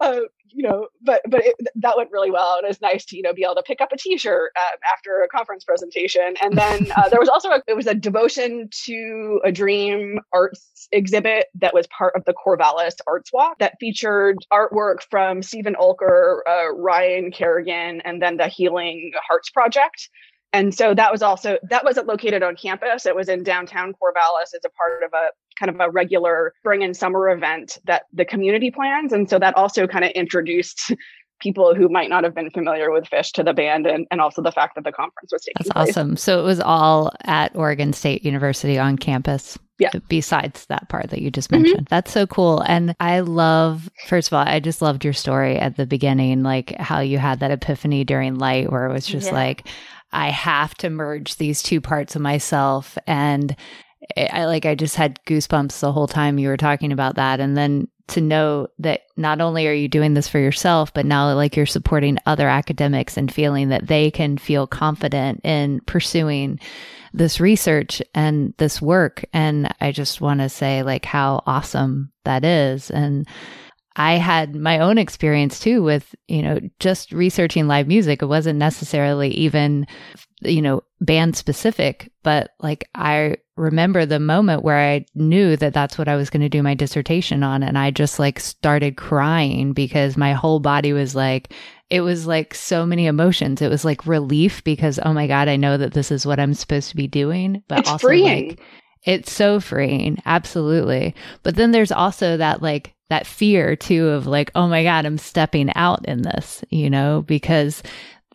uh, 0.00 0.20
you 0.48 0.66
know, 0.66 0.88
but 1.02 1.20
but 1.28 1.44
it, 1.44 1.54
that 1.76 1.96
went 1.96 2.10
really 2.10 2.30
well. 2.30 2.56
and 2.56 2.64
It 2.64 2.68
was 2.68 2.80
nice 2.80 3.04
to 3.06 3.16
you 3.16 3.22
know 3.22 3.32
be 3.32 3.42
able 3.42 3.56
to 3.56 3.62
pick 3.62 3.80
up 3.80 3.92
a 3.92 3.96
T-shirt 3.96 4.52
uh, 4.56 4.76
after 4.92 5.22
a 5.22 5.28
conference 5.28 5.64
presentation, 5.64 6.34
and 6.42 6.56
then 6.56 6.90
uh, 6.96 7.08
there 7.08 7.20
was 7.20 7.28
also 7.28 7.50
a, 7.50 7.62
it 7.66 7.76
was 7.76 7.86
a 7.86 7.94
devotion 7.94 8.68
to 8.84 9.40
a 9.44 9.52
dream 9.52 10.20
arts 10.32 10.88
exhibit 10.92 11.46
that 11.60 11.74
was 11.74 11.86
part 11.88 12.14
of 12.16 12.24
the 12.24 12.34
Corvallis 12.34 12.94
Arts 13.06 13.32
Walk 13.32 13.58
that 13.58 13.74
featured 13.80 14.38
artwork 14.52 15.02
from 15.10 15.42
Stephen 15.42 15.76
Olker, 15.80 16.40
uh, 16.48 16.72
Ryan 16.74 17.30
Kerrigan, 17.32 18.00
and 18.02 18.22
then 18.22 18.36
the 18.36 18.48
Healing 18.48 19.12
Hearts 19.28 19.50
Project. 19.50 20.08
And 20.52 20.74
so 20.74 20.94
that 20.94 21.12
was 21.12 21.22
also 21.22 21.58
that 21.68 21.84
wasn't 21.84 22.06
located 22.06 22.42
on 22.42 22.56
campus. 22.56 23.04
It 23.04 23.14
was 23.14 23.28
in 23.28 23.42
downtown 23.42 23.92
Corvallis 23.92 24.54
as 24.54 24.64
a 24.64 24.70
part 24.70 25.02
of 25.02 25.12
a 25.12 25.28
kind 25.58 25.70
of 25.70 25.80
a 25.80 25.90
regular 25.90 26.52
spring 26.60 26.82
and 26.82 26.96
summer 26.96 27.28
event 27.30 27.78
that 27.84 28.04
the 28.12 28.24
community 28.24 28.70
plans. 28.70 29.12
And 29.12 29.28
so 29.28 29.38
that 29.38 29.56
also 29.56 29.86
kind 29.86 30.04
of 30.04 30.10
introduced 30.12 30.94
people 31.40 31.74
who 31.74 31.88
might 31.88 32.08
not 32.08 32.24
have 32.24 32.34
been 32.34 32.50
familiar 32.50 32.90
with 32.90 33.04
Phish 33.04 33.30
to 33.32 33.42
the 33.42 33.52
band 33.52 33.86
and, 33.86 34.06
and 34.10 34.22
also 34.22 34.40
the 34.40 34.52
fact 34.52 34.74
that 34.74 34.84
the 34.84 34.92
conference 34.92 35.32
was 35.32 35.42
taking 35.42 35.54
place. 35.56 35.68
That's 35.68 35.92
place. 35.92 35.96
awesome. 35.96 36.16
So 36.16 36.40
it 36.40 36.44
was 36.44 36.60
all 36.60 37.12
at 37.24 37.54
Oregon 37.54 37.92
State 37.92 38.24
University 38.24 38.78
on 38.78 38.96
campus. 38.96 39.58
Yeah. 39.78 39.90
Besides 40.08 40.64
that 40.66 40.88
part 40.88 41.10
that 41.10 41.20
you 41.20 41.30
just 41.30 41.50
mm-hmm. 41.50 41.64
mentioned. 41.64 41.86
Mm-hmm. 41.86 41.94
That's 41.94 42.10
so 42.10 42.26
cool. 42.26 42.60
And 42.62 42.94
I 42.98 43.20
love, 43.20 43.90
first 44.06 44.28
of 44.28 44.32
all, 44.32 44.46
I 44.46 44.58
just 44.58 44.80
loved 44.80 45.04
your 45.04 45.12
story 45.12 45.58
at 45.58 45.76
the 45.76 45.84
beginning, 45.84 46.42
like 46.42 46.74
how 46.78 47.00
you 47.00 47.18
had 47.18 47.40
that 47.40 47.50
epiphany 47.50 48.02
during 48.02 48.36
light 48.36 48.72
where 48.72 48.86
it 48.86 48.92
was 48.94 49.06
just 49.06 49.26
yeah. 49.26 49.34
like, 49.34 49.68
I 50.12 50.30
have 50.30 50.74
to 50.76 50.90
merge 50.90 51.36
these 51.36 51.62
two 51.62 51.80
parts 51.80 52.16
of 52.16 52.22
myself. 52.22 52.96
And 53.06 53.56
I 54.16 54.44
like, 54.46 54.66
I 54.66 54.74
just 54.74 54.96
had 54.96 55.20
goosebumps 55.24 55.80
the 55.80 55.92
whole 55.92 56.06
time 56.06 56.38
you 56.38 56.48
were 56.48 56.56
talking 56.56 56.92
about 56.92 57.16
that. 57.16 57.40
And 57.40 57.56
then 57.56 57.88
to 58.08 58.20
know 58.20 58.68
that 58.78 59.02
not 59.16 59.40
only 59.40 59.66
are 59.66 59.72
you 59.72 59.88
doing 59.88 60.14
this 60.14 60.28
for 60.28 60.38
yourself, 60.38 60.94
but 60.94 61.06
now 61.06 61.32
like 61.34 61.56
you're 61.56 61.66
supporting 61.66 62.18
other 62.24 62.48
academics 62.48 63.16
and 63.16 63.32
feeling 63.32 63.68
that 63.70 63.88
they 63.88 64.10
can 64.10 64.38
feel 64.38 64.66
confident 64.66 65.40
in 65.44 65.80
pursuing 65.86 66.60
this 67.12 67.40
research 67.40 68.00
and 68.14 68.54
this 68.58 68.80
work. 68.80 69.24
And 69.32 69.74
I 69.80 69.90
just 69.90 70.20
want 70.20 70.40
to 70.40 70.48
say 70.48 70.82
like 70.82 71.04
how 71.04 71.42
awesome 71.46 72.12
that 72.24 72.44
is. 72.44 72.90
And 72.90 73.26
I 73.96 74.14
had 74.18 74.54
my 74.54 74.78
own 74.78 74.98
experience 74.98 75.58
too 75.58 75.82
with, 75.82 76.14
you 76.28 76.42
know, 76.42 76.60
just 76.78 77.12
researching 77.12 77.66
live 77.66 77.88
music. 77.88 78.22
It 78.22 78.26
wasn't 78.26 78.58
necessarily 78.58 79.30
even, 79.30 79.86
you 80.42 80.60
know, 80.60 80.82
band 81.00 81.34
specific, 81.34 82.12
but 82.22 82.50
like 82.60 82.88
I 82.94 83.38
remember 83.56 84.04
the 84.04 84.20
moment 84.20 84.62
where 84.62 84.78
I 84.78 85.06
knew 85.14 85.56
that 85.56 85.72
that's 85.72 85.96
what 85.96 86.08
I 86.08 86.16
was 86.16 86.28
going 86.28 86.42
to 86.42 86.48
do 86.50 86.62
my 86.62 86.74
dissertation 86.74 87.42
on. 87.42 87.62
And 87.62 87.78
I 87.78 87.90
just 87.90 88.18
like 88.18 88.38
started 88.38 88.98
crying 88.98 89.72
because 89.72 90.18
my 90.18 90.34
whole 90.34 90.60
body 90.60 90.92
was 90.92 91.14
like, 91.14 91.54
it 91.88 92.02
was 92.02 92.26
like 92.26 92.54
so 92.54 92.84
many 92.84 93.06
emotions. 93.06 93.62
It 93.62 93.70
was 93.70 93.84
like 93.84 94.06
relief 94.06 94.62
because, 94.62 95.00
oh 95.02 95.14
my 95.14 95.26
God, 95.26 95.48
I 95.48 95.56
know 95.56 95.78
that 95.78 95.94
this 95.94 96.10
is 96.10 96.26
what 96.26 96.38
I'm 96.38 96.52
supposed 96.52 96.90
to 96.90 96.96
be 96.96 97.08
doing, 97.08 97.62
but 97.66 97.80
it's 97.80 97.90
also 97.90 98.08
freeing. 98.08 98.48
like, 98.48 98.60
it's 99.06 99.32
so 99.32 99.60
freeing. 99.60 100.20
Absolutely. 100.26 101.14
But 101.42 101.56
then 101.56 101.70
there's 101.70 101.92
also 101.92 102.36
that 102.36 102.60
like, 102.60 102.92
that 103.08 103.26
fear 103.26 103.76
too 103.76 104.08
of 104.08 104.26
like, 104.26 104.50
oh 104.56 104.66
my 104.66 104.82
God, 104.82 105.06
I'm 105.06 105.16
stepping 105.16 105.72
out 105.76 106.04
in 106.06 106.22
this, 106.22 106.64
you 106.70 106.90
know, 106.90 107.22
because 107.22 107.82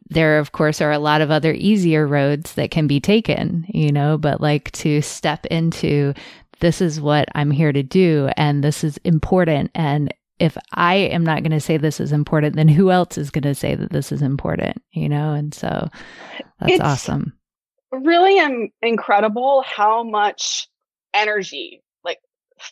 there, 0.10 0.40
of 0.40 0.54
course, 0.54 0.82
are 0.82 0.92
a 0.92 1.00
lot 1.00 1.22
of 1.22 1.30
other 1.30 1.54
easier 1.54 2.08
roads 2.08 2.54
that 2.54 2.72
can 2.72 2.88
be 2.88 3.00
taken, 3.00 3.66
you 3.68 3.92
know, 3.92 4.18
but 4.18 4.40
like 4.40 4.72
to 4.72 5.02
step 5.02 5.46
into 5.48 6.14
this 6.62 6.80
is 6.80 7.02
what 7.02 7.28
I'm 7.36 7.52
here 7.52 7.74
to 7.74 7.84
do 7.84 8.30
and 8.38 8.64
this 8.64 8.84
is 8.84 8.98
important. 9.04 9.72
And 9.76 10.14
if 10.40 10.58
I 10.74 10.96
am 10.96 11.24
not 11.24 11.44
going 11.44 11.52
to 11.52 11.60
say 11.60 11.78
this 11.78 12.00
is 12.00 12.12
important, 12.12 12.56
then 12.56 12.68
who 12.68 12.92
else 12.92 13.18
is 13.18 13.30
going 13.30 13.44
to 13.44 13.56
say 13.56 13.76
that 13.76 13.92
this 13.92 14.12
is 14.12 14.22
important, 14.22 14.82
you 14.92 15.10
know? 15.10 15.34
And 15.34 15.54
so 15.54 15.90
that's 16.60 16.74
it's 16.74 16.82
awesome. 16.82 17.34
Really 17.92 18.70
incredible 18.82 19.64
how 19.68 20.04
much 20.04 20.70
energy 21.14 21.84
like 22.06 22.20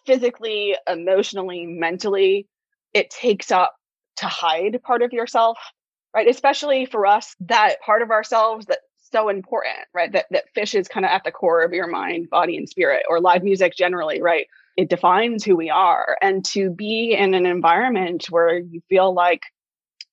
physically, 0.05 0.75
emotionally, 0.87 1.65
mentally, 1.65 2.47
it 2.93 3.09
takes 3.09 3.51
up 3.51 3.75
to 4.17 4.27
hide 4.27 4.81
part 4.83 5.01
of 5.01 5.11
yourself, 5.11 5.57
right? 6.15 6.27
Especially 6.27 6.85
for 6.85 7.05
us, 7.05 7.35
that 7.41 7.81
part 7.81 8.01
of 8.01 8.11
ourselves 8.11 8.65
that's 8.65 8.81
so 9.11 9.27
important, 9.29 9.79
right? 9.93 10.11
That 10.13 10.25
that 10.31 10.45
Phish 10.55 10.73
is 10.73 10.87
kind 10.87 11.05
of 11.05 11.09
at 11.11 11.23
the 11.23 11.31
core 11.31 11.63
of 11.63 11.73
your 11.73 11.87
mind, 11.87 12.29
body, 12.29 12.55
and 12.55 12.69
spirit, 12.69 13.03
or 13.09 13.19
live 13.19 13.43
music 13.43 13.75
generally, 13.75 14.21
right? 14.21 14.47
It 14.77 14.89
defines 14.89 15.43
who 15.43 15.57
we 15.57 15.69
are. 15.69 16.17
And 16.21 16.45
to 16.45 16.69
be 16.69 17.13
in 17.13 17.33
an 17.33 17.45
environment 17.45 18.27
where 18.29 18.59
you 18.59 18.81
feel 18.87 19.13
like 19.13 19.41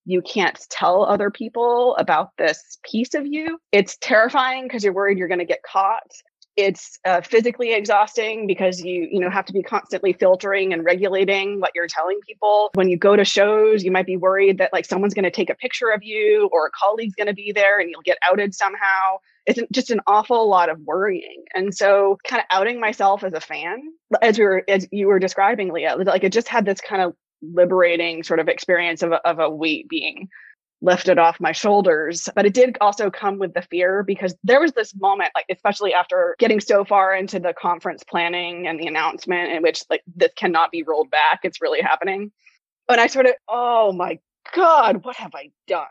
you 0.07 0.23
can't 0.23 0.59
tell 0.71 1.05
other 1.05 1.31
people 1.31 1.97
about 1.97 2.31
this 2.39 2.79
piece 2.89 3.13
of 3.15 3.27
you. 3.27 3.59
It's 3.73 3.99
terrifying 4.01 4.65
because 4.65 4.85
you're 4.85 4.95
worried 4.95 5.19
you're 5.19 5.29
going 5.29 5.41
to 5.41 5.45
get 5.45 5.63
caught. 5.71 6.11
It's 6.57 6.99
uh, 7.05 7.21
physically 7.21 7.75
exhausting 7.75 8.47
because 8.47 8.81
you 8.81 9.09
you 9.11 9.21
know 9.21 9.29
have 9.29 9.45
to 9.45 9.53
be 9.53 9.63
constantly 9.63 10.15
filtering 10.15 10.73
and 10.73 10.85
regulating 10.85 11.61
what 11.61 11.73
you're 11.75 11.89
telling 11.89 12.19
people. 12.27 12.71
When 12.73 12.89
you 12.89 12.97
go 12.97 13.15
to 13.15 13.27
shows 13.27 13.85
you 13.85 13.91
might 13.91 14.07
be 14.07 14.17
worried 14.17 14.57
that 14.59 14.73
like 14.73 14.87
someone's 14.87 15.13
going 15.13 15.25
to 15.25 15.31
take 15.31 15.51
a 15.51 15.55
picture 15.55 15.91
of 15.91 16.03
you 16.03 16.49
or 16.53 16.69
a 16.69 16.71
colleague's 16.71 17.15
going 17.15 17.27
to 17.27 17.35
be 17.35 17.53
there 17.53 17.79
and 17.79 17.91
you'll 17.91 18.01
get 18.01 18.17
outed 18.27 18.55
somehow. 18.55 19.19
It's 19.45 19.61
just 19.71 19.91
an 19.91 20.01
awful 20.07 20.49
lot 20.49 20.71
of 20.71 20.81
worrying. 20.81 21.45
And 21.55 21.75
so 21.75 22.17
kind 22.27 22.41
of 22.41 22.47
outing 22.51 22.81
myself 22.81 23.23
as 23.23 23.35
a 23.35 23.41
fan 23.41 23.83
as 24.23 24.39
we 24.39 24.45
were 24.45 24.65
as 24.67 24.89
you 24.93 25.09
were 25.09 25.19
describing 25.19 25.73
leah 25.73 25.97
like 25.97 26.23
it 26.23 26.33
just 26.33 26.49
had 26.49 26.65
this 26.65 26.81
kind 26.81 27.03
of 27.03 27.15
liberating 27.53 28.23
sort 28.23 28.41
of 28.41 28.49
experience 28.49 29.03
of 29.03 29.13
a, 29.13 29.27
of 29.27 29.39
a 29.39 29.51
weight 29.51 29.89
being 29.89 30.29
lifted 30.83 31.19
off 31.19 31.41
my 31.41 31.53
shoulders. 31.53 32.29
But 32.35 32.47
it 32.47 32.55
did 32.55 32.77
also 32.81 33.11
come 33.11 33.39
with 33.39 33.55
the 33.55 33.63
fear 33.63 34.03
because 34.03 34.35
there 34.45 34.61
was 34.61 34.73
this 34.73 34.95
moment, 34.95 35.31
like, 35.35 35.47
especially 35.51 35.95
after 35.95 36.37
getting 36.39 36.61
so 36.61 36.85
far 36.85 37.15
into 37.15 37.41
the 37.41 37.55
conference 37.55 38.05
planning 38.05 38.67
and 38.67 38.79
the 38.79 38.87
announcement, 38.87 39.53
in 39.53 39.63
which, 39.63 39.83
like, 39.89 40.03
this 40.15 40.33
cannot 40.37 40.71
be 40.71 40.83
rolled 40.83 41.11
back. 41.11 41.41
It's 41.45 41.63
really 41.63 41.81
happening. 41.81 42.31
And 42.89 43.01
I 43.01 43.07
sort 43.07 43.27
of, 43.27 43.33
oh 43.49 43.93
my 43.93 44.19
God, 44.55 45.05
what 45.05 45.17
have 45.17 45.35
I 45.35 45.51
done? 45.67 45.87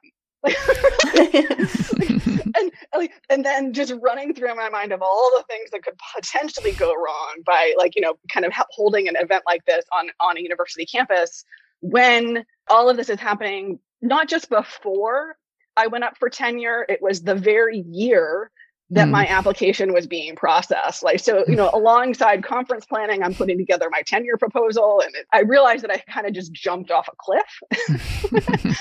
and 2.55 2.71
like, 2.95 3.11
and 3.29 3.43
then 3.43 3.73
just 3.73 3.93
running 4.01 4.33
through 4.33 4.55
my 4.55 4.69
mind 4.69 4.91
of 4.91 5.01
all 5.01 5.31
the 5.37 5.43
things 5.49 5.69
that 5.71 5.83
could 5.83 5.95
potentially 6.15 6.71
go 6.73 6.93
wrong 6.93 7.35
by 7.45 7.73
like 7.77 7.95
you 7.95 8.01
know 8.01 8.15
kind 8.31 8.45
of 8.45 8.53
holding 8.71 9.07
an 9.07 9.15
event 9.17 9.43
like 9.45 9.63
this 9.65 9.85
on 9.93 10.09
on 10.19 10.37
a 10.37 10.41
university 10.41 10.85
campus 10.85 11.43
when 11.81 12.45
all 12.69 12.89
of 12.89 12.97
this 12.97 13.09
is 13.09 13.19
happening 13.19 13.79
not 14.01 14.27
just 14.27 14.49
before 14.49 15.35
I 15.77 15.87
went 15.87 16.03
up 16.03 16.17
for 16.17 16.29
tenure, 16.29 16.85
it 16.87 17.01
was 17.01 17.21
the 17.21 17.35
very 17.35 17.79
year 17.89 18.51
that 18.91 19.07
mm. 19.07 19.11
my 19.11 19.27
application 19.27 19.93
was 19.93 20.05
being 20.05 20.35
processed. 20.35 21.03
Like, 21.03 21.19
so, 21.19 21.43
you 21.47 21.55
know, 21.55 21.69
alongside 21.73 22.43
conference 22.43 22.85
planning, 22.85 23.23
I'm 23.23 23.33
putting 23.33 23.57
together 23.57 23.87
my 23.91 24.01
tenure 24.03 24.37
proposal. 24.37 25.01
And 25.03 25.15
it, 25.15 25.25
I 25.33 25.41
realized 25.41 25.83
that 25.83 25.91
I 25.91 26.03
kind 26.11 26.27
of 26.27 26.33
just 26.33 26.53
jumped 26.53 26.91
off 26.91 27.07
a 27.07 27.15
cliff. 27.17 28.67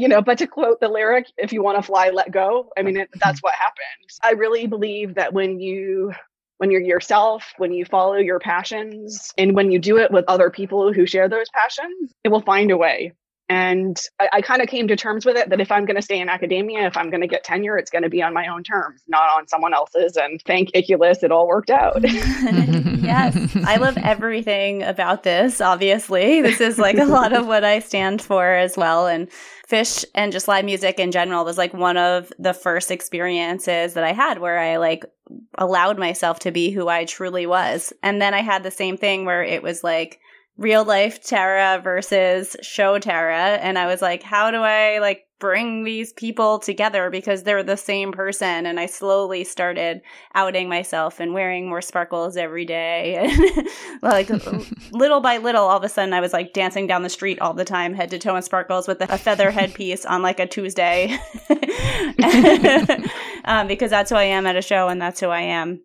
you 0.00 0.08
know, 0.08 0.22
but 0.22 0.38
to 0.38 0.46
quote 0.46 0.80
the 0.80 0.88
lyric, 0.88 1.26
if 1.36 1.52
you 1.52 1.62
want 1.62 1.76
to 1.76 1.82
fly, 1.82 2.08
let 2.08 2.30
go. 2.30 2.70
I 2.74 2.82
mean, 2.82 2.96
it, 2.96 3.10
that's 3.22 3.42
what 3.42 3.52
happens. 3.54 4.18
I 4.22 4.32
really 4.32 4.66
believe 4.66 5.14
that 5.16 5.34
when 5.34 5.60
you 5.60 6.12
when 6.56 6.70
you're 6.70 6.80
yourself, 6.80 7.52
when 7.58 7.72
you 7.72 7.84
follow 7.84 8.16
your 8.16 8.38
passions, 8.38 9.32
and 9.36 9.54
when 9.54 9.70
you 9.70 9.78
do 9.78 9.98
it 9.98 10.10
with 10.10 10.24
other 10.26 10.50
people 10.50 10.92
who 10.92 11.06
share 11.06 11.28
those 11.28 11.48
passions, 11.50 12.12
it 12.24 12.30
will 12.30 12.40
find 12.40 12.70
a 12.70 12.78
way. 12.78 13.12
And 13.50 14.00
I, 14.20 14.28
I 14.34 14.42
kind 14.42 14.62
of 14.62 14.68
came 14.68 14.86
to 14.86 14.94
terms 14.94 15.26
with 15.26 15.36
it 15.36 15.50
that 15.50 15.60
if 15.60 15.72
I'm 15.72 15.84
going 15.84 15.96
to 15.96 16.02
stay 16.02 16.20
in 16.20 16.28
academia, 16.28 16.86
if 16.86 16.96
I'm 16.96 17.10
going 17.10 17.20
to 17.20 17.26
get 17.26 17.42
tenure, 17.42 17.76
it's 17.76 17.90
going 17.90 18.04
to 18.04 18.08
be 18.08 18.22
on 18.22 18.32
my 18.32 18.46
own 18.46 18.62
terms, 18.62 19.02
not 19.08 19.28
on 19.36 19.48
someone 19.48 19.74
else's. 19.74 20.16
And 20.16 20.40
thank 20.46 20.70
Icculus, 20.72 21.24
it 21.24 21.32
all 21.32 21.48
worked 21.48 21.68
out. 21.68 22.00
yes, 22.02 23.56
I 23.66 23.76
love 23.78 23.98
everything 24.04 24.84
about 24.84 25.24
this, 25.24 25.60
obviously. 25.60 26.40
This 26.42 26.60
is 26.60 26.78
like 26.78 26.96
a 26.96 27.04
lot 27.04 27.32
of 27.32 27.48
what 27.48 27.64
I 27.64 27.80
stand 27.80 28.22
for 28.22 28.54
as 28.54 28.76
well. 28.76 29.08
And 29.08 29.28
Phish 29.68 30.04
and 30.14 30.30
just 30.30 30.46
live 30.46 30.64
music 30.64 31.00
in 31.00 31.10
general 31.10 31.44
was 31.44 31.58
like 31.58 31.74
one 31.74 31.96
of 31.96 32.32
the 32.38 32.54
first 32.54 32.92
experiences 32.92 33.94
that 33.94 34.04
I 34.04 34.12
had 34.12 34.38
where 34.38 34.60
I 34.60 34.76
like 34.76 35.04
allowed 35.58 35.98
myself 35.98 36.38
to 36.40 36.52
be 36.52 36.70
who 36.70 36.86
I 36.86 37.04
truly 37.04 37.46
was. 37.46 37.92
And 38.00 38.22
then 38.22 38.32
I 38.32 38.42
had 38.42 38.62
the 38.62 38.70
same 38.70 38.96
thing 38.96 39.24
where 39.24 39.42
it 39.42 39.60
was 39.60 39.82
like, 39.82 40.20
real 40.60 40.84
life 40.84 41.24
Tara 41.24 41.80
versus 41.82 42.54
show 42.60 42.98
Tara. 42.98 43.56
And 43.62 43.78
I 43.78 43.86
was 43.86 44.02
like, 44.02 44.22
how 44.22 44.50
do 44.50 44.58
I 44.58 44.98
like 44.98 45.26
bring 45.38 45.84
these 45.84 46.12
people 46.12 46.58
together 46.58 47.08
because 47.08 47.42
they're 47.42 47.62
the 47.62 47.78
same 47.78 48.12
person? 48.12 48.66
And 48.66 48.78
I 48.78 48.84
slowly 48.84 49.42
started 49.42 50.02
outing 50.34 50.68
myself 50.68 51.18
and 51.18 51.32
wearing 51.32 51.66
more 51.66 51.80
sparkles 51.80 52.36
every 52.36 52.66
day. 52.66 53.16
And 53.30 53.68
like 54.02 54.28
little 54.92 55.20
by 55.20 55.38
little, 55.38 55.64
all 55.64 55.78
of 55.78 55.84
a 55.84 55.88
sudden 55.88 56.12
I 56.12 56.20
was 56.20 56.34
like 56.34 56.52
dancing 56.52 56.86
down 56.86 57.02
the 57.02 57.08
street 57.08 57.40
all 57.40 57.54
the 57.54 57.64
time, 57.64 57.94
head 57.94 58.10
to 58.10 58.18
toe 58.18 58.36
in 58.36 58.42
sparkles 58.42 58.86
with 58.86 59.00
a 59.00 59.18
feather 59.18 59.50
headpiece 59.58 60.04
on 60.04 60.20
like 60.20 60.40
a 60.40 60.46
Tuesday. 60.46 61.18
um, 63.46 63.66
because 63.66 63.90
that's 63.90 64.10
who 64.10 64.16
I 64.16 64.24
am 64.24 64.46
at 64.46 64.56
a 64.56 64.62
show 64.62 64.88
and 64.88 65.00
that's 65.00 65.20
who 65.20 65.28
I 65.28 65.40
am 65.40 65.80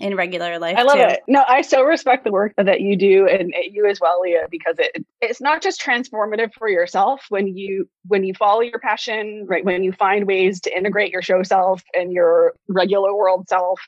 in 0.00 0.16
regular 0.16 0.58
life. 0.58 0.76
I 0.78 0.82
love 0.82 0.96
too. 0.96 1.02
it. 1.02 1.20
No, 1.28 1.44
I 1.46 1.62
so 1.62 1.82
respect 1.82 2.24
the 2.24 2.32
work 2.32 2.54
that 2.56 2.80
you 2.80 2.96
do 2.96 3.28
and 3.28 3.52
you 3.70 3.86
as 3.86 4.00
well, 4.00 4.20
Leah, 4.22 4.46
because 4.50 4.76
it 4.78 5.04
it's 5.20 5.40
not 5.40 5.62
just 5.62 5.80
transformative 5.80 6.52
for 6.54 6.68
yourself 6.68 7.26
when 7.28 7.48
you 7.48 7.88
when 8.06 8.24
you 8.24 8.34
follow 8.34 8.60
your 8.60 8.78
passion, 8.78 9.46
right? 9.48 9.64
When 9.64 9.84
you 9.84 9.92
find 9.92 10.26
ways 10.26 10.60
to 10.62 10.76
integrate 10.76 11.12
your 11.12 11.22
show 11.22 11.42
self 11.42 11.82
and 11.92 12.12
your 12.12 12.54
regular 12.68 13.14
world 13.14 13.48
self 13.48 13.80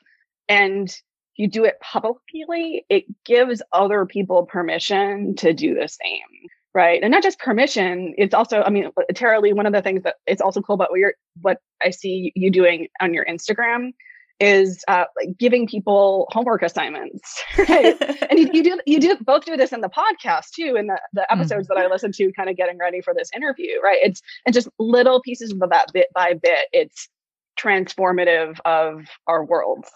and 0.47 0.93
you 1.35 1.47
do 1.47 1.65
it 1.65 1.79
publicly, 1.81 2.85
it 2.89 3.05
gives 3.25 3.61
other 3.71 4.05
people 4.05 4.45
permission 4.45 5.35
to 5.37 5.53
do 5.53 5.73
the 5.73 5.87
same. 5.87 6.49
Right. 6.73 7.01
And 7.01 7.11
not 7.11 7.23
just 7.23 7.39
permission, 7.39 8.13
it's 8.19 8.35
also, 8.35 8.61
I 8.61 8.69
mean, 8.69 8.91
Tara 9.15 9.39
Lee, 9.39 9.53
one 9.53 9.65
of 9.65 9.73
the 9.73 9.81
things 9.81 10.03
that 10.03 10.17
it's 10.27 10.41
also 10.41 10.61
cool 10.61 10.75
about 10.75 10.91
what 10.91 10.99
you're 10.99 11.15
what 11.41 11.57
I 11.81 11.89
see 11.89 12.31
you 12.35 12.51
doing 12.51 12.87
on 13.01 13.15
your 13.15 13.25
Instagram 13.25 13.93
is 14.39 14.83
uh, 14.87 15.05
like 15.15 15.37
giving 15.37 15.67
people 15.67 16.27
homework 16.31 16.61
assignments 16.61 17.43
right 17.57 17.99
and 18.29 18.39
you, 18.39 18.49
you, 18.53 18.63
do 18.63 18.79
you 18.85 18.99
do 18.99 19.17
both 19.21 19.45
do 19.45 19.57
this 19.57 19.73
in 19.73 19.81
the 19.81 19.89
podcast 19.89 20.51
too 20.55 20.75
in 20.77 20.87
the, 20.87 20.99
the 21.13 21.21
mm-hmm. 21.21 21.39
episodes 21.39 21.67
mm. 21.67 21.75
that 21.75 21.77
i 21.77 21.87
listen 21.87 22.11
to 22.11 22.31
kind 22.33 22.49
of 22.49 22.55
getting 22.55 22.77
ready 22.77 23.01
for 23.01 23.13
this 23.13 23.29
interview 23.35 23.79
right 23.83 23.99
it's 24.01 24.21
and 24.45 24.53
just 24.53 24.67
little 24.79 25.21
pieces 25.21 25.51
of 25.51 25.69
that 25.69 25.87
bit 25.93 26.07
by 26.13 26.33
bit 26.33 26.67
it's 26.71 27.09
transformative 27.59 28.59
of 28.65 29.05
our 29.27 29.43
worlds 29.43 29.89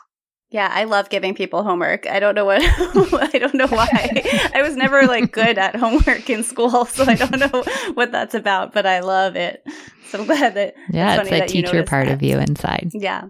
yeah, 0.51 0.69
I 0.69 0.83
love 0.83 1.09
giving 1.09 1.33
people 1.33 1.63
homework. 1.63 2.05
I 2.07 2.19
don't 2.19 2.35
know 2.35 2.43
what 2.43 2.61
I 3.33 3.39
don't 3.39 3.53
know 3.53 3.67
why. 3.67 4.49
I 4.53 4.61
was 4.61 4.75
never 4.75 5.07
like 5.07 5.31
good 5.31 5.57
at 5.57 5.77
homework 5.77 6.29
in 6.29 6.43
school, 6.43 6.85
so 6.85 7.05
I 7.05 7.15
don't 7.15 7.39
know 7.39 7.63
what 7.93 8.11
that's 8.11 8.35
about, 8.35 8.73
but 8.73 8.85
I 8.85 8.99
love 8.99 9.37
it. 9.37 9.65
So 10.09 10.19
I'm 10.19 10.25
glad 10.25 10.55
that 10.55 10.75
Yeah, 10.89 11.21
it's, 11.21 11.31
it's 11.31 11.51
a 11.51 11.53
teacher 11.53 11.83
part 11.83 12.07
that. 12.07 12.15
of 12.15 12.21
you 12.21 12.37
inside. 12.37 12.91
Yeah. 12.93 13.29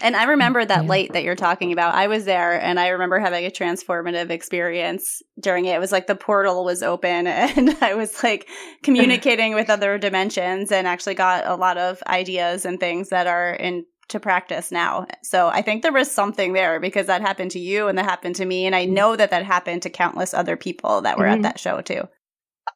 And 0.00 0.16
I 0.16 0.24
remember 0.24 0.64
that 0.64 0.82
yeah. 0.82 0.88
light 0.88 1.12
that 1.12 1.24
you're 1.24 1.36
talking 1.36 1.72
about. 1.72 1.94
I 1.94 2.08
was 2.08 2.24
there 2.24 2.60
and 2.60 2.80
I 2.80 2.88
remember 2.88 3.20
having 3.20 3.44
a 3.44 3.50
transformative 3.50 4.30
experience 4.30 5.22
during 5.38 5.66
it. 5.66 5.74
It 5.74 5.78
was 5.78 5.92
like 5.92 6.06
the 6.06 6.16
portal 6.16 6.64
was 6.64 6.82
open 6.82 7.26
and 7.26 7.76
I 7.82 7.94
was 7.94 8.22
like 8.22 8.48
communicating 8.82 9.54
with 9.54 9.68
other 9.68 9.98
dimensions 9.98 10.72
and 10.72 10.88
actually 10.88 11.14
got 11.14 11.46
a 11.46 11.54
lot 11.54 11.76
of 11.76 12.02
ideas 12.06 12.64
and 12.64 12.80
things 12.80 13.10
that 13.10 13.26
are 13.26 13.52
in 13.52 13.84
to 14.08 14.20
practice 14.20 14.70
now. 14.70 15.06
So 15.22 15.48
I 15.48 15.62
think 15.62 15.82
there 15.82 15.92
was 15.92 16.10
something 16.10 16.52
there 16.52 16.80
because 16.80 17.06
that 17.06 17.20
happened 17.20 17.50
to 17.52 17.58
you 17.58 17.88
and 17.88 17.96
that 17.98 18.04
happened 18.04 18.36
to 18.36 18.44
me. 18.44 18.66
And 18.66 18.74
I 18.74 18.84
know 18.84 19.16
that 19.16 19.30
that 19.30 19.44
happened 19.44 19.82
to 19.82 19.90
countless 19.90 20.34
other 20.34 20.56
people 20.56 21.00
that 21.02 21.18
were 21.18 21.24
mm-hmm. 21.24 21.36
at 21.36 21.42
that 21.42 21.60
show 21.60 21.80
too. 21.80 22.08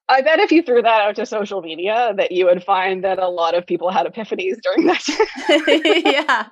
I 0.09 0.23
bet 0.23 0.39
if 0.39 0.53
you 0.53 0.63
threw 0.63 0.83
that 0.83 1.01
out 1.01 1.17
to 1.17 1.27
social 1.27 1.63
media, 1.63 2.13
that 2.17 2.31
you 2.31 2.47
would 2.47 2.63
find 2.63 3.03
that 3.03 3.19
a 3.19 3.29
lot 3.29 3.55
of 3.55 3.67
people 3.67 3.91
had 3.91 4.07
epiphanies 4.07 4.57
during 4.63 4.87
that. 4.87 5.03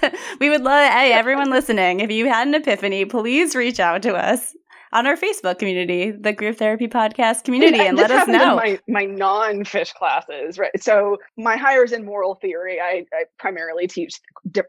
yeah, 0.00 0.10
we 0.40 0.50
would 0.50 0.62
love. 0.62 0.92
Hey, 0.92 1.12
everyone 1.12 1.50
listening, 1.50 2.00
if 2.00 2.10
you 2.10 2.28
had 2.28 2.48
an 2.48 2.54
epiphany, 2.54 3.06
please 3.06 3.54
reach 3.54 3.80
out 3.80 4.02
to 4.02 4.14
us 4.14 4.54
on 4.92 5.06
our 5.06 5.16
Facebook 5.16 5.58
community, 5.58 6.10
the 6.10 6.32
Group 6.32 6.56
Therapy 6.56 6.88
Podcast 6.88 7.44
community, 7.44 7.78
and, 7.78 7.88
and 7.88 7.96
let 7.96 8.10
us 8.10 8.28
know. 8.28 8.56
my 8.56 8.78
my 8.88 9.04
non 9.04 9.64
Phish 9.64 9.92
classes, 9.94 10.58
right? 10.58 10.82
So 10.82 11.18
my 11.36 11.56
hires 11.56 11.92
in 11.92 12.04
moral 12.04 12.34
theory, 12.36 12.80
I, 12.80 13.06
I 13.12 13.24
primarily 13.38 13.86
teach 13.86 14.20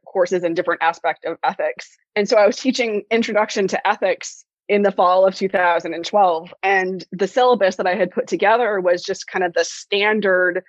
courses 0.05 0.43
in 0.43 0.53
different 0.53 0.81
aspects 0.83 1.25
of 1.25 1.37
ethics, 1.43 1.97
and 2.15 2.27
so 2.27 2.37
I 2.37 2.45
was 2.45 2.57
teaching 2.57 3.03
Introduction 3.11 3.67
to 3.69 3.87
Ethics 3.87 4.45
in 4.69 4.83
the 4.83 4.91
fall 4.91 5.25
of 5.25 5.33
2012. 5.35 6.53
And 6.61 7.03
the 7.11 7.27
syllabus 7.27 7.75
that 7.77 7.87
I 7.87 7.95
had 7.95 8.11
put 8.11 8.27
together 8.27 8.79
was 8.79 9.03
just 9.03 9.27
kind 9.27 9.43
of 9.43 9.53
the 9.55 9.65
standard 9.65 10.63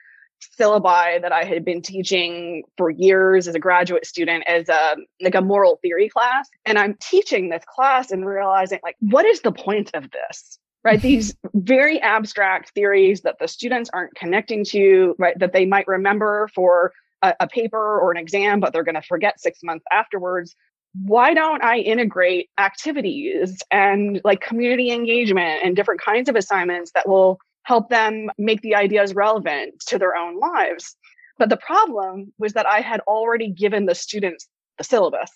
syllabi 0.59 1.21
that 1.21 1.33
I 1.33 1.45
had 1.45 1.65
been 1.65 1.83
teaching 1.83 2.65
for 2.77 2.91
years 2.91 3.49
as 3.49 3.55
a 3.55 3.59
graduate 3.59 4.07
student 4.07 4.45
as 4.47 4.69
a 4.69 4.97
like 5.21 5.35
a 5.35 5.41
moral 5.41 5.79
theory 5.83 6.09
class. 6.09 6.49
And 6.67 6.79
I'm 6.79 6.97
teaching 7.01 7.49
this 7.49 7.65
class 7.67 8.11
and 8.11 8.27
realizing 8.27 8.81
like, 8.83 8.97
what 9.01 9.27
is 9.27 9.41
the 9.41 9.53
point 9.53 9.91
of 9.95 10.11
this? 10.11 10.59
Right. 10.83 11.01
These 11.03 11.35
very 11.55 12.01
abstract 12.01 12.73
theories 12.75 13.23
that 13.23 13.37
the 13.39 13.49
students 13.49 13.91
aren't 13.93 14.15
connecting 14.15 14.65
to, 14.67 15.15
right, 15.19 15.39
that 15.39 15.53
they 15.53 15.67
might 15.67 15.87
remember 15.87 16.49
for 16.55 16.93
a, 17.23 17.35
a 17.41 17.49
paper 17.49 18.01
or 18.01 18.11
an 18.11 18.17
exam, 18.17 18.61
but 18.61 18.73
they're 18.73 18.85
going 18.85 18.95
to 18.95 19.03
forget 19.03 19.41
six 19.41 19.61
months 19.63 19.85
afterwards 19.93 20.57
why 20.95 21.35
don't 21.35 21.63
I 21.63 21.79
integrate 21.79 22.51
activities 22.59 23.59
and 23.71 24.21
like 24.25 24.41
community 24.41 24.91
engagement 24.91 25.61
and 25.63 25.77
different 25.77 26.01
kinds 26.01 26.29
of 26.29 26.37
assignments 26.37 26.91
that 26.95 27.09
will 27.09 27.39
help 27.65 27.89
them 27.89 28.31
make 28.39 28.63
the 28.63 28.75
ideas 28.75 29.15
relevant 29.15 29.81
to 29.87 29.99
their 29.99 30.17
own 30.17 30.39
lives? 30.39 30.97
But 31.39 31.49
the 31.49 31.57
problem 31.57 32.33
was 32.39 32.53
that 32.53 32.67
I 32.67 32.81
had 32.81 33.01
already 33.01 33.51
given 33.51 33.87
the 33.87 33.95
students 33.95 34.47
the 34.79 34.85
syllabus. 34.85 35.31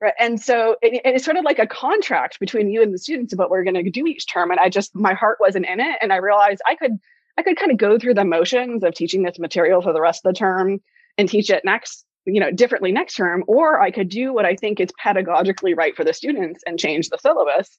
Right. 0.00 0.14
And 0.18 0.40
so 0.40 0.76
it, 0.82 1.00
it's 1.04 1.24
sort 1.24 1.36
of 1.36 1.44
like 1.44 1.58
a 1.58 1.66
contract 1.66 2.38
between 2.40 2.70
you 2.70 2.82
and 2.82 2.92
the 2.92 2.98
students 2.98 3.32
about 3.32 3.44
what 3.44 3.50
we're 3.50 3.64
going 3.64 3.82
to 3.82 3.90
do 3.90 4.06
each 4.06 4.30
term. 4.30 4.50
And 4.50 4.60
I 4.60 4.68
just, 4.68 4.94
my 4.94 5.14
heart 5.14 5.38
wasn't 5.40 5.66
in 5.66 5.80
it. 5.80 5.96
And 6.02 6.12
I 6.12 6.16
realized 6.16 6.60
I 6.66 6.74
could, 6.74 6.98
I 7.38 7.42
could 7.42 7.56
kind 7.56 7.70
of 7.70 7.78
go 7.78 7.98
through 7.98 8.14
the 8.14 8.24
motions 8.24 8.84
of 8.84 8.94
teaching 8.94 9.22
this 9.22 9.38
material 9.38 9.80
for 9.80 9.92
the 9.92 10.00
rest 10.00 10.24
of 10.24 10.34
the 10.34 10.38
term 10.38 10.80
and 11.16 11.28
teach 11.28 11.50
it 11.50 11.64
next 11.64 12.04
you 12.26 12.40
know 12.40 12.50
differently 12.50 12.90
next 12.90 13.14
term 13.14 13.44
or 13.46 13.80
i 13.80 13.90
could 13.90 14.08
do 14.08 14.32
what 14.32 14.46
i 14.46 14.56
think 14.56 14.80
is 14.80 14.88
pedagogically 15.02 15.76
right 15.76 15.94
for 15.94 16.04
the 16.04 16.12
students 16.12 16.62
and 16.66 16.78
change 16.78 17.08
the 17.08 17.18
syllabus 17.18 17.76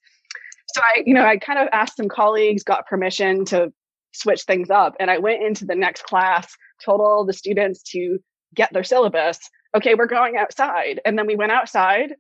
so 0.76 0.82
i 0.82 1.03
you 1.05 1.13
know 1.13 1.26
i 1.26 1.38
kind 1.38 1.59
of 1.59 1.67
asked 1.71 1.97
some 1.97 2.09
colleagues 2.09 2.63
got 2.63 2.86
permission 2.86 3.45
to 3.45 3.71
switch 4.13 4.43
things 4.43 4.69
up 4.69 4.93
and 4.99 5.09
i 5.09 5.17
went 5.17 5.41
into 5.41 5.65
the 5.65 5.76
next 5.76 6.03
class 6.03 6.53
told 6.84 6.99
all 6.99 7.26
the 7.26 7.34
students 7.34 7.82
to 7.82 8.19
get 8.53 8.71
their 8.73 8.84
syllabus 8.84 9.39
okay 9.76 9.95
we're 9.95 10.05
going 10.05 10.38
outside 10.38 10.99
and 11.05 11.17
then 11.17 11.26
we 11.26 11.36
went 11.36 11.51
outside 11.51 12.13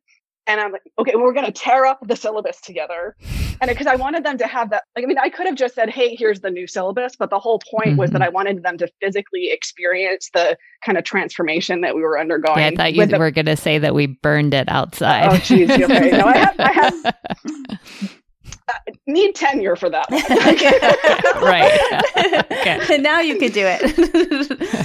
and 0.47 0.61
I'm 0.61 0.71
like, 0.71 0.83
okay, 0.99 1.15
we're 1.15 1.33
going 1.33 1.45
to 1.45 1.51
tear 1.51 1.85
up 1.85 1.99
the 2.07 2.15
syllabus 2.15 2.61
together. 2.61 3.15
And 3.61 3.69
because 3.69 3.87
I 3.87 3.95
wanted 3.95 4.23
them 4.23 4.37
to 4.37 4.47
have 4.47 4.69
that, 4.69 4.83
like, 4.95 5.05
I 5.05 5.07
mean, 5.07 5.17
I 5.17 5.29
could 5.29 5.47
have 5.47 5.55
just 5.55 5.75
said, 5.75 5.89
hey, 5.89 6.15
here's 6.15 6.41
the 6.41 6.51
new 6.51 6.67
syllabus. 6.67 7.15
But 7.17 7.29
the 7.29 7.39
whole 7.39 7.59
point 7.59 7.89
mm-hmm. 7.89 7.97
was 7.97 8.11
that 8.11 8.19
mm-hmm. 8.19 8.27
I 8.27 8.29
wanted 8.29 8.63
them 8.63 8.77
to 8.79 8.87
physically 9.01 9.49
experience 9.51 10.29
the 10.33 10.57
kind 10.85 10.97
of 10.97 11.03
transformation 11.03 11.81
that 11.81 11.95
we 11.95 12.01
were 12.01 12.19
undergoing. 12.19 12.59
Yeah, 12.59 12.67
I 12.67 12.75
thought 12.75 12.93
you 12.93 13.05
the- 13.05 13.17
were 13.17 13.31
going 13.31 13.45
to 13.45 13.55
say 13.55 13.79
that 13.79 13.95
we 13.95 14.07
burned 14.07 14.53
it 14.53 14.69
outside. 14.69 15.29
Oh, 15.31 15.37
geez. 15.37 15.71
Okay. 15.71 16.11
No, 16.11 16.25
I 16.25 16.37
have, 16.37 16.55
I 16.59 16.71
have 16.71 18.15
need 19.07 19.35
tenure 19.35 19.75
for 19.75 19.89
that 19.89 20.07
right. 21.41 22.45
okay. 22.51 22.95
And 22.95 23.03
now 23.03 23.19
you 23.19 23.37
could 23.37 23.53
do 23.53 23.65
it. 23.65 23.81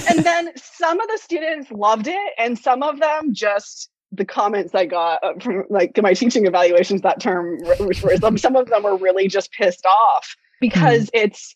and 0.09 0.25
then 0.25 0.51
some 0.55 0.99
of 0.99 1.07
the 1.07 1.19
students 1.21 1.71
loved 1.71 2.07
it, 2.07 2.33
and 2.37 2.57
some 2.57 2.83
of 2.83 2.99
them 2.99 3.33
just 3.33 3.89
the 4.11 4.25
comments 4.25 4.75
I 4.75 4.85
got 4.85 5.23
uh, 5.23 5.33
from 5.39 5.63
like 5.69 5.97
my 6.01 6.13
teaching 6.13 6.45
evaluations 6.45 7.01
that 7.01 7.21
term, 7.21 7.59
which 7.79 8.01
were 8.03 8.15
some 8.37 8.55
of 8.55 8.67
them 8.67 8.83
were 8.83 8.97
really 8.97 9.27
just 9.27 9.51
pissed 9.53 9.85
off 9.85 10.35
because 10.59 11.05
mm. 11.05 11.21
it's 11.23 11.55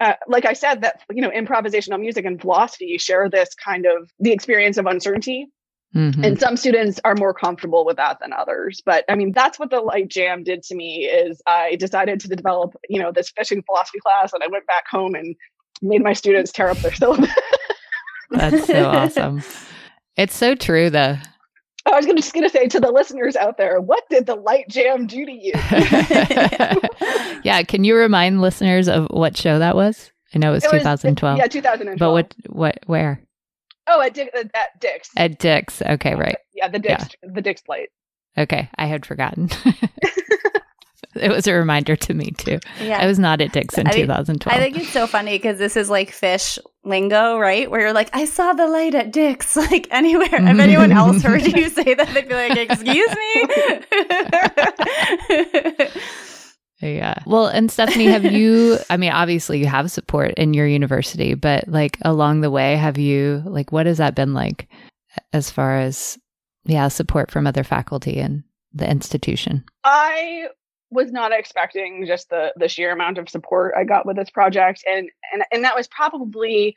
uh, 0.00 0.14
like 0.28 0.44
I 0.44 0.52
said 0.52 0.82
that 0.82 1.00
you 1.10 1.22
know 1.22 1.30
improvisational 1.30 2.00
music 2.00 2.24
and 2.24 2.40
philosophy 2.40 2.98
share 2.98 3.28
this 3.30 3.54
kind 3.54 3.86
of 3.86 4.10
the 4.20 4.32
experience 4.32 4.76
of 4.76 4.86
uncertainty. 4.86 5.48
Mm-hmm. 5.94 6.24
And 6.24 6.40
some 6.40 6.56
students 6.56 7.00
are 7.04 7.14
more 7.14 7.32
comfortable 7.32 7.84
with 7.84 7.96
that 7.96 8.18
than 8.20 8.32
others. 8.32 8.82
But 8.84 9.04
I 9.08 9.14
mean, 9.14 9.32
that's 9.32 9.58
what 9.58 9.70
the 9.70 9.80
light 9.80 10.08
jam 10.08 10.42
did 10.42 10.62
to 10.64 10.74
me 10.74 11.04
is 11.04 11.40
I 11.46 11.76
decided 11.76 12.20
to 12.20 12.28
develop, 12.28 12.74
you 12.88 13.00
know, 13.00 13.12
this 13.12 13.30
fishing 13.30 13.62
philosophy 13.62 14.00
class 14.00 14.32
and 14.32 14.42
I 14.42 14.48
went 14.48 14.66
back 14.66 14.88
home 14.90 15.14
and 15.14 15.36
made 15.82 16.02
my 16.02 16.12
students 16.12 16.50
tear 16.50 16.68
up 16.68 16.78
their 16.78 16.94
syllabus. 16.94 17.30
that's 18.30 18.66
so 18.66 18.86
awesome. 18.86 19.42
It's 20.16 20.34
so 20.34 20.54
true 20.54 20.90
though. 20.90 21.16
I 21.86 21.96
was 21.96 22.06
just 22.06 22.32
going 22.32 22.44
to 22.44 22.50
say 22.50 22.66
to 22.68 22.80
the 22.80 22.90
listeners 22.90 23.36
out 23.36 23.58
there, 23.58 23.78
what 23.80 24.02
did 24.08 24.24
the 24.26 24.36
light 24.36 24.68
jam 24.68 25.06
do 25.06 25.26
to 25.26 25.32
you? 25.32 25.52
yeah, 27.44 27.62
can 27.62 27.84
you 27.84 27.94
remind 27.94 28.40
listeners 28.40 28.88
of 28.88 29.06
what 29.10 29.36
show 29.36 29.58
that 29.58 29.76
was? 29.76 30.10
I 30.34 30.38
know 30.38 30.52
it 30.52 30.54
was, 30.54 30.64
it 30.64 30.70
2012. 30.70 31.34
Was, 31.34 31.38
yeah, 31.38 31.46
2012. 31.46 31.98
But 31.98 32.12
what, 32.12 32.34
what, 32.48 32.78
where? 32.86 33.20
Oh, 33.86 34.00
at, 34.00 34.14
Dick, 34.14 34.30
at 34.34 34.80
Dick's. 34.80 35.10
At 35.16 35.38
Dick's. 35.38 35.82
Okay, 35.82 36.14
right. 36.14 36.36
Yeah, 36.54 36.68
the 36.68 36.78
Dick's, 36.78 37.16
yeah. 37.22 37.30
the 37.32 37.42
Dick's 37.42 37.62
light. 37.68 37.90
Okay, 38.36 38.68
I 38.76 38.86
had 38.86 39.06
forgotten. 39.06 39.50
it 41.14 41.30
was 41.30 41.46
a 41.46 41.54
reminder 41.54 41.94
to 41.96 42.14
me 42.14 42.32
too. 42.32 42.58
Yeah. 42.80 42.98
I 42.98 43.06
was 43.06 43.18
not 43.18 43.40
at 43.40 43.52
Dick's 43.52 43.78
in 43.78 43.86
I 43.86 43.92
2012. 43.92 44.56
I 44.56 44.60
think 44.62 44.76
it's 44.76 44.92
so 44.92 45.06
funny 45.06 45.32
because 45.32 45.58
this 45.58 45.76
is 45.76 45.88
like 45.88 46.10
Phish 46.10 46.58
lingo, 46.82 47.38
right? 47.38 47.70
Where 47.70 47.80
you're 47.80 47.92
like, 47.92 48.10
I 48.12 48.24
saw 48.24 48.52
the 48.52 48.66
light 48.66 48.94
at 48.94 49.12
Dick's, 49.12 49.54
like 49.70 49.86
anywhere. 49.90 50.28
If 50.32 50.58
anyone 50.58 50.92
else 50.92 51.22
heard 51.22 51.46
you 51.46 51.68
say 51.68 51.94
that, 51.94 52.08
they'd 52.12 52.28
be 52.28 52.34
like, 52.34 52.56
Excuse 52.56 53.14
me. 55.90 56.30
Yeah. 56.92 57.14
Well, 57.26 57.46
and 57.46 57.70
Stephanie, 57.70 58.06
have 58.06 58.24
you, 58.24 58.78
I 58.90 58.96
mean, 58.96 59.12
obviously 59.12 59.58
you 59.58 59.66
have 59.66 59.90
support 59.90 60.34
in 60.34 60.54
your 60.54 60.66
university, 60.66 61.34
but 61.34 61.66
like 61.68 61.98
along 62.02 62.40
the 62.40 62.50
way, 62.50 62.76
have 62.76 62.98
you, 62.98 63.42
like, 63.46 63.72
what 63.72 63.86
has 63.86 63.98
that 63.98 64.14
been 64.14 64.34
like 64.34 64.68
as 65.32 65.50
far 65.50 65.78
as, 65.78 66.18
yeah, 66.64 66.88
support 66.88 67.30
from 67.30 67.46
other 67.46 67.64
faculty 67.64 68.18
and 68.18 68.44
the 68.72 68.88
institution? 68.88 69.64
I 69.84 70.48
was 70.90 71.10
not 71.10 71.32
expecting 71.32 72.06
just 72.06 72.30
the 72.30 72.52
the 72.56 72.68
sheer 72.68 72.92
amount 72.92 73.18
of 73.18 73.28
support 73.28 73.74
I 73.76 73.84
got 73.84 74.06
with 74.06 74.16
this 74.16 74.30
project 74.30 74.84
and 74.88 75.10
and 75.32 75.42
and 75.50 75.64
that 75.64 75.74
was 75.74 75.88
probably 75.88 76.76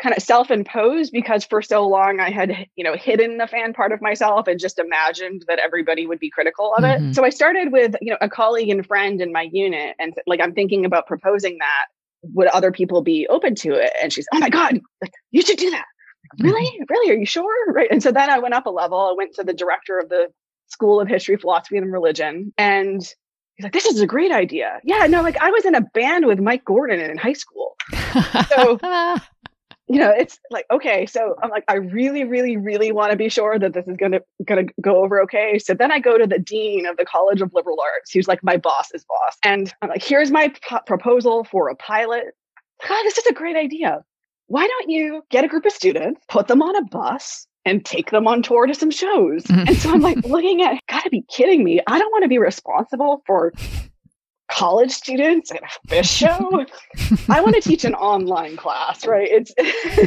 kind 0.00 0.14
of 0.16 0.22
self-imposed 0.22 1.12
because 1.12 1.44
for 1.44 1.62
so 1.62 1.86
long 1.86 2.20
I 2.20 2.30
had 2.30 2.66
you 2.76 2.84
know 2.84 2.94
hidden 2.94 3.38
the 3.38 3.46
fan 3.46 3.72
part 3.72 3.92
of 3.92 4.02
myself 4.02 4.46
and 4.48 4.58
just 4.58 4.78
imagined 4.78 5.44
that 5.46 5.60
everybody 5.60 6.06
would 6.06 6.18
be 6.18 6.30
critical 6.30 6.74
of 6.76 6.84
mm-hmm. 6.84 7.10
it. 7.10 7.14
So 7.14 7.24
I 7.24 7.30
started 7.30 7.72
with 7.72 7.94
you 8.00 8.10
know 8.10 8.18
a 8.20 8.28
colleague 8.28 8.70
and 8.70 8.84
friend 8.86 9.20
in 9.20 9.32
my 9.32 9.48
unit 9.52 9.94
and 9.98 10.14
like 10.26 10.40
I'm 10.40 10.52
thinking 10.52 10.84
about 10.84 11.06
proposing 11.06 11.58
that 11.58 11.86
would 12.32 12.48
other 12.48 12.72
people 12.72 13.02
be 13.02 13.26
open 13.28 13.54
to 13.54 13.74
it 13.74 13.92
and 14.02 14.12
she's 14.12 14.26
oh 14.34 14.38
my 14.38 14.48
god 14.48 14.80
like 15.00 15.12
you 15.30 15.42
should 15.42 15.58
do 15.58 15.70
that. 15.70 15.86
Really? 16.42 16.64
Mm-hmm. 16.64 16.84
Really? 16.88 17.12
Are 17.12 17.18
you 17.18 17.26
sure? 17.26 17.72
Right. 17.72 17.88
And 17.92 18.02
so 18.02 18.10
then 18.10 18.28
I 18.28 18.40
went 18.40 18.54
up 18.54 18.66
a 18.66 18.70
level. 18.70 18.98
I 18.98 19.14
went 19.16 19.34
to 19.34 19.44
the 19.44 19.52
director 19.52 19.98
of 19.98 20.08
the 20.08 20.28
School 20.66 21.00
of 21.00 21.06
History, 21.06 21.36
Philosophy, 21.36 21.76
and 21.76 21.92
Religion. 21.92 22.52
And 22.58 23.00
he's 23.54 23.64
like, 23.64 23.72
this 23.72 23.86
is 23.86 24.00
a 24.00 24.06
great 24.06 24.32
idea. 24.32 24.80
Yeah, 24.84 25.06
no, 25.06 25.22
like 25.22 25.36
I 25.40 25.50
was 25.50 25.64
in 25.64 25.74
a 25.74 25.80
band 25.80 26.26
with 26.26 26.40
Mike 26.40 26.64
Gordon 26.64 27.00
in 27.00 27.16
high 27.16 27.34
school. 27.34 27.76
So, 28.48 28.78
you 29.86 29.98
know, 29.98 30.10
it's 30.10 30.38
like, 30.50 30.64
okay, 30.70 31.04
so 31.04 31.36
I'm 31.42 31.50
like, 31.50 31.64
I 31.68 31.74
really, 31.74 32.24
really, 32.24 32.56
really 32.56 32.90
want 32.90 33.10
to 33.10 33.16
be 33.16 33.28
sure 33.28 33.58
that 33.58 33.74
this 33.74 33.86
is 33.86 33.96
gonna 33.96 34.20
gonna 34.44 34.64
go 34.80 35.04
over 35.04 35.20
okay. 35.22 35.58
So 35.58 35.74
then 35.74 35.92
I 35.92 35.98
go 35.98 36.16
to 36.16 36.26
the 36.26 36.38
dean 36.38 36.86
of 36.86 36.96
the 36.96 37.04
College 37.04 37.42
of 37.42 37.52
Liberal 37.52 37.78
Arts, 37.80 38.10
who's 38.10 38.26
like 38.26 38.42
my 38.42 38.56
boss's 38.56 39.04
boss. 39.04 39.36
And 39.44 39.72
I'm 39.82 39.90
like, 39.90 40.02
here's 40.02 40.30
my 40.30 40.48
p- 40.48 40.76
proposal 40.86 41.44
for 41.44 41.68
a 41.68 41.76
pilot. 41.76 42.24
God, 42.88 43.02
this 43.04 43.18
is 43.18 43.26
a 43.26 43.34
great 43.34 43.56
idea. 43.56 44.02
Why 44.46 44.66
don't 44.66 44.90
you 44.90 45.22
get 45.30 45.44
a 45.44 45.48
group 45.48 45.66
of 45.66 45.72
students, 45.72 46.20
put 46.28 46.48
them 46.48 46.62
on 46.62 46.76
a 46.76 46.82
bus, 46.84 47.46
and 47.66 47.84
take 47.84 48.10
them 48.10 48.26
on 48.26 48.42
tour 48.42 48.66
to 48.66 48.74
some 48.74 48.90
shows. 48.90 49.44
Mm-hmm. 49.44 49.68
And 49.68 49.76
so 49.76 49.92
I'm 49.92 50.00
like 50.00 50.16
looking 50.24 50.62
at, 50.62 50.80
gotta 50.88 51.10
be 51.10 51.24
kidding 51.30 51.62
me. 51.62 51.80
I 51.86 51.98
don't 51.98 52.10
want 52.10 52.22
to 52.22 52.28
be 52.28 52.38
responsible 52.38 53.22
for 53.26 53.52
college 54.50 54.90
students 54.92 55.50
at 55.50 55.62
a 55.62 55.88
Phish 55.88 56.10
show. 56.10 56.66
I 57.28 57.40
want 57.40 57.54
to 57.54 57.60
teach 57.60 57.84
an 57.84 57.94
online 57.94 58.56
class, 58.56 59.06
right? 59.06 59.28
It's 59.30 59.52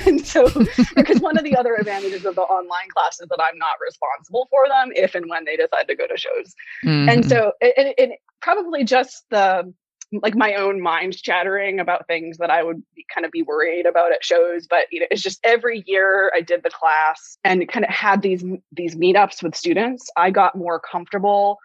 and 0.07 0.25
so 0.25 0.49
because 0.95 1.19
one 1.19 1.37
of 1.37 1.43
the 1.43 1.55
other 1.55 1.75
advantages 1.75 2.25
of 2.25 2.35
the 2.35 2.41
online 2.41 2.89
class 2.93 3.19
is 3.19 3.27
that 3.29 3.39
I'm 3.41 3.57
not 3.57 3.75
responsible 3.85 4.47
for 4.49 4.67
them 4.69 4.91
if 4.95 5.15
and 5.15 5.29
when 5.29 5.45
they 5.45 5.55
decide 5.55 5.87
to 5.87 5.95
go 5.95 6.07
to 6.07 6.17
shows. 6.17 6.53
Mm-hmm. 6.85 7.09
And 7.09 7.29
so 7.29 7.53
it, 7.61 7.73
it, 7.77 7.95
it 7.97 8.19
probably 8.41 8.83
just 8.83 9.25
the 9.29 9.73
like 10.13 10.35
my 10.35 10.55
own 10.55 10.81
mind 10.81 11.21
chattering 11.21 11.79
about 11.79 12.07
things 12.07 12.37
that 12.37 12.49
I 12.49 12.63
would 12.63 12.81
be, 12.95 13.05
kind 13.13 13.25
of 13.25 13.31
be 13.31 13.41
worried 13.41 13.85
about 13.85 14.13
at 14.13 14.23
shows. 14.23 14.65
But 14.67 14.85
you 14.91 15.01
know, 15.01 15.07
it's 15.11 15.21
just 15.21 15.39
every 15.43 15.83
year 15.85 16.31
I 16.35 16.41
did 16.41 16.63
the 16.63 16.69
class 16.69 17.37
and 17.43 17.67
kind 17.67 17.85
of 17.85 17.91
had 17.91 18.21
these 18.21 18.43
these 18.71 18.95
meetups 18.95 19.43
with 19.43 19.55
students. 19.55 20.09
I 20.15 20.31
got 20.31 20.55
more 20.55 20.79
comfortable 20.79 21.57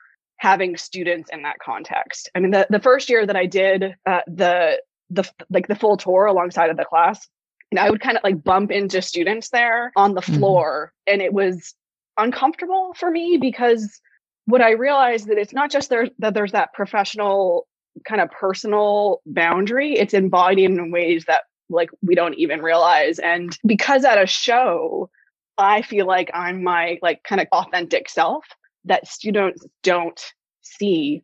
having 0.43 0.76
students 0.76 1.30
in 1.32 1.43
that 1.43 1.61
context. 1.61 2.28
I 2.34 2.40
mean, 2.40 2.51
the 2.51 2.66
the 2.68 2.80
first 2.80 3.09
year 3.09 3.24
that 3.24 3.36
I 3.36 3.47
did 3.47 3.95
uh, 4.05 4.20
the 4.26 4.82
the 5.09 5.24
like 5.51 5.68
the 5.68 5.76
full 5.76 5.97
tour 5.97 6.26
alongside 6.26 6.68
of 6.68 6.76
the 6.76 6.84
class, 6.84 7.28
and 7.70 7.78
I 7.78 7.88
would 7.88 8.01
kind 8.01 8.16
of 8.16 8.24
like 8.24 8.43
bump 8.43 8.72
into 8.72 9.01
students 9.03 9.51
there 9.51 9.93
on 9.95 10.14
the 10.14 10.20
mm-hmm. 10.20 10.34
floor, 10.34 10.93
mm-hmm. 10.93 11.12
and 11.14 11.22
it 11.22 11.32
was 11.32 11.74
uncomfortable 12.18 12.93
for 12.97 13.09
me 13.09 13.38
because 13.40 14.01
what 14.47 14.61
I 14.61 14.72
realized 14.72 15.28
that 15.28 15.38
it's 15.38 15.53
not 15.53 15.70
just 15.70 15.90
there 15.90 16.09
that 16.18 16.34
there's 16.34 16.53
that 16.53 16.72
professional 16.72 17.68
kind 18.05 18.20
of 18.20 18.30
personal 18.30 19.20
boundary 19.26 19.93
it's 19.99 20.14
embodied 20.14 20.70
in 20.70 20.90
ways 20.90 21.26
that 21.26 21.43
like 21.68 21.90
we 22.01 22.14
don't 22.14 22.34
even 22.34 22.62
realize 22.62 23.18
and 23.18 23.59
because 23.66 24.03
at 24.03 24.16
a 24.16 24.26
show 24.26 25.11
i 25.59 25.82
feel 25.82 26.07
like 26.07 26.30
i'm 26.32 26.64
my 26.64 26.99
like 27.03 27.22
kind 27.22 27.38
of 27.38 27.47
authentic 27.53 28.09
self 28.09 28.47
that 28.85 29.07
students 29.07 29.64
don't 29.83 30.20
see. 30.62 31.22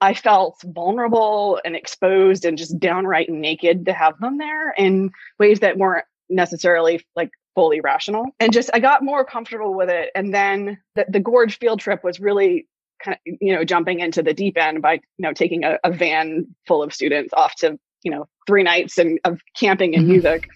I 0.00 0.14
felt 0.14 0.62
vulnerable 0.64 1.60
and 1.64 1.76
exposed 1.76 2.44
and 2.44 2.56
just 2.56 2.78
downright 2.78 3.28
naked 3.28 3.86
to 3.86 3.92
have 3.92 4.18
them 4.18 4.38
there 4.38 4.72
in 4.72 5.10
ways 5.38 5.60
that 5.60 5.76
weren't 5.76 6.06
necessarily 6.30 7.04
like 7.16 7.30
fully 7.54 7.80
rational. 7.80 8.26
And 8.38 8.52
just 8.52 8.70
i 8.72 8.78
got 8.78 9.04
more 9.04 9.24
comfortable 9.24 9.74
with 9.74 9.90
it. 9.90 10.10
And 10.14 10.32
then 10.32 10.78
the, 10.94 11.04
the 11.08 11.20
gorge 11.20 11.58
field 11.58 11.80
trip 11.80 12.02
was 12.02 12.20
really 12.20 12.66
kind 13.02 13.16
of 13.16 13.34
you 13.40 13.54
know 13.54 13.64
jumping 13.64 14.00
into 14.00 14.22
the 14.22 14.34
deep 14.34 14.58
end 14.58 14.82
by 14.82 14.94
you 14.94 15.00
know 15.18 15.32
taking 15.32 15.64
a, 15.64 15.78
a 15.84 15.90
van 15.90 16.46
full 16.66 16.82
of 16.82 16.92
students 16.92 17.32
off 17.34 17.54
to 17.56 17.78
you 18.02 18.10
know 18.10 18.28
three 18.46 18.62
nights 18.62 18.98
and 18.98 19.18
of 19.24 19.40
camping 19.56 19.94
and 19.94 20.04
mm-hmm. 20.04 20.12
music. 20.12 20.48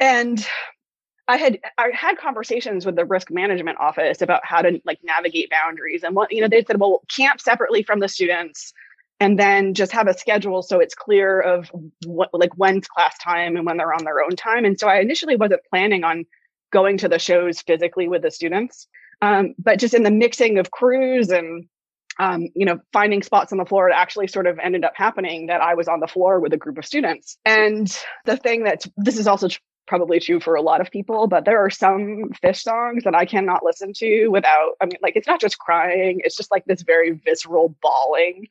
And 0.00 0.46
i 1.30 1.36
had 1.36 1.58
i 1.78 1.88
had 1.94 2.18
conversations 2.18 2.84
with 2.84 2.96
the 2.96 3.04
risk 3.04 3.30
management 3.30 3.78
office 3.78 4.20
about 4.20 4.40
how 4.44 4.60
to 4.60 4.80
like 4.84 4.98
navigate 5.04 5.48
boundaries 5.48 6.02
and 6.02 6.16
what 6.16 6.32
you 6.32 6.40
know 6.40 6.48
they 6.48 6.64
said 6.64 6.80
well 6.80 7.02
camp 7.14 7.40
separately 7.40 7.82
from 7.82 8.00
the 8.00 8.08
students 8.08 8.72
and 9.20 9.38
then 9.38 9.74
just 9.74 9.92
have 9.92 10.08
a 10.08 10.18
schedule 10.18 10.62
so 10.62 10.80
it's 10.80 10.94
clear 10.94 11.40
of 11.40 11.70
what 12.04 12.28
like 12.32 12.52
when's 12.54 12.88
class 12.88 13.16
time 13.18 13.56
and 13.56 13.64
when 13.64 13.76
they're 13.76 13.94
on 13.94 14.04
their 14.04 14.22
own 14.22 14.34
time 14.36 14.64
and 14.64 14.78
so 14.80 14.88
i 14.88 14.98
initially 14.98 15.36
wasn't 15.36 15.60
planning 15.70 16.02
on 16.04 16.24
going 16.72 16.98
to 16.98 17.08
the 17.08 17.18
shows 17.18 17.62
physically 17.62 18.08
with 18.08 18.22
the 18.22 18.30
students 18.30 18.88
um, 19.22 19.54
but 19.58 19.78
just 19.78 19.94
in 19.94 20.02
the 20.02 20.10
mixing 20.10 20.58
of 20.58 20.70
crews 20.70 21.30
and 21.30 21.68
um, 22.18 22.48
you 22.54 22.66
know, 22.66 22.78
finding 22.92 23.22
spots 23.22 23.50
on 23.50 23.56
the 23.56 23.64
floor, 23.64 23.88
it 23.88 23.94
actually 23.94 24.26
sort 24.26 24.46
of 24.46 24.58
ended 24.58 24.84
up 24.84 24.92
happening 24.94 25.46
that 25.46 25.62
I 25.62 25.74
was 25.74 25.88
on 25.88 26.00
the 26.00 26.06
floor 26.06 26.38
with 26.38 26.52
a 26.52 26.58
group 26.58 26.76
of 26.76 26.84
students. 26.84 27.38
And 27.46 27.88
the 28.26 28.36
thing 28.36 28.64
that's 28.64 28.86
this 28.98 29.16
is 29.16 29.26
also 29.26 29.48
tr- 29.48 29.58
probably 29.90 30.18
true 30.18 30.40
for 30.40 30.54
a 30.54 30.62
lot 30.62 30.80
of 30.80 30.90
people, 30.90 31.26
but 31.26 31.44
there 31.44 31.62
are 31.62 31.68
some 31.68 32.30
Phish 32.42 32.62
songs 32.62 33.04
that 33.04 33.14
I 33.14 33.26
cannot 33.26 33.62
listen 33.62 33.92
to 33.94 34.28
without, 34.28 34.76
I 34.80 34.86
mean, 34.86 34.96
like 35.02 35.16
it's 35.16 35.26
not 35.26 35.40
just 35.40 35.58
crying, 35.58 36.22
it's 36.24 36.36
just 36.36 36.50
like 36.50 36.64
this 36.64 36.80
very 36.80 37.10
visceral 37.10 37.74
bawling 37.82 38.48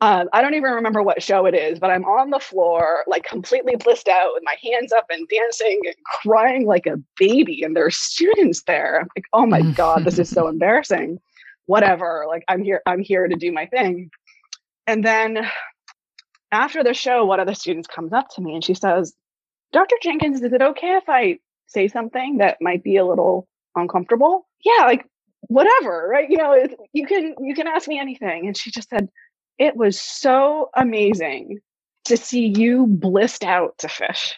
um, 0.00 0.28
I 0.32 0.42
don't 0.42 0.54
even 0.54 0.70
remember 0.70 1.02
what 1.02 1.22
show 1.22 1.46
it 1.46 1.54
is, 1.56 1.80
but 1.80 1.90
I'm 1.90 2.04
on 2.04 2.30
the 2.30 2.38
floor, 2.38 3.02
like 3.08 3.24
completely 3.24 3.74
blissed 3.74 4.06
out 4.06 4.30
with 4.32 4.44
my 4.44 4.54
hands 4.62 4.92
up 4.92 5.06
and 5.10 5.26
dancing 5.28 5.80
and 5.84 5.94
crying 6.04 6.66
like 6.66 6.86
a 6.86 7.02
baby. 7.18 7.64
And 7.64 7.74
there 7.74 7.86
are 7.86 7.90
students 7.90 8.62
there. 8.62 9.00
I'm 9.00 9.08
like, 9.16 9.24
oh 9.32 9.46
my 9.46 9.62
God, 9.72 10.04
this 10.04 10.20
is 10.20 10.30
so 10.30 10.46
embarrassing. 10.48 11.18
whatever. 11.66 12.26
Like 12.28 12.44
I'm 12.48 12.62
here, 12.62 12.80
I'm 12.86 13.00
here 13.00 13.26
to 13.26 13.34
do 13.34 13.50
my 13.50 13.66
thing. 13.66 14.10
And 14.86 15.04
then 15.04 15.48
after 16.52 16.84
the 16.84 16.94
show, 16.94 17.24
one 17.24 17.40
of 17.40 17.48
the 17.48 17.54
students 17.54 17.88
comes 17.88 18.12
up 18.12 18.28
to 18.36 18.40
me 18.40 18.54
and 18.54 18.64
she 18.64 18.74
says, 18.74 19.14
Dr. 19.72 19.96
Jenkins, 20.02 20.42
is 20.42 20.52
it 20.52 20.62
okay 20.62 20.96
if 20.96 21.08
I 21.08 21.38
say 21.66 21.88
something 21.88 22.38
that 22.38 22.58
might 22.60 22.82
be 22.82 22.96
a 22.96 23.04
little 23.04 23.46
uncomfortable? 23.76 24.46
Yeah, 24.64 24.84
like 24.84 25.06
whatever, 25.42 26.08
right? 26.10 26.28
You 26.28 26.38
know, 26.38 26.56
you 26.92 27.06
can 27.06 27.34
you 27.40 27.54
can 27.54 27.66
ask 27.66 27.88
me 27.88 27.98
anything. 27.98 28.46
And 28.46 28.56
she 28.56 28.70
just 28.70 28.88
said, 28.88 29.08
it 29.58 29.76
was 29.76 30.00
so 30.00 30.70
amazing 30.74 31.58
to 32.06 32.16
see 32.16 32.46
you 32.46 32.86
blissed 32.86 33.44
out 33.44 33.76
to 33.78 33.86
Phish 33.88 34.34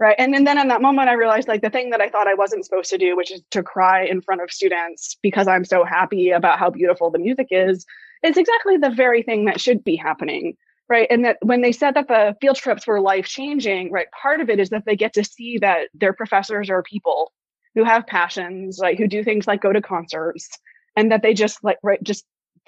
Right. 0.00 0.14
And, 0.16 0.32
and 0.34 0.46
then 0.46 0.58
in 0.58 0.68
that 0.68 0.80
moment, 0.80 1.08
I 1.08 1.14
realized 1.14 1.48
like 1.48 1.60
the 1.60 1.70
thing 1.70 1.90
that 1.90 2.00
I 2.00 2.08
thought 2.08 2.28
I 2.28 2.34
wasn't 2.34 2.64
supposed 2.64 2.90
to 2.90 2.98
do, 2.98 3.16
which 3.16 3.32
is 3.32 3.42
to 3.50 3.64
cry 3.64 4.04
in 4.04 4.20
front 4.20 4.40
of 4.40 4.50
students 4.52 5.16
because 5.22 5.48
I'm 5.48 5.64
so 5.64 5.84
happy 5.84 6.30
about 6.30 6.60
how 6.60 6.70
beautiful 6.70 7.10
the 7.10 7.18
music 7.18 7.48
is, 7.50 7.84
is 8.22 8.36
exactly 8.36 8.76
the 8.76 8.90
very 8.90 9.24
thing 9.24 9.46
that 9.46 9.60
should 9.60 9.82
be 9.82 9.96
happening. 9.96 10.56
Right. 10.88 11.06
And 11.10 11.24
that 11.26 11.36
when 11.42 11.60
they 11.60 11.72
said 11.72 11.94
that 11.94 12.08
the 12.08 12.34
field 12.40 12.56
trips 12.56 12.86
were 12.86 13.00
life 13.00 13.26
changing, 13.26 13.92
right, 13.92 14.06
part 14.10 14.40
of 14.40 14.48
it 14.48 14.58
is 14.58 14.70
that 14.70 14.84
they 14.86 14.96
get 14.96 15.12
to 15.14 15.24
see 15.24 15.58
that 15.58 15.88
their 15.94 16.14
professors 16.14 16.70
are 16.70 16.82
people 16.82 17.32
who 17.74 17.84
have 17.84 18.06
passions, 18.06 18.78
like 18.78 18.96
who 18.96 19.06
do 19.06 19.22
things 19.22 19.46
like 19.46 19.60
go 19.60 19.72
to 19.72 19.82
concerts 19.82 20.48
and 20.96 21.12
that 21.12 21.22
they 21.22 21.34
just 21.34 21.62
like, 21.62 21.76
right, 21.82 22.02
just 22.02 22.24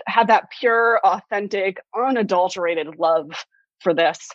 have 0.07 0.27
that 0.27 0.51
pure, 0.61 1.01
authentic, 1.03 1.79
unadulterated 1.97 2.99
love 2.99 3.31
for 3.81 3.95
this 3.95 4.29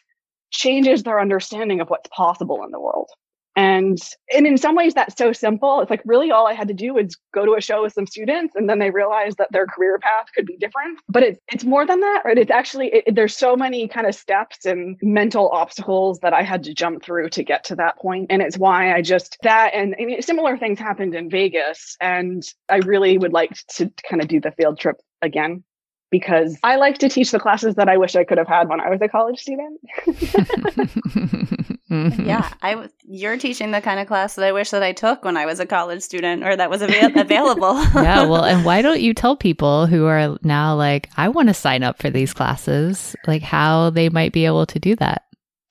changes 0.51 1.03
their 1.03 1.19
understanding 1.19 1.79
of 1.81 1.89
what's 1.89 2.09
possible 2.09 2.63
in 2.63 2.71
the 2.71 2.79
world. 2.79 3.09
And 3.55 3.97
and 4.33 4.45
in 4.45 4.57
some 4.57 4.75
ways 4.75 4.93
that's 4.93 5.15
so 5.17 5.31
simple. 5.31 5.81
It's 5.81 5.89
like 5.89 6.01
really 6.05 6.31
all 6.31 6.47
I 6.47 6.53
had 6.53 6.67
to 6.67 6.73
do 6.73 6.93
was 6.93 7.17
go 7.33 7.45
to 7.45 7.53
a 7.53 7.61
show 7.61 7.83
with 7.83 7.93
some 7.93 8.05
students 8.05 8.55
and 8.55 8.69
then 8.69 8.79
they 8.79 8.89
realized 8.89 9.37
that 9.37 9.51
their 9.51 9.65
career 9.65 9.97
path 9.99 10.27
could 10.35 10.45
be 10.45 10.57
different. 10.57 10.99
But 11.07 11.23
it's 11.23 11.39
it's 11.51 11.63
more 11.63 11.85
than 11.85 12.01
that, 12.01 12.23
right? 12.25 12.37
It's 12.37 12.51
actually 12.51 12.87
it, 12.87 13.15
there's 13.15 13.35
so 13.35 13.55
many 13.55 13.87
kind 13.87 14.07
of 14.07 14.15
steps 14.15 14.65
and 14.65 14.97
mental 15.01 15.49
obstacles 15.49 16.19
that 16.19 16.33
I 16.33 16.43
had 16.43 16.63
to 16.63 16.73
jump 16.73 17.03
through 17.03 17.29
to 17.29 17.43
get 17.43 17.63
to 17.65 17.75
that 17.77 17.97
point. 17.97 18.27
And 18.29 18.41
it's 18.41 18.57
why 18.57 18.93
I 18.93 19.01
just 19.01 19.37
that 19.43 19.73
and 19.73 19.95
I 19.99 20.05
mean, 20.05 20.21
similar 20.21 20.57
things 20.57 20.79
happened 20.79 21.15
in 21.15 21.29
Vegas 21.29 21.95
and 22.01 22.43
I 22.67 22.77
really 22.77 23.17
would 23.17 23.33
like 23.33 23.55
to 23.75 23.91
kind 24.09 24.21
of 24.21 24.27
do 24.27 24.41
the 24.41 24.51
field 24.51 24.79
trip 24.79 24.97
again 25.21 25.63
because 26.11 26.57
I 26.63 26.75
like 26.77 26.97
to 26.99 27.09
teach 27.09 27.31
the 27.31 27.39
classes 27.39 27.75
that 27.75 27.89
I 27.89 27.97
wish 27.97 28.15
I 28.15 28.23
could 28.23 28.37
have 28.37 28.47
had 28.47 28.69
when 28.69 28.79
I 28.79 28.89
was 28.89 29.01
a 29.01 29.07
college 29.07 29.39
student. 29.39 29.79
mm-hmm. 30.05 31.65
Yeah, 32.25 32.51
I 32.61 32.89
you're 33.07 33.37
teaching 33.37 33.71
the 33.71 33.79
kind 33.81 33.99
of 33.99 34.07
class 34.07 34.35
that 34.35 34.43
I 34.45 34.51
wish 34.51 34.71
that 34.71 34.83
I 34.83 34.91
took 34.91 35.23
when 35.23 35.37
I 35.37 35.45
was 35.45 35.59
a 35.59 35.65
college 35.65 36.01
student 36.01 36.43
or 36.43 36.55
that 36.55 36.69
was 36.69 36.81
av- 36.81 36.89
available. 37.15 37.75
yeah, 37.95 38.25
well, 38.25 38.43
and 38.43 38.65
why 38.65 38.81
don't 38.81 39.01
you 39.01 39.13
tell 39.13 39.35
people 39.35 39.85
who 39.87 40.05
are 40.05 40.37
now 40.43 40.75
like 40.75 41.09
I 41.17 41.29
want 41.29 41.49
to 41.49 41.53
sign 41.53 41.83
up 41.83 42.01
for 42.01 42.09
these 42.09 42.33
classes, 42.33 43.15
like 43.27 43.43
how 43.43 43.91
they 43.91 44.09
might 44.09 44.33
be 44.33 44.45
able 44.45 44.65
to 44.65 44.79
do 44.79 44.95
that? 44.97 45.23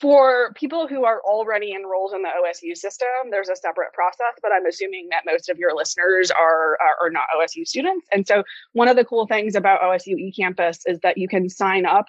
For 0.05 0.53
people 0.53 0.87
who 0.87 1.07
are 1.07 1.23
already 1.23 1.73
enrolled 1.73 2.13
in 2.13 2.21
the 2.21 2.29
OSU 2.29 2.77
system, 2.77 3.09
there's 3.31 3.49
a 3.49 3.57
separate 3.57 3.95
process, 3.95 4.35
but 4.43 4.53
I'm 4.53 4.67
assuming 4.67 5.09
that 5.09 5.23
most 5.25 5.49
of 5.49 5.57
your 5.57 5.75
listeners 5.75 6.31
are, 6.31 6.77
are, 6.79 7.07
are 7.07 7.11
not 7.11 7.23
OSU 7.35 7.67
students. 7.67 8.07
And 8.13 8.27
so 8.27 8.45
one 8.75 8.87
of 8.87 8.97
the 8.97 9.05
cool 9.07 9.27
things 9.27 9.55
about 9.55 9.81
OSU 9.81 10.15
eCampus 10.15 10.81
is 10.85 11.01
that 11.01 11.17
you 11.17 11.27
can 11.27 11.49
sign 11.49 11.87
up 11.87 12.05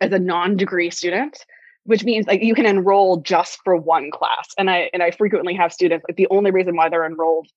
as 0.00 0.10
a 0.12 0.18
non-degree 0.18 0.90
student 0.90 1.44
which 1.84 2.02
means 2.04 2.26
like 2.26 2.42
you 2.42 2.54
can 2.54 2.66
enroll 2.66 3.18
just 3.18 3.60
for 3.64 3.76
one 3.76 4.10
class 4.10 4.48
and 4.58 4.68
i 4.70 4.90
and 4.92 5.02
i 5.02 5.10
frequently 5.10 5.54
have 5.54 5.72
students 5.72 6.04
like 6.08 6.16
the 6.16 6.28
only 6.30 6.50
reason 6.50 6.76
why 6.76 6.88
they're 6.88 7.06
enrolled 7.06 7.48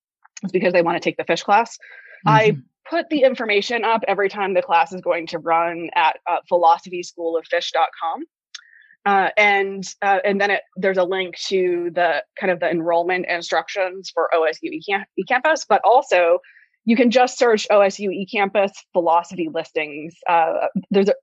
is 0.43 0.51
because 0.51 0.73
they 0.73 0.81
want 0.81 0.95
to 0.95 1.01
take 1.01 1.17
the 1.17 1.23
Phish 1.23 1.43
class 1.43 1.77
mm-hmm. 2.25 2.29
i 2.29 2.57
put 2.89 3.09
the 3.09 3.23
information 3.23 3.83
up 3.83 4.03
every 4.07 4.29
time 4.29 4.53
the 4.53 4.61
class 4.61 4.93
is 4.93 5.01
going 5.01 5.27
to 5.27 5.37
run 5.37 5.89
at 5.95 6.17
uh, 6.27 6.37
philosophyschooloffphish.com 6.49 8.23
uh, 9.05 9.29
and 9.37 9.87
uh, 10.01 10.19
and 10.23 10.39
then 10.39 10.51
it, 10.51 10.61
there's 10.75 10.97
a 10.97 11.03
link 11.03 11.37
to 11.47 11.89
the 11.93 12.23
kind 12.39 12.51
of 12.51 12.59
the 12.59 12.69
enrollment 12.69 13.25
instructions 13.27 14.11
for 14.13 14.29
OSU 14.33 14.79
eCampus, 15.19 15.65
but 15.67 15.81
also 15.83 16.39
you 16.85 16.95
can 16.95 17.11
just 17.11 17.37
search 17.37 17.67
OSU 17.71 18.09
eCampus 18.09 18.71
philosophy 18.93 19.49
listings. 19.53 20.15
Uh, 20.27 20.67
there's 20.89 21.09
a, 21.09 21.13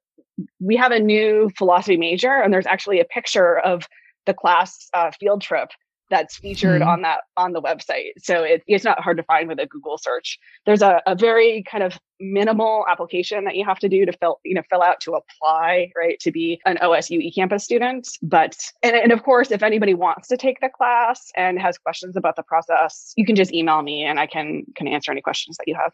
we 0.61 0.76
have 0.76 0.93
a 0.93 1.01
new 1.01 1.51
philosophy 1.57 1.97
major, 1.97 2.33
and 2.33 2.53
there's 2.53 2.66
actually 2.66 3.01
a 3.01 3.05
picture 3.05 3.59
of 3.59 3.87
the 4.26 4.35
class 4.35 4.89
uh, 4.95 5.11
field 5.18 5.41
trip 5.41 5.70
that's 6.11 6.36
featured 6.36 6.80
mm-hmm. 6.80 6.90
on 6.90 7.02
that 7.02 7.20
on 7.36 7.52
the 7.52 7.62
website. 7.62 8.12
So 8.18 8.42
it, 8.42 8.62
it's 8.66 8.84
not 8.84 9.00
hard 9.00 9.16
to 9.18 9.22
find 9.22 9.48
with 9.48 9.59
a 9.59 9.66
Google 9.66 9.98
search. 9.98 10.38
There's 10.66 10.82
a, 10.82 11.02
a 11.06 11.14
very 11.14 11.64
kind 11.70 11.82
of 11.82 11.98
minimal 12.20 12.84
application 12.88 13.44
that 13.44 13.54
you 13.54 13.64
have 13.64 13.78
to 13.78 13.88
do 13.88 14.04
to 14.04 14.12
fill 14.12 14.40
you 14.44 14.54
know 14.54 14.62
fill 14.68 14.82
out 14.82 15.00
to 15.00 15.12
apply 15.12 15.92
right 15.96 16.18
to 16.20 16.32
be 16.32 16.61
an 16.66 16.78
OSU 16.82 17.32
eCampus 17.32 17.62
student. 17.62 18.09
But 18.22 18.56
and, 18.82 18.96
and 18.96 19.12
of 19.12 19.22
course, 19.22 19.50
if 19.50 19.62
anybody 19.62 19.94
wants 19.94 20.28
to 20.28 20.36
take 20.36 20.61
the 20.61 20.68
class 20.68 21.30
and 21.36 21.59
has 21.61 21.78
questions 21.78 22.16
about 22.16 22.36
the 22.36 22.42
process, 22.42 23.12
you 23.16 23.24
can 23.24 23.36
just 23.36 23.52
email 23.52 23.82
me 23.82 24.04
and 24.04 24.18
I 24.18 24.26
can 24.26 24.64
can 24.74 24.88
answer 24.88 25.12
any 25.12 25.20
questions 25.20 25.56
that 25.59 25.68
you 25.68 25.74
have. 25.74 25.92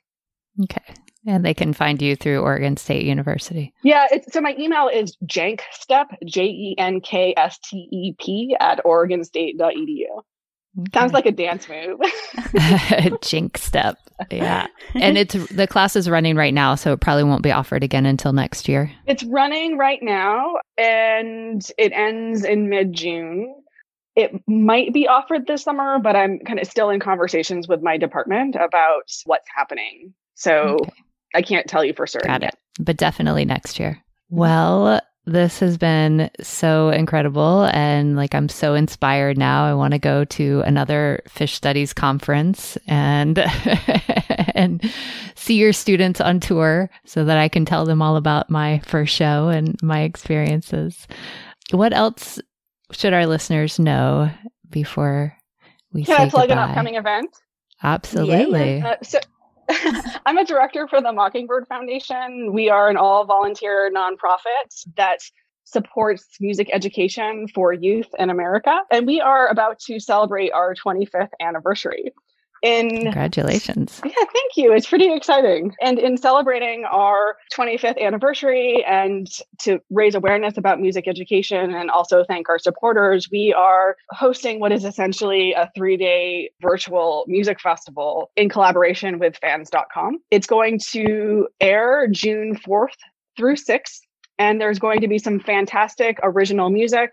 Okay. 0.63 0.95
And 1.27 1.45
they 1.45 1.55
can 1.55 1.73
find 1.73 2.03
you 2.03 2.17
through 2.17 2.41
Oregon 2.41 2.77
State 2.77 3.07
University. 3.07 3.73
Yeah. 3.83 4.07
so 4.31 4.41
my 4.41 4.55
email 4.59 4.89
is 4.89 5.17
jenkstep, 5.25 6.09
J 6.27 6.45
E 6.45 6.75
N 6.79 7.01
K 7.01 7.35
S 7.37 7.59
T 7.59 7.89
E 7.91 8.15
P, 8.19 8.57
at 8.61 8.85
oregonstate.edu. 8.85 10.05
Okay. 10.77 10.99
Sounds 10.99 11.13
like 11.13 11.27
a 11.27 11.33
dance 11.33 11.69
move. 11.69 12.01
Jink 13.23 13.57
step. 13.59 13.97
Yeah. 14.31 14.67
And 14.95 15.17
it's 15.17 15.35
the 15.49 15.69
class 15.69 15.95
is 15.95 16.11
running 16.11 16.37
right 16.37 16.53
now, 16.53 16.75
so 16.75 16.93
it 16.93 17.01
probably 17.01 17.25
won't 17.25 17.43
be 17.43 17.53
offered 17.53 17.85
again 17.85 18.07
until 18.07 18.33
next 18.33 18.69
year. 18.69 18.91
It's 19.07 19.23
running 19.23 19.79
right 19.79 20.03
now 20.03 20.57
and 20.77 21.65
it 21.79 21.93
ends 21.93 22.45
in 22.45 22.69
mid 22.69 22.93
June. 22.93 23.55
It 24.17 24.33
might 24.49 24.93
be 24.93 25.07
offered 25.07 25.47
this 25.47 25.63
summer, 25.63 25.99
but 25.99 26.17
I'm 26.17 26.39
kind 26.41 26.59
of 26.59 26.67
still 26.67 26.91
in 26.91 27.01
conversations 27.01 27.69
with 27.69 27.83
my 27.83 27.97
department 27.97 28.57
about 28.57 29.11
what's 29.27 29.49
happening. 29.55 30.13
So 30.35 30.79
okay. 30.81 30.93
I 31.35 31.43
can't 31.43 31.67
tell 31.67 31.85
you 31.85 31.93
for 31.93 32.07
certain. 32.07 32.29
Got 32.29 32.45
it. 32.45 32.55
But 32.79 32.97
definitely 32.97 33.45
next 33.45 33.79
year. 33.79 34.03
Well, 34.31 35.01
this 35.27 35.59
has 35.61 35.79
been 35.79 36.31
so 36.41 36.91
incredible. 36.91 37.65
And 37.73 38.17
like, 38.17 38.35
I'm 38.35 38.49
so 38.49 38.75
inspired 38.75 39.39
now. 39.39 39.65
I 39.65 39.75
want 39.75 39.93
to 39.93 39.99
go 39.99 40.25
to 40.25 40.63
another 40.63 41.23
Phish 41.29 41.51
studies 41.51 41.93
conference 41.93 42.77
and, 42.87 43.39
and 44.55 44.83
see 45.35 45.55
your 45.55 45.73
students 45.73 46.21
on 46.21 46.41
tour 46.41 46.91
so 47.07 47.25
that 47.25 47.39
I 47.39 47.49
can 47.49 47.65
tell 47.65 47.85
them 47.85 48.03
all 48.03 48.17
about 48.17 48.51
my 48.51 48.81
first 48.81 49.15
show 49.15 49.49
and 49.49 49.81
my 49.83 50.03
experiences. 50.03 51.07
What 51.71 51.95
else 51.95 52.39
should 52.93 53.15
our 53.15 53.27
listeners 53.27 53.79
know 53.79 54.31
before 54.69 55.35
we 55.93 56.05
Can 56.05 56.21
I 56.21 56.29
plug 56.29 56.49
goodbye? 56.49 56.65
an 56.65 56.71
upcoming 56.71 56.95
event? 56.97 57.35
Absolutely. 57.83 58.83
Uh, 58.83 58.97
so 59.03 59.21
I'm 60.27 60.39
a 60.39 60.45
director 60.45 60.89
for 60.89 61.01
the 61.01 61.13
Mockingbird 61.13 61.67
Foundation. 61.69 62.53
We 62.53 62.69
are 62.71 62.89
an 62.89 62.97
all 62.97 63.25
volunteer 63.25 63.91
nonprofit 63.95 64.87
that 64.97 65.19
supports 65.65 66.27
music 66.41 66.69
education 66.73 67.49
for 67.49 67.73
youth 67.73 68.09
in 68.19 68.31
America. 68.31 68.81
And 68.91 69.07
we 69.07 69.21
are 69.21 69.49
about 69.49 69.79
to 69.87 69.99
celebrate 69.99 70.53
our 70.53 70.75
25th 70.75 71.31
anniversary 71.41 72.13
in 72.65 73.03
congratulations. 73.03 74.01
Yeah 74.05 74.13
thank 74.17 74.57
you. 74.57 74.73
It's 74.73 74.89
pretty 74.89 75.13
exciting. 75.13 75.75
And 75.81 75.99
in 75.99 76.17
celebrating 76.17 76.85
our 76.85 77.37
25th 77.55 78.01
anniversary 78.01 78.85
and 78.85 79.29
to 79.61 79.81
raise 79.91 80.15
awareness 80.15 80.57
about 80.57 80.81
music 80.81 81.07
education 81.07 81.75
and 81.75 81.91
also 81.91 82.25
thank 82.25 82.49
our 82.49 82.59
supporters 82.59 83.29
we 83.31 83.53
are 83.53 83.97
hosting 84.11 84.61
what 84.61 84.73
is 84.73 84.85
essentially 84.85 85.53
a 85.53 85.71
three-day 85.77 86.51
virtual 86.61 87.25
music 87.29 87.61
festival 87.61 88.31
in 88.37 88.49
collaboration 88.49 89.19
with 89.19 89.37
fans.com 89.37 90.19
it's 90.31 90.47
going 90.47 90.79
to 90.79 91.47
air 91.61 92.09
june 92.11 92.57
4th 92.57 92.89
through 93.37 93.57
6th 93.57 94.01
and 94.39 94.61
there's 94.61 94.79
going 94.79 95.01
to 95.01 95.09
be 95.09 95.19
some 95.19 95.39
fantastic 95.39 96.19
original 96.23 96.71
music 96.71 97.13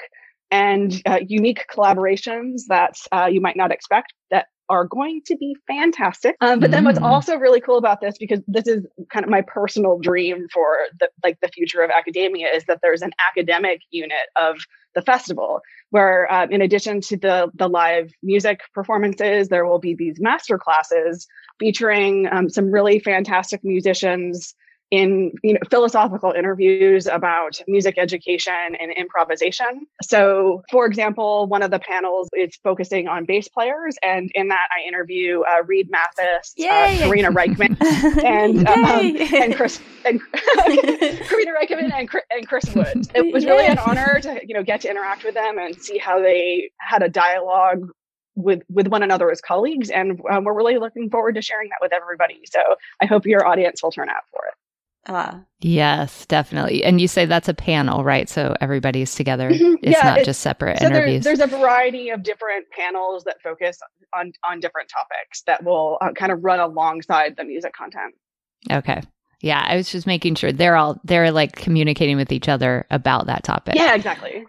and 0.50 1.02
uh, 1.06 1.20
unique 1.26 1.66
collaborations 1.74 2.64
that 2.68 2.96
uh, 3.12 3.28
you 3.32 3.40
might 3.42 3.56
not 3.56 3.72
expect 3.72 4.14
that 4.30 4.48
are 4.72 4.86
going 4.86 5.22
to 5.26 5.36
be 5.36 5.56
fantastic. 5.68 6.38
Um, 6.40 6.62
but 6.62 6.72
then 6.72 6.86
what's 6.86 6.98
mm. 6.98 7.04
also 7.04 7.36
really 7.36 7.60
cool 7.60 7.78
about 7.78 8.00
this, 8.00 8.18
because 8.18 8.40
this 8.48 8.68
is 8.68 8.86
kind 9.12 9.26
of 9.26 9.30
my 9.30 9.42
personal 9.42 10.00
dream 10.00 10.48
for 10.52 10.78
the 11.00 11.10
like 11.24 11.38
the 11.42 11.50
future 11.50 11.82
of 11.82 11.92
academia, 11.92 12.48
is 12.48 12.64
that 12.66 12.80
there's 12.82 13.02
an 13.02 13.12
academic 13.30 13.82
unit 13.92 14.30
of 14.40 14.56
the 14.96 15.02
festival 15.02 15.60
where 15.90 16.32
um, 16.34 16.52
in 16.52 16.62
addition 16.62 17.02
to 17.02 17.18
the 17.18 17.52
the 17.54 17.68
live 17.68 18.12
music 18.24 18.62
performances 18.74 19.50
there 19.50 19.66
will 19.66 19.80
be 19.80 19.94
these 19.94 20.20
master 20.20 20.58
classes 20.58 21.28
featuring 21.60 22.28
um, 22.32 22.50
some 22.50 22.72
really 22.72 23.00
fantastic 23.00 23.62
musicians 23.64 24.56
in 24.92 25.32
you 25.42 25.54
know 25.54 25.60
philosophical 25.70 26.34
interviews 26.34 27.08
about 27.08 27.62
music 27.68 27.98
education 27.98 28.76
and 28.80 28.92
improvisation. 28.92 29.88
So, 30.04 30.64
for 30.70 30.86
example, 30.86 31.48
one 31.48 31.64
of 31.64 31.72
the 31.72 31.80
panels 31.80 32.30
is 32.38 32.58
focusing 32.62 33.08
on 33.08 33.26
bass 33.26 33.48
players, 33.48 33.96
and 34.04 34.30
in 34.36 34.50
that 34.50 34.68
I 34.78 34.88
interview 34.88 35.42
uh, 35.42 35.64
Reed 35.64 35.90
Mathis, 35.90 36.54
uh, 36.60 36.98
Karina 36.98 37.32
Rykman, 37.32 37.78
and 38.24 38.68
um, 38.68 39.16
and 39.42 39.56
Chris 39.56 39.80
and 40.06 40.22
Karina 40.34 41.54
Rykman 41.54 41.92
and, 41.94 42.10
and 42.30 42.48
Chris 42.48 42.76
Wood. 42.76 43.08
It 43.16 43.34
was 43.34 43.46
really 43.46 43.66
an 43.66 43.78
honor 43.80 44.20
to 44.22 44.42
you 44.46 44.54
know 44.54 44.64
get 44.64 44.82
to 44.82 44.90
interact 44.90 45.24
with 45.24 45.36
them 45.36 45.58
and 45.58 45.76
see 45.82 45.98
how 45.98 46.22
they 46.22 46.70
had 46.80 47.02
a 47.02 47.10
dialogue 47.10 47.90
with 48.36 48.62
with 48.70 48.88
one 48.88 49.04
another 49.04 49.32
as 49.32 49.40
colleagues 49.40 49.90
and 49.90 50.20
um, 50.30 50.44
we're 50.46 50.54
really 50.54 50.78
looking 50.78 51.10
forward 51.10 51.36
to 51.36 51.42
sharing 51.42 51.70
that 51.70 51.78
with 51.82 51.94
everybody. 51.94 52.42
So 52.46 52.60
i 53.02 53.06
hope 53.06 53.26
your 53.26 53.46
audience 53.46 53.84
will 53.84 53.92
turn 53.92 54.10
out 54.10 54.24
for 54.32 54.46
it 54.48 54.54
uh, 55.08 55.40
yes, 55.60 56.26
definitely. 56.28 56.84
And 56.84 57.02
you 57.02 57.08
say 57.08 57.26
that's 57.26 57.50
a 57.50 57.54
panel, 57.54 58.04
right? 58.04 58.30
So 58.30 58.56
everybody's 58.62 59.16
together. 59.16 59.50
Mm-hmm. 59.50 59.76
It's 59.82 59.98
yeah, 59.98 60.10
not 60.10 60.18
it's, 60.20 60.26
just 60.28 60.42
separate 60.42 60.80
so 60.80 60.86
interviews. 60.86 61.24
There, 61.24 61.36
there's 61.36 61.52
a 61.52 61.58
variety 61.58 62.10
of 62.10 62.24
different 62.24 62.70
panels 62.70 63.24
that 63.24 63.42
focus 63.42 63.80
on 64.16 64.32
on 64.48 64.60
different 64.60 64.90
topics 64.90 65.42
that 65.48 65.64
will 65.64 65.98
uh, 66.02 66.12
kind 66.12 66.32
of 66.32 66.44
run 66.44 66.60
alongside 66.60 67.36
the 67.36 67.44
music 67.44 67.74
content. 67.74 68.14
Okay. 68.72 69.02
Yeah, 69.42 69.64
I 69.66 69.76
was 69.76 69.92
just 69.92 70.06
making 70.06 70.36
sure 70.36 70.52
they're 70.52 70.76
all 70.76 71.00
they're 71.04 71.32
like 71.32 71.56
communicating 71.56 72.16
with 72.16 72.32
each 72.32 72.48
other 72.48 72.86
about 72.92 73.26
that 73.26 73.44
topic. 73.44 73.76
Yeah, 73.76 73.96
exactly. 73.96 74.46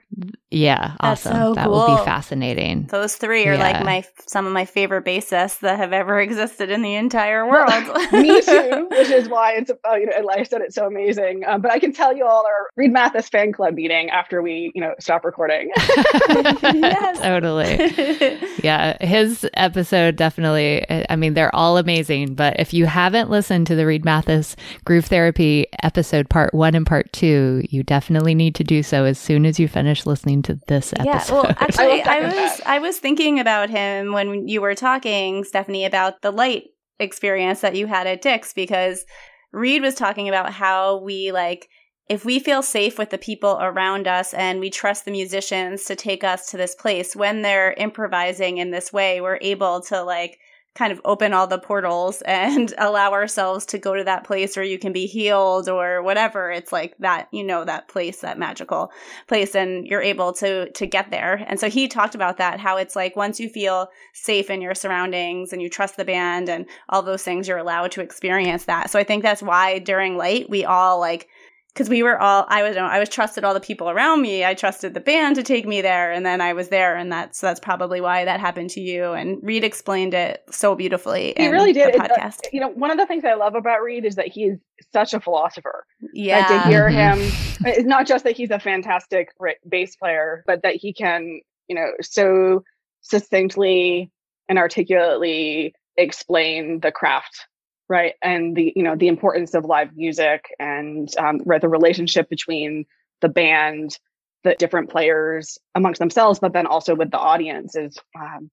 Yeah, 0.51 0.97
awesome. 1.01 1.33
So 1.33 1.55
that 1.55 1.65
cool. 1.65 1.73
will 1.73 1.97
be 1.97 2.05
fascinating. 2.05 2.87
Those 2.91 3.17
three 3.17 3.47
are 3.47 3.55
yeah. 3.55 3.73
like 3.73 3.85
my 3.85 4.05
some 4.27 4.47
of 4.47 4.53
my 4.53 4.67
favorite 4.67 5.07
bassists 5.07 5.61
that 5.61 5.79
have 5.79 5.95
ever 5.95 6.21
existed 6.27 6.71
in 6.71 6.83
the 6.83 6.95
entire 6.95 7.49
world. 7.49 7.71
Me 8.13 8.43
too, 8.43 8.89
which 8.91 9.09
is 9.09 9.31
why 9.31 9.53
it's 9.53 9.71
uh, 9.71 9.95
you 9.95 10.07
know, 10.07 10.21
like 10.21 10.41
I 10.41 10.43
said, 10.43 10.61
it's 10.61 10.75
so 10.75 10.87
amazing. 10.87 11.45
Um, 11.47 11.63
but 11.63 11.73
I 11.73 11.79
can 11.79 11.93
tell 11.95 12.15
you 12.15 12.27
all 12.27 12.45
our 12.45 12.69
Reed 12.77 12.93
Mathis 12.93 13.31
fan 13.31 13.53
club 13.53 13.75
meeting 13.75 14.11
after 14.11 14.43
we 14.43 14.73
you 14.75 14.83
know 14.83 14.95
stop 15.01 15.25
recording. 15.25 15.71
yes. 15.77 17.19
totally. 17.21 18.39
Yeah, 18.63 19.03
his 19.05 19.49
episode 19.55 20.17
definitely. 20.17 20.85
I 21.09 21.17
mean, 21.17 21.33
they're 21.33 21.55
all 21.55 21.79
amazing. 21.79 22.35
But 22.35 22.61
if 22.61 22.75
you 22.75 22.85
haven't 22.85 23.31
listened 23.31 23.67
to 23.69 23.75
the 23.75 23.87
Reed 23.87 24.05
Mathis 24.05 24.55
Groove 24.85 25.07
Therapy 25.07 25.67
episode 25.83 26.29
part 26.29 26.53
one 26.53 26.75
and 26.75 26.87
part 26.87 27.13
two, 27.13 27.63
you 27.71 27.83
definitely 27.83 28.35
need 28.35 28.55
to 28.57 28.65
do 28.65 28.83
so 28.83 29.05
as 29.05 29.19
soon 29.19 29.47
as 29.47 29.61
you 29.61 29.69
finish 29.69 30.07
listening 30.07 30.43
to 30.43 30.59
this 30.67 30.93
episode. 30.95 31.07
Yeah, 31.07 31.43
well, 31.43 31.47
actually, 31.61 32.03
I, 32.03 32.19
I 32.19 32.21
was 32.23 32.61
I 32.67 32.79
was 32.81 32.99
thinking 32.99 33.39
about 33.39 33.71
him 33.71 34.13
when 34.13 34.49
you 34.49 34.61
were 34.61 34.75
talking, 34.75 35.45
Stephanie, 35.45 35.85
about 35.85 36.23
the 36.23 36.33
light 36.33 36.65
experience 36.99 37.61
that 37.61 37.77
you 37.77 37.87
had 37.87 38.07
at 38.07 38.23
Dick's 38.23 38.53
because 38.53 39.05
Reed 39.53 39.83
was 39.83 39.95
talking 39.95 40.29
about 40.29 40.53
how 40.53 40.99
we 40.99 41.33
like 41.33 41.69
if 42.09 42.25
we 42.25 42.39
feel 42.41 42.63
safe 42.63 42.99
with 42.99 43.11
the 43.11 43.19
people 43.19 43.59
around 43.61 44.07
us 44.09 44.35
and 44.35 44.61
we 44.61 44.71
trust 44.71 45.05
the 45.05 45.11
musicians 45.11 45.85
to 45.85 45.97
take 45.97 46.25
us 46.25 46.51
to 46.51 46.57
this 46.57 46.75
place 46.75 47.15
when 47.15 47.43
they're 47.43 47.73
improvising 47.73 48.59
in 48.59 48.71
this 48.71 48.93
way, 48.93 49.21
we're 49.21 49.39
able 49.41 49.81
to 49.81 50.03
like 50.03 50.39
kind 50.75 50.93
of 50.93 51.01
open 51.05 51.35
all 51.35 51.47
the 51.47 51.59
portals 51.59 52.23
and 52.23 52.73
allow 52.79 53.13
ourselves 53.13 53.67
to 53.67 53.79
go 53.79 53.95
to 53.95 54.05
that 54.05 54.25
place 54.25 54.57
where 54.57 54.65
you 54.65 54.79
can 54.79 54.93
be 54.93 55.07
healed 55.07 55.69
or 55.69 56.03
whatever. 56.03 56.51
It's 56.51 56.73
like 56.73 56.97
that 56.99 57.29
you 57.31 57.45
know 57.45 57.65
that 57.65 57.89
place 57.89 58.21
that 58.21 58.39
magical 58.39 58.91
place 59.29 59.55
and 59.55 59.87
you're 59.87 60.03
able 60.03 60.33
to 60.35 60.71
to 60.71 60.87
get 60.87 61.11
there. 61.11 61.45
And 61.47 61.61
so 61.61 61.69
he 61.69 61.89
talked 61.89 62.15
about 62.15 62.39
that 62.39 62.61
how 62.61 62.77
it's 62.77 62.97
like 62.97 63.17
once 63.17 63.39
you 63.39 63.49
feel 63.49 63.89
safe 64.13 64.51
in 64.51 64.63
your 64.63 64.75
surroundings 64.75 65.53
and 65.53 65.61
you 65.61 65.69
trust 65.69 65.97
the 65.97 66.05
band 66.05 66.49
and 66.49 66.67
all 66.89 67.03
those 67.03 67.23
things 67.23 67.49
you're 67.49 67.59
allowed 67.59 67.93
to 67.93 68.01
experience 68.01 68.65
that. 68.65 68.91
So 68.91 68.99
i 68.99 69.05
think 69.05 69.23
that's 69.23 69.43
why 69.43 69.79
during 69.79 70.17
light 70.17 70.49
we 70.49 70.65
all 70.65 70.99
like 70.99 71.29
because 71.73 71.89
we 71.89 72.03
were 72.03 72.21
all 72.21 72.45
I 72.49 72.63
was 72.63 72.77
I 72.77 72.99
was 72.99 73.09
trusted 73.09 73.45
all 73.45 73.55
the 73.55 73.61
people 73.61 73.89
around 73.89 74.21
me. 74.23 74.45
I 74.45 74.55
trusted 74.55 74.95
the 74.95 75.01
band 75.01 75.37
to 75.37 75.43
take 75.43 75.67
me 75.67 75.81
there, 75.81 76.13
and 76.13 76.25
then 76.25 76.41
I 76.41 76.53
was 76.53 76.69
there, 76.69 76.97
and 76.97 77.11
that's 77.11 77.41
that's 77.41 77.61
probably 77.61 78.01
why 78.01 78.25
that 78.25 78.41
happened 78.41 78.71
to 78.71 78.81
you. 78.81 79.13
And 79.13 79.39
Reed 79.43 79.65
explained 79.65 80.15
it 80.15 80.43
so 80.51 80.75
beautifully. 80.75 81.35
He 81.37 81.49
really 81.49 81.73
did. 81.73 81.97
Uh, 81.97 82.09
podcast. 82.09 82.41
you 82.53 82.61
know, 82.61 82.69
one 82.69 82.91
of 82.91 82.99
the 82.99 83.07
things 83.07 83.25
I 83.25 83.35
love 83.35 83.55
about 83.55 83.83
Reed 83.83 84.05
is 84.05 84.17
that 84.17 84.29
he 84.29 84.45
is 84.45 84.59
such 84.93 85.15
a 85.15 85.21
philosopher. 85.21 85.87
Yeah, 86.13 86.39
like 86.39 86.49
to 86.49 86.69
hear 86.69 86.89
mm-hmm. 86.89 87.21
him, 87.21 87.33
it's 87.67 87.87
not 87.87 88.07
just 88.07 88.25
that 88.25 88.37
he's 88.37 88.51
a 88.51 88.59
fantastic 88.59 89.29
bass 89.69 89.97
player, 89.97 90.45
but 90.47 90.63
that 90.63 90.77
he 90.77 90.93
can, 90.93 91.41
you 91.69 91.75
know, 91.75 91.89
so 92.03 92.65
succinctly 93.01 94.11
and 94.49 94.59
articulately 94.59 95.75
explain 95.97 96.81
the 96.81 96.93
craft 96.93 97.47
right 97.89 98.15
and 98.23 98.57
the 98.57 98.73
you 98.77 98.83
know 98.83 98.97
the 98.97 99.09
importance 99.09 99.55
of 99.55 99.65
live 99.65 99.95
music 99.97 100.47
and 100.59 101.17
um, 101.19 101.41
right, 101.45 101.61
the 101.61 101.69
relationship 101.69 102.29
between 102.29 102.85
the 103.21 103.29
band 103.29 103.99
the 104.45 104.55
different 104.59 104.91
players 104.91 105.59
amongst 105.75 105.99
themselves 105.99 106.39
but 106.39 106.53
then 106.53 106.67
also 106.67 106.95
with 106.95 107.11
the 107.11 107.19
audience 107.19 107.77
is 107.77 107.97
um, 108.19 108.51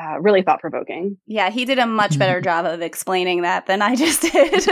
uh, 0.00 0.18
really 0.20 0.42
thought 0.42 0.60
provoking. 0.60 1.18
Yeah, 1.26 1.50
he 1.50 1.64
did 1.64 1.78
a 1.78 1.86
much 1.86 2.18
better 2.18 2.40
job 2.44 2.64
of 2.64 2.80
explaining 2.80 3.42
that 3.42 3.66
than 3.66 3.82
I 3.82 3.94
just 3.94 4.22
did. 4.22 4.64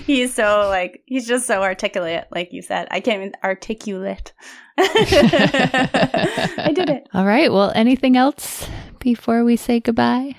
he's 0.06 0.32
so 0.34 0.68
like 0.68 1.02
he's 1.06 1.26
just 1.26 1.46
so 1.46 1.62
articulate, 1.62 2.26
like 2.30 2.52
you 2.52 2.62
said. 2.62 2.88
I 2.90 3.00
can't 3.00 3.20
even 3.20 3.32
articulate. 3.42 4.32
I 4.78 6.72
did 6.74 6.88
it. 6.88 7.08
All 7.12 7.26
right. 7.26 7.52
Well, 7.52 7.72
anything 7.74 8.16
else 8.16 8.68
before 8.98 9.44
we 9.44 9.56
say 9.56 9.80
goodbye? 9.80 10.36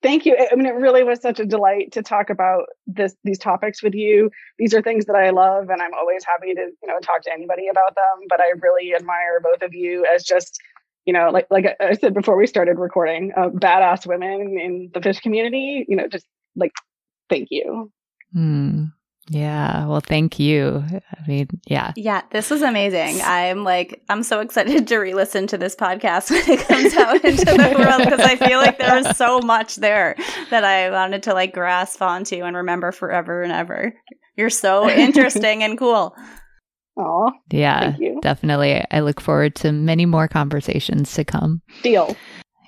Thank 0.00 0.26
you. 0.26 0.36
I 0.38 0.54
mean, 0.54 0.66
it 0.66 0.74
really 0.74 1.02
was 1.02 1.20
such 1.20 1.40
a 1.40 1.44
delight 1.44 1.90
to 1.92 2.02
talk 2.02 2.30
about 2.30 2.66
this 2.86 3.16
these 3.24 3.38
topics 3.38 3.82
with 3.82 3.94
you. 3.94 4.30
These 4.58 4.72
are 4.72 4.80
things 4.80 5.06
that 5.06 5.16
I 5.16 5.30
love, 5.30 5.70
and 5.70 5.82
I'm 5.82 5.94
always 5.94 6.24
happy 6.24 6.54
to 6.54 6.60
you 6.60 6.88
know 6.88 7.00
talk 7.00 7.22
to 7.22 7.32
anybody 7.32 7.66
about 7.68 7.96
them. 7.96 8.26
But 8.28 8.40
I 8.40 8.52
really 8.60 8.94
admire 8.94 9.40
both 9.42 9.62
of 9.62 9.74
you 9.74 10.06
as 10.06 10.22
just 10.22 10.60
you 11.04 11.12
know 11.12 11.30
like 11.30 11.48
like 11.50 11.76
I 11.80 11.94
said 11.94 12.14
before 12.14 12.36
we 12.36 12.46
started 12.46 12.78
recording, 12.78 13.32
uh, 13.36 13.48
badass 13.48 14.06
women 14.06 14.58
in 14.60 14.90
the 14.94 15.00
Phish 15.00 15.20
community. 15.20 15.84
You 15.88 15.96
know, 15.96 16.06
just 16.06 16.26
like 16.54 16.72
thank 17.28 17.48
you. 17.50 17.90
Hmm. 18.32 18.84
Yeah. 19.30 19.86
Well, 19.86 20.00
thank 20.00 20.38
you. 20.38 20.84
I 20.90 21.26
mean, 21.26 21.48
yeah. 21.66 21.92
Yeah, 21.96 22.22
this 22.30 22.50
was 22.50 22.62
amazing. 22.62 23.20
I'm 23.22 23.64
like, 23.64 24.02
I'm 24.08 24.22
so 24.22 24.40
excited 24.40 24.86
to 24.86 24.98
re 24.98 25.14
listen 25.14 25.46
to 25.48 25.58
this 25.58 25.76
podcast 25.76 26.30
when 26.30 26.48
it 26.48 26.66
comes 26.66 26.94
out 26.94 27.24
into 27.24 27.44
the 27.44 27.76
world 27.78 28.04
because 28.04 28.20
I 28.20 28.36
feel 28.36 28.58
like 28.58 28.78
there 28.78 29.02
was 29.02 29.16
so 29.16 29.40
much 29.40 29.76
there 29.76 30.16
that 30.50 30.64
I 30.64 30.90
wanted 30.90 31.24
to 31.24 31.34
like 31.34 31.52
grasp 31.52 32.00
onto 32.00 32.42
and 32.42 32.56
remember 32.56 32.92
forever 32.92 33.42
and 33.42 33.52
ever. 33.52 33.94
You're 34.36 34.50
so 34.50 34.88
interesting 34.90 35.62
and 35.62 35.78
cool. 35.78 36.14
Oh, 36.96 37.30
yeah, 37.50 37.96
definitely. 38.22 38.84
I 38.90 39.00
look 39.00 39.20
forward 39.20 39.54
to 39.56 39.70
many 39.70 40.04
more 40.04 40.26
conversations 40.26 41.14
to 41.14 41.24
come. 41.24 41.62
Deal. 41.82 42.16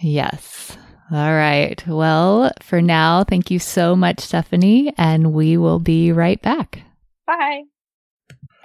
Yes. 0.00 0.76
All 1.12 1.34
right. 1.34 1.82
Well, 1.88 2.52
for 2.62 2.80
now, 2.80 3.24
thank 3.24 3.50
you 3.50 3.58
so 3.58 3.96
much, 3.96 4.20
Stephanie, 4.20 4.92
and 4.96 5.32
we 5.32 5.56
will 5.56 5.80
be 5.80 6.12
right 6.12 6.40
back. 6.40 6.82
Bye. 7.26 7.62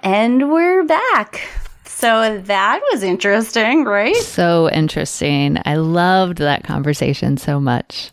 And 0.02 0.52
we're 0.52 0.84
back. 0.84 1.40
So 1.84 2.38
that 2.42 2.80
was 2.92 3.02
interesting, 3.02 3.84
right? 3.84 4.14
So 4.14 4.70
interesting. 4.70 5.58
I 5.64 5.74
loved 5.74 6.38
that 6.38 6.62
conversation 6.62 7.36
so 7.36 7.58
much. 7.58 8.12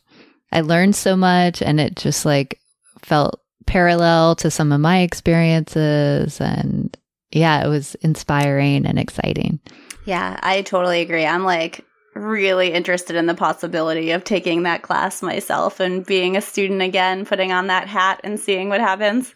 I 0.51 0.61
learned 0.61 0.95
so 0.95 1.15
much, 1.15 1.61
and 1.61 1.79
it 1.79 1.95
just 1.95 2.25
like 2.25 2.59
felt 3.03 3.39
parallel 3.67 4.35
to 4.37 4.49
some 4.49 4.71
of 4.71 4.79
my 4.79 5.01
experiences. 5.01 6.41
And 6.41 6.97
yeah, 7.31 7.63
it 7.63 7.67
was 7.67 7.93
inspiring 7.95 8.87
and 8.87 8.97
exciting. 8.97 9.59
Yeah, 10.05 10.39
I 10.41 10.63
totally 10.63 11.01
agree. 11.01 11.25
I'm 11.25 11.43
like, 11.43 11.85
really 12.13 12.71
interested 12.71 13.15
in 13.15 13.25
the 13.25 13.33
possibility 13.33 14.11
of 14.11 14.23
taking 14.23 14.63
that 14.63 14.81
class 14.81 15.21
myself 15.21 15.79
and 15.79 16.05
being 16.05 16.37
a 16.37 16.41
student 16.41 16.81
again, 16.81 17.25
putting 17.25 17.51
on 17.51 17.67
that 17.67 17.87
hat 17.87 18.21
and 18.23 18.39
seeing 18.39 18.69
what 18.69 18.81
happens. 18.81 19.33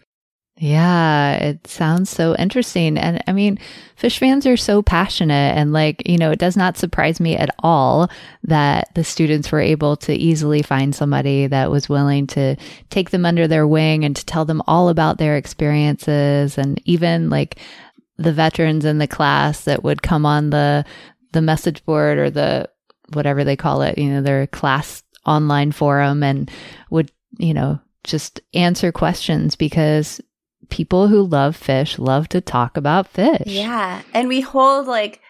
Yeah, 0.59 1.33
it 1.33 1.67
sounds 1.67 2.09
so 2.09 2.35
interesting. 2.35 2.97
And 2.97 3.23
I 3.27 3.31
mean, 3.31 3.59
Phish 4.01 4.17
fans 4.17 4.47
are 4.47 4.57
so 4.57 4.81
passionate. 4.81 5.55
And 5.55 5.71
like, 5.71 6.07
you 6.07 6.17
know, 6.17 6.31
it 6.31 6.39
does 6.39 6.57
not 6.57 6.77
surprise 6.77 7.19
me 7.19 7.37
at 7.37 7.53
all 7.59 8.09
that 8.43 8.89
the 8.95 9.03
students 9.03 9.51
were 9.51 9.59
able 9.59 9.97
to 9.97 10.13
easily 10.13 10.63
find 10.63 10.95
somebody 10.95 11.45
that 11.45 11.69
was 11.69 11.89
willing 11.89 12.25
to 12.27 12.55
take 12.89 13.11
them 13.11 13.23
under 13.23 13.47
their 13.47 13.67
wing 13.67 14.03
and 14.03 14.15
to 14.15 14.25
tell 14.25 14.45
them 14.45 14.63
all 14.65 14.89
about 14.89 15.19
their 15.19 15.37
experiences. 15.37 16.57
And 16.57 16.81
even 16.85 17.29
like 17.29 17.59
the 18.17 18.33
veterans 18.33 18.83
in 18.83 18.97
the 18.97 19.07
class 19.07 19.63
that 19.65 19.83
would 19.83 20.01
come 20.01 20.25
on 20.25 20.49
the 20.49 20.85
the 21.31 21.41
message 21.41 21.83
board 21.85 22.17
or 22.17 22.29
the 22.29 22.69
whatever 23.13 23.43
they 23.43 23.55
call 23.55 23.81
it, 23.81 23.97
you 23.97 24.09
know, 24.09 24.21
their 24.21 24.47
class 24.47 25.03
online 25.25 25.71
forum 25.71 26.23
and 26.23 26.49
would, 26.89 27.11
you 27.37 27.53
know, 27.53 27.79
just 28.03 28.41
answer 28.53 28.91
questions 28.91 29.55
because 29.55 30.21
people 30.69 31.07
who 31.07 31.21
love 31.21 31.57
Phish 31.57 31.99
love 31.99 32.27
to 32.29 32.41
talk 32.41 32.77
about 32.77 33.11
Phish. 33.13 33.43
Yeah. 33.45 34.01
And 34.13 34.27
we 34.27 34.41
hold 34.41 34.87
like 34.87 35.21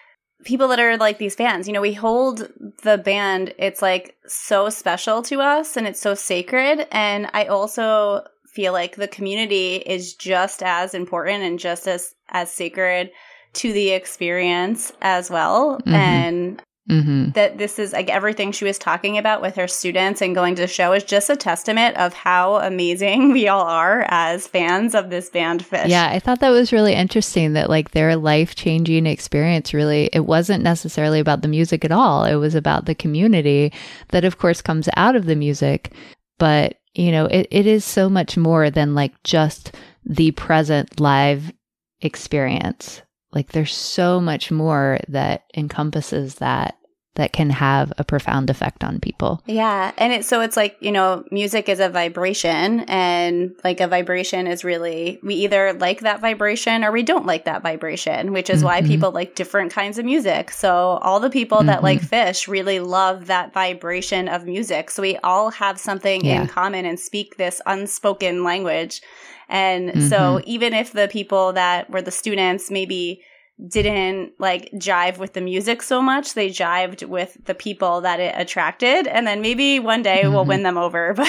people 0.44 0.68
that 0.70 0.80
are 0.80 0.98
like 0.98 1.18
these 1.18 1.36
fans, 1.36 1.68
you 1.68 1.74
know, 1.74 1.82
we 1.82 1.94
hold 1.94 2.48
the 2.84 2.98
band, 2.98 3.54
it's 3.58 3.82
like 3.82 4.16
so 4.28 4.70
special 4.70 5.22
to 5.24 5.42
us 5.42 5.76
and 5.76 5.88
it's 5.88 6.00
so 6.00 6.14
sacred. 6.14 6.88
And 6.92 7.30
I 7.34 7.46
also 7.46 8.24
feel 8.54 8.74
like 8.74 8.96
the 8.96 9.08
community 9.08 9.76
is 9.76 10.16
just 10.16 10.64
as 10.64 10.94
important 10.94 11.44
and 11.44 11.60
just 11.60 11.88
as 11.88 12.16
as 12.30 12.52
sacred 12.52 13.12
to 13.58 13.74
the 13.74 13.90
experience 13.90 14.92
as 15.02 15.30
well. 15.30 15.80
Mm-hmm. 15.80 15.94
And 15.94 16.64
Mm-hmm. 16.90 17.32
That 17.32 17.58
this 17.58 17.80
is 17.80 17.92
like 17.92 18.10
everything 18.10 18.54
she 18.54 18.64
was 18.64 18.78
talking 18.78 19.18
about 19.18 19.42
with 19.42 19.58
her 19.58 19.68
students 19.68 20.22
and 20.22 20.34
going 20.34 20.56
to 20.56 20.62
the 20.62 20.68
show 20.68 20.94
is 20.94 21.04
just 21.04 21.30
a 21.30 21.36
testament 21.36 21.98
of 21.98 22.14
how 22.14 22.56
amazing 22.58 23.32
we 23.34 23.50
all 23.50 23.66
are 23.66 24.06
as 24.08 24.48
fans 24.48 24.96
of 24.96 25.10
this 25.10 25.30
band 25.30 25.66
Phish. 25.66 25.90
Yeah, 25.90 26.08
I 26.10 26.20
thought 26.20 26.40
that 26.40 26.50
was 26.50 26.72
really 26.72 26.94
interesting 26.94 27.54
that 27.54 27.70
like 27.70 27.92
their 27.92 28.16
life 28.16 28.56
changing 28.56 29.06
experience 29.06 29.74
really, 29.74 30.10
it 30.14 30.26
wasn't 30.26 30.64
necessarily 30.64 31.20
about 31.20 31.42
the 31.42 31.50
music 31.50 31.84
at 31.84 31.92
all. 31.92 32.24
It 32.24 32.36
was 32.36 32.56
about 32.56 32.86
the 32.86 32.96
community 32.96 33.74
that, 34.10 34.24
of 34.24 34.38
course, 34.38 34.62
comes 34.62 34.88
out 34.96 35.18
of 35.18 35.26
the 35.26 35.36
music. 35.36 35.92
But, 36.38 36.80
you 36.94 37.12
know, 37.12 37.26
it, 37.26 37.48
it 37.52 37.68
is 37.68 37.84
so 37.84 38.08
much 38.08 38.38
more 38.38 38.70
than 38.70 38.96
like 38.96 39.12
just 39.24 39.76
the 40.06 40.32
present 40.32 41.02
live 41.02 41.52
experience. 42.00 43.02
Like 43.38 43.52
there's 43.52 43.76
so 43.76 44.20
much 44.20 44.50
more 44.50 45.00
that 45.10 45.44
encompasses 45.56 46.36
that 46.36 46.76
that 47.18 47.34
can 47.34 47.52
have 47.52 47.94
a 48.00 48.04
profound 48.04 48.50
effect 48.50 48.84
on 48.84 49.00
people. 49.00 49.44
Yeah. 49.46 49.92
And 49.98 50.12
it, 50.12 50.26
so 50.26 50.42
it's 50.42 50.58
like, 50.58 50.76
you 50.80 50.92
know, 50.92 51.24
music 51.30 51.70
is 51.70 51.80
a 51.80 51.90
vibration 51.90 52.82
and 52.82 53.52
like 53.64 53.80
a 53.80 53.88
vibration 53.88 54.48
is 54.48 54.64
really, 54.64 55.20
we 55.22 55.36
either 55.36 55.74
like 55.74 56.02
that 56.02 56.20
vibration 56.20 56.84
or 56.84 56.92
we 56.92 57.04
don't 57.04 57.28
like 57.28 57.46
that 57.46 57.62
vibration, 57.62 58.34
which 58.34 58.50
is 58.50 58.60
mm-hmm. 58.60 58.66
why 58.68 58.82
people 58.82 59.12
like 59.12 59.36
different 59.36 59.72
kinds 59.72 60.00
of 60.00 60.06
music. 60.06 60.50
So 60.50 61.00
all 61.02 61.20
the 61.20 61.30
people 61.30 61.60
mm-hmm. 61.60 61.68
that 61.68 61.84
like 61.84 62.02
Phish 62.02 62.48
really 62.48 62.80
love 62.80 63.28
that 63.28 63.54
vibration 63.54 64.28
of 64.28 64.46
music. 64.46 64.90
So 64.90 65.02
we 65.02 65.18
all 65.18 65.52
have 65.52 65.80
something 65.80 66.26
yeah. 66.26 66.42
in 66.42 66.48
common 66.48 66.86
and 66.86 67.00
speak 67.00 67.38
this 67.38 67.62
unspoken 67.68 68.44
language. 68.44 69.02
And 69.50 69.90
mm-hmm. 69.90 70.08
so 70.08 70.42
even 70.46 70.74
if 70.74 70.92
the 70.92 71.08
people 71.08 71.54
that 71.54 71.90
were 71.90 72.02
the 72.02 72.12
students 72.12 72.70
maybe 72.70 73.24
didn't 73.70 74.34
like 74.40 74.70
jive 74.76 75.18
with 75.18 75.34
the 75.34 75.42
music 75.42 75.82
so 75.82 76.00
much. 76.00 76.36
They 76.36 76.50
jived 76.50 77.08
with 77.08 77.36
the 77.46 77.56
people 77.56 78.02
that 78.02 78.20
it 78.20 78.36
attracted. 78.38 79.08
And 79.08 79.26
then 79.26 79.42
maybe 79.42 79.80
one 79.80 80.04
day 80.04 80.22
mm-hmm. 80.22 80.34
we'll 80.34 80.46
win 80.46 80.62
them 80.62 80.78
over. 80.78 81.16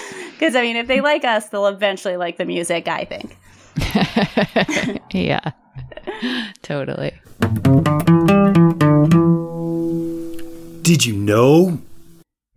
Because, 0.40 0.56
I 0.56 0.62
mean, 0.62 0.76
if 0.76 0.86
they 0.86 1.02
like 1.02 1.22
us, 1.22 1.50
they'll 1.50 1.66
eventually 1.66 2.16
like 2.16 2.38
the 2.38 2.46
music, 2.46 2.88
I 2.88 3.04
think. 3.04 3.36
yeah, 5.12 5.50
totally. 6.62 7.12
Did 10.80 11.04
you 11.04 11.12
know? 11.12 11.82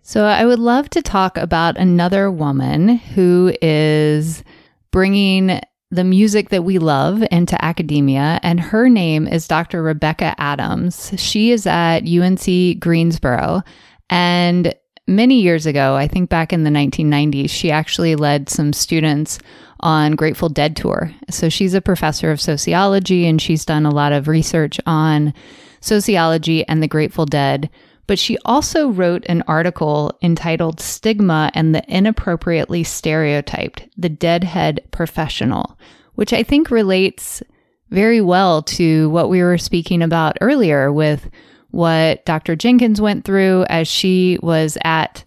So, 0.06 0.26
I 0.26 0.46
would 0.46 0.60
love 0.60 0.90
to 0.92 1.02
talk 1.02 1.38
about 1.38 1.78
another 1.78 2.30
woman 2.30 2.98
who 2.98 3.54
is 3.62 4.44
bringing 4.92 5.62
the 5.92 6.04
music 6.04 6.50
that 6.50 6.66
we 6.66 6.78
love 6.78 7.24
into 7.32 7.64
academia, 7.64 8.38
and 8.44 8.60
her 8.60 8.90
name 8.90 9.28
is 9.28 9.48
Dr. 9.48 9.82
Rebecca 9.82 10.36
Adams. 10.38 11.14
She 11.16 11.52
is 11.52 11.66
at 11.66 12.02
UNC 12.02 12.80
Greensboro, 12.82 13.62
and 14.10 14.76
many 15.08 15.40
years 15.40 15.66
ago, 15.66 15.96
I 15.96 16.10
think 16.10 16.30
back 16.30 16.52
in 16.52 16.66
the 16.66 16.70
1990s, 16.70 17.50
she 17.50 17.72
actually 17.72 18.18
led 18.18 18.50
some 18.50 18.74
students 18.74 19.40
on 19.80 20.16
Grateful 20.16 20.50
Dead 20.50 20.76
tour. 20.76 21.14
So 21.30 21.48
she's 21.48 21.74
a 21.74 21.82
professor 21.82 22.30
of 22.30 22.42
sociology 22.42 23.26
and 23.26 23.42
she's 23.42 23.66
done 23.66 23.86
a 23.86 23.94
lot 23.94 24.12
of 24.14 24.28
research 24.28 24.80
on 24.86 25.34
sociology 25.82 26.68
and 26.68 26.82
the 26.82 26.88
Grateful 26.88 27.26
Dead 27.26 27.70
but 28.08 28.20
she 28.20 28.38
also 28.46 28.90
wrote 28.90 29.26
an 29.28 29.44
article 29.48 30.18
entitled 30.22 30.80
Stigma 30.80 31.52
and 31.54 31.74
the 31.74 31.84
Inappropriately 31.88 32.84
Stereotyped 32.84 33.88
The 33.98 34.10
Deadhead 34.10 34.82
Professional, 34.92 35.78
which 36.16 36.34
I 36.34 36.44
think 36.44 36.70
relates 36.70 37.42
very 37.90 38.22
well 38.22 38.62
to 38.64 39.10
what 39.10 39.30
we 39.30 39.42
were 39.42 39.58
speaking 39.58 40.02
about 40.02 40.38
earlier 40.42 40.92
with 40.92 41.30
what 41.72 42.26
Dr. 42.26 42.56
Jenkins 42.56 43.00
went 43.00 43.24
through 43.26 43.66
as 43.70 43.88
she 43.88 44.38
was 44.42 44.78
at, 44.84 45.24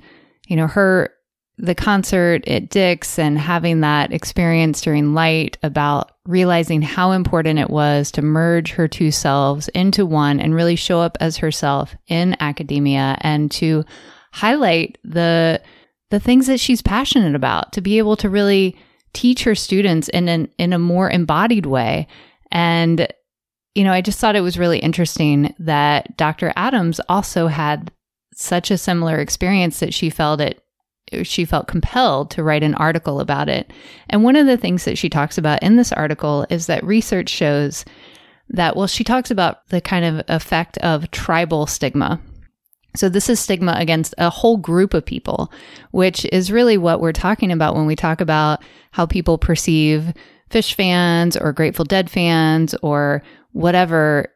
you 0.46 0.56
know, 0.56 0.66
her 0.66 1.12
the 1.58 1.74
concert 1.74 2.46
at 2.46 2.68
Dick's 2.68 3.18
and 3.18 3.38
having 3.38 3.80
that 3.80 4.12
experience 4.12 4.82
during 4.82 5.14
Light 5.14 5.56
about 5.62 6.12
realizing 6.26 6.82
how 6.82 7.12
important 7.12 7.58
it 7.58 7.70
was 7.70 8.10
to 8.12 8.22
merge 8.22 8.72
her 8.72 8.86
two 8.86 9.10
selves 9.10 9.68
into 9.68 10.04
one 10.04 10.38
and 10.38 10.54
really 10.54 10.76
show 10.76 11.00
up 11.00 11.16
as 11.20 11.38
herself 11.38 11.94
in 12.08 12.36
academia 12.40 13.16
and 13.20 13.50
to 13.52 13.84
highlight 14.32 14.98
the 15.02 15.60
the 16.10 16.20
things 16.20 16.46
that 16.46 16.60
she's 16.60 16.82
passionate 16.82 17.34
about 17.34 17.72
to 17.72 17.80
be 17.80 17.98
able 17.98 18.16
to 18.16 18.28
really 18.28 18.76
teach 19.12 19.44
her 19.44 19.54
students 19.54 20.08
in 20.10 20.28
an 20.28 20.48
in 20.58 20.72
a 20.72 20.78
more 20.78 21.08
embodied 21.08 21.64
way 21.64 22.06
and 22.52 23.08
you 23.74 23.82
know 23.82 23.92
I 23.92 24.02
just 24.02 24.18
thought 24.18 24.36
it 24.36 24.42
was 24.42 24.58
really 24.58 24.78
interesting 24.78 25.54
that 25.58 26.16
Dr. 26.18 26.52
Adams 26.54 27.00
also 27.08 27.46
had 27.46 27.90
such 28.34 28.70
a 28.70 28.76
similar 28.76 29.18
experience 29.18 29.80
that 29.80 29.94
she 29.94 30.10
felt 30.10 30.40
it 30.42 30.62
she 31.22 31.44
felt 31.44 31.68
compelled 31.68 32.30
to 32.32 32.42
write 32.42 32.62
an 32.62 32.74
article 32.74 33.20
about 33.20 33.48
it. 33.48 33.72
And 34.08 34.22
one 34.22 34.36
of 34.36 34.46
the 34.46 34.56
things 34.56 34.84
that 34.84 34.98
she 34.98 35.08
talks 35.08 35.38
about 35.38 35.62
in 35.62 35.76
this 35.76 35.92
article 35.92 36.46
is 36.50 36.66
that 36.66 36.84
research 36.84 37.28
shows 37.28 37.84
that, 38.48 38.76
well, 38.76 38.86
she 38.86 39.04
talks 39.04 39.30
about 39.30 39.66
the 39.68 39.80
kind 39.80 40.04
of 40.04 40.24
effect 40.28 40.78
of 40.78 41.10
tribal 41.10 41.66
stigma. 41.66 42.20
So, 42.94 43.08
this 43.08 43.28
is 43.28 43.38
stigma 43.38 43.74
against 43.76 44.14
a 44.16 44.30
whole 44.30 44.56
group 44.56 44.94
of 44.94 45.04
people, 45.04 45.52
which 45.90 46.24
is 46.26 46.50
really 46.50 46.78
what 46.78 47.00
we're 47.00 47.12
talking 47.12 47.52
about 47.52 47.74
when 47.74 47.86
we 47.86 47.94
talk 47.94 48.20
about 48.20 48.62
how 48.92 49.04
people 49.04 49.36
perceive 49.36 50.14
Phish 50.50 50.74
fans 50.74 51.36
or 51.36 51.52
Grateful 51.52 51.84
Dead 51.84 52.08
fans 52.08 52.74
or 52.82 53.22
whatever 53.52 54.32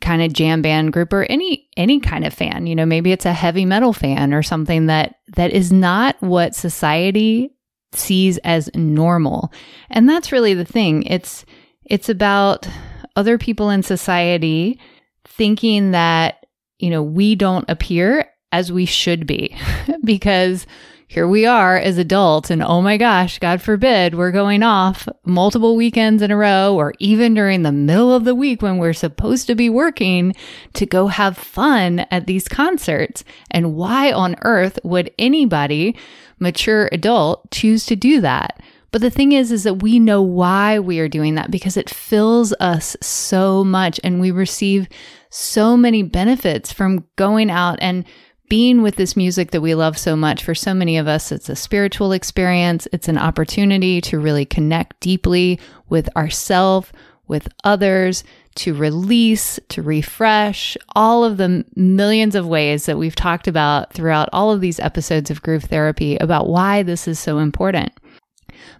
kind 0.00 0.22
of 0.22 0.32
jam 0.32 0.62
band 0.62 0.92
group 0.92 1.12
or 1.12 1.24
any 1.24 1.68
any 1.76 2.00
kind 2.00 2.24
of 2.24 2.32
fan 2.32 2.66
you 2.66 2.74
know 2.74 2.86
maybe 2.86 3.12
it's 3.12 3.26
a 3.26 3.32
heavy 3.32 3.64
metal 3.64 3.92
fan 3.92 4.32
or 4.32 4.42
something 4.42 4.86
that 4.86 5.16
that 5.36 5.52
is 5.52 5.70
not 5.70 6.20
what 6.20 6.54
society 6.54 7.52
sees 7.92 8.38
as 8.38 8.70
normal. 8.74 9.52
And 9.90 10.08
that's 10.08 10.32
really 10.32 10.54
the 10.54 10.64
thing. 10.64 11.02
It's 11.04 11.44
it's 11.84 12.08
about 12.08 12.68
other 13.16 13.38
people 13.38 13.70
in 13.70 13.82
society 13.82 14.78
thinking 15.26 15.90
that 15.90 16.46
you 16.78 16.90
know 16.90 17.02
we 17.02 17.34
don't 17.34 17.68
appear 17.68 18.28
as 18.52 18.72
we 18.72 18.84
should 18.84 19.26
be 19.26 19.56
because 20.04 20.66
here 21.10 21.26
we 21.26 21.44
are 21.44 21.76
as 21.76 21.98
adults, 21.98 22.52
and 22.52 22.62
oh 22.62 22.80
my 22.80 22.96
gosh, 22.96 23.40
God 23.40 23.60
forbid, 23.60 24.14
we're 24.14 24.30
going 24.30 24.62
off 24.62 25.08
multiple 25.24 25.74
weekends 25.74 26.22
in 26.22 26.30
a 26.30 26.36
row, 26.36 26.76
or 26.76 26.94
even 27.00 27.34
during 27.34 27.64
the 27.64 27.72
middle 27.72 28.14
of 28.14 28.22
the 28.22 28.34
week 28.36 28.62
when 28.62 28.78
we're 28.78 28.92
supposed 28.92 29.48
to 29.48 29.56
be 29.56 29.68
working 29.68 30.36
to 30.74 30.86
go 30.86 31.08
have 31.08 31.36
fun 31.36 32.06
at 32.12 32.28
these 32.28 32.46
concerts. 32.46 33.24
And 33.50 33.74
why 33.74 34.12
on 34.12 34.36
earth 34.42 34.78
would 34.84 35.10
anybody, 35.18 35.96
mature 36.38 36.88
adult, 36.92 37.50
choose 37.50 37.86
to 37.86 37.96
do 37.96 38.20
that? 38.20 38.62
But 38.92 39.00
the 39.00 39.10
thing 39.10 39.32
is, 39.32 39.50
is 39.50 39.64
that 39.64 39.82
we 39.82 39.98
know 39.98 40.22
why 40.22 40.78
we 40.78 41.00
are 41.00 41.08
doing 41.08 41.34
that 41.34 41.50
because 41.50 41.76
it 41.76 41.90
fills 41.90 42.52
us 42.60 42.96
so 43.00 43.64
much 43.64 43.98
and 44.04 44.20
we 44.20 44.30
receive 44.30 44.86
so 45.28 45.76
many 45.76 46.04
benefits 46.04 46.72
from 46.72 47.04
going 47.16 47.50
out 47.50 47.78
and 47.80 48.04
being 48.50 48.82
with 48.82 48.96
this 48.96 49.16
music 49.16 49.52
that 49.52 49.60
we 49.60 49.76
love 49.76 49.96
so 49.96 50.16
much, 50.16 50.42
for 50.42 50.56
so 50.56 50.74
many 50.74 50.98
of 50.98 51.06
us, 51.06 51.30
it's 51.30 51.48
a 51.48 51.54
spiritual 51.56 52.10
experience. 52.10 52.88
It's 52.92 53.06
an 53.06 53.16
opportunity 53.16 54.00
to 54.02 54.18
really 54.18 54.44
connect 54.44 54.98
deeply 54.98 55.60
with 55.88 56.14
ourselves, 56.16 56.90
with 57.28 57.48
others, 57.62 58.24
to 58.56 58.74
release, 58.74 59.60
to 59.68 59.82
refresh, 59.82 60.76
all 60.96 61.24
of 61.24 61.36
the 61.36 61.64
millions 61.76 62.34
of 62.34 62.44
ways 62.44 62.86
that 62.86 62.98
we've 62.98 63.14
talked 63.14 63.46
about 63.46 63.92
throughout 63.92 64.28
all 64.32 64.50
of 64.50 64.60
these 64.60 64.80
episodes 64.80 65.30
of 65.30 65.42
Groove 65.42 65.64
Therapy 65.64 66.16
about 66.16 66.48
why 66.48 66.82
this 66.82 67.06
is 67.06 67.20
so 67.20 67.38
important. 67.38 67.92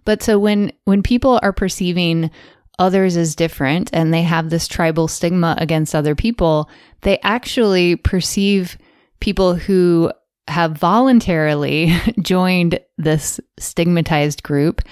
But 0.04 0.20
so 0.20 0.36
when 0.36 0.72
when 0.84 1.04
people 1.04 1.38
are 1.44 1.52
perceiving 1.52 2.32
others 2.80 3.16
as 3.16 3.36
different 3.36 3.88
and 3.92 4.12
they 4.12 4.22
have 4.22 4.50
this 4.50 4.66
tribal 4.66 5.06
stigma 5.06 5.54
against 5.58 5.94
other 5.94 6.16
people, 6.16 6.68
they 7.02 7.20
actually 7.22 7.94
perceive 7.94 8.76
people 9.20 9.54
who 9.54 10.12
have 10.48 10.72
voluntarily 10.72 11.94
joined 12.20 12.80
this 12.98 13.40
stigmatized 13.58 14.42
group 14.42 14.82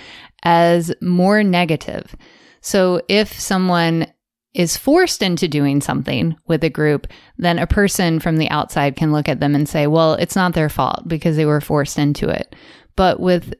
as 0.44 0.92
more 1.00 1.42
negative. 1.42 2.14
So 2.60 3.02
if 3.08 3.38
someone 3.38 4.06
is 4.54 4.76
forced 4.76 5.22
into 5.22 5.46
doing 5.46 5.80
something 5.80 6.36
with 6.46 6.64
a 6.64 6.70
group, 6.70 7.06
then 7.36 7.58
a 7.58 7.66
person 7.66 8.18
from 8.18 8.38
the 8.38 8.48
outside 8.50 8.96
can 8.96 9.12
look 9.12 9.28
at 9.28 9.40
them 9.40 9.54
and 9.54 9.68
say, 9.68 9.86
well, 9.86 10.14
it's 10.14 10.36
not 10.36 10.54
their 10.54 10.68
fault 10.68 11.06
because 11.06 11.36
they 11.36 11.46
were 11.46 11.60
forced 11.60 11.98
into 11.98 12.28
it. 12.28 12.54
But 12.96 13.20
with 13.20 13.54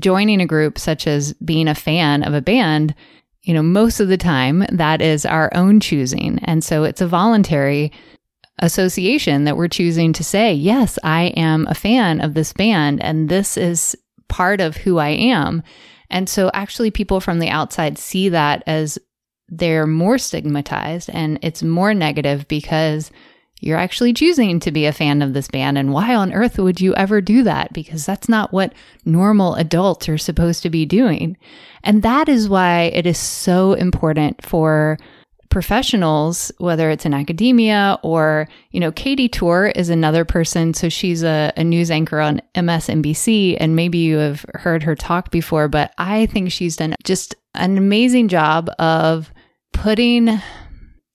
joining 0.00 0.40
a 0.40 0.46
group, 0.46 0.78
such 0.78 1.06
as 1.06 1.32
being 1.34 1.68
a 1.68 1.74
fan 1.74 2.22
of 2.22 2.34
a 2.34 2.42
band, 2.42 2.94
you 3.42 3.54
know, 3.54 3.62
most 3.62 4.00
of 4.00 4.08
the 4.08 4.16
time 4.16 4.64
that 4.70 5.00
is 5.00 5.24
our 5.24 5.50
own 5.54 5.80
choosing. 5.80 6.38
And 6.44 6.62
so 6.62 6.84
it's 6.84 7.00
a 7.00 7.08
voluntary 7.08 7.92
association 8.58 9.44
that 9.44 9.56
we're 9.56 9.68
choosing 9.68 10.12
to 10.14 10.24
say, 10.24 10.52
yes, 10.52 10.98
I 11.04 11.24
am 11.36 11.66
a 11.66 11.74
fan 11.74 12.20
of 12.20 12.34
this 12.34 12.52
band 12.52 13.02
and 13.02 13.28
this 13.28 13.56
is 13.56 13.96
part 14.28 14.60
of 14.60 14.76
who 14.76 14.98
I 14.98 15.08
am. 15.08 15.62
And 16.10 16.28
so 16.28 16.50
actually 16.54 16.90
people 16.90 17.20
from 17.20 17.38
the 17.38 17.48
outside 17.48 17.98
see 17.98 18.28
that 18.30 18.62
as 18.66 18.98
they're 19.48 19.86
more 19.86 20.18
stigmatized 20.18 21.10
and 21.12 21.38
it's 21.42 21.62
more 21.62 21.94
negative 21.94 22.48
because 22.48 23.10
you're 23.60 23.78
actually 23.78 24.12
choosing 24.12 24.60
to 24.60 24.70
be 24.70 24.84
a 24.84 24.92
fan 24.92 25.22
of 25.22 25.32
this 25.32 25.48
band. 25.48 25.78
And 25.78 25.92
why 25.92 26.14
on 26.14 26.32
earth 26.32 26.58
would 26.58 26.80
you 26.80 26.94
ever 26.94 27.20
do 27.20 27.42
that? 27.44 27.72
Because 27.72 28.04
that's 28.04 28.28
not 28.28 28.52
what 28.52 28.74
normal 29.04 29.54
adults 29.54 30.08
are 30.08 30.18
supposed 30.18 30.62
to 30.62 30.70
be 30.70 30.84
doing. 30.84 31.36
And 31.82 32.02
that 32.02 32.28
is 32.28 32.48
why 32.48 32.82
it 32.82 33.06
is 33.06 33.18
so 33.18 33.72
important 33.72 34.44
for 34.44 34.98
professionals, 35.50 36.52
whether 36.58 36.90
it's 36.90 37.06
in 37.06 37.14
academia 37.14 37.98
or, 38.02 38.48
you 38.70 38.80
know, 38.80 38.92
Katie 38.92 39.28
Tur 39.28 39.66
is 39.68 39.88
another 39.88 40.24
person. 40.24 40.74
So 40.74 40.88
she's 40.88 41.22
a, 41.22 41.52
a, 41.56 41.64
news 41.64 41.90
anchor 41.90 42.20
on 42.20 42.40
MSNBC, 42.54 43.56
and 43.60 43.76
maybe 43.76 43.98
you 43.98 44.18
have 44.18 44.44
heard 44.54 44.82
her 44.82 44.94
talk 44.94 45.30
before, 45.30 45.68
but 45.68 45.92
I 45.98 46.26
think 46.26 46.52
she's 46.52 46.76
done 46.76 46.94
just 47.04 47.34
an 47.54 47.78
amazing 47.78 48.28
job 48.28 48.70
of 48.78 49.32
putting, 49.72 50.28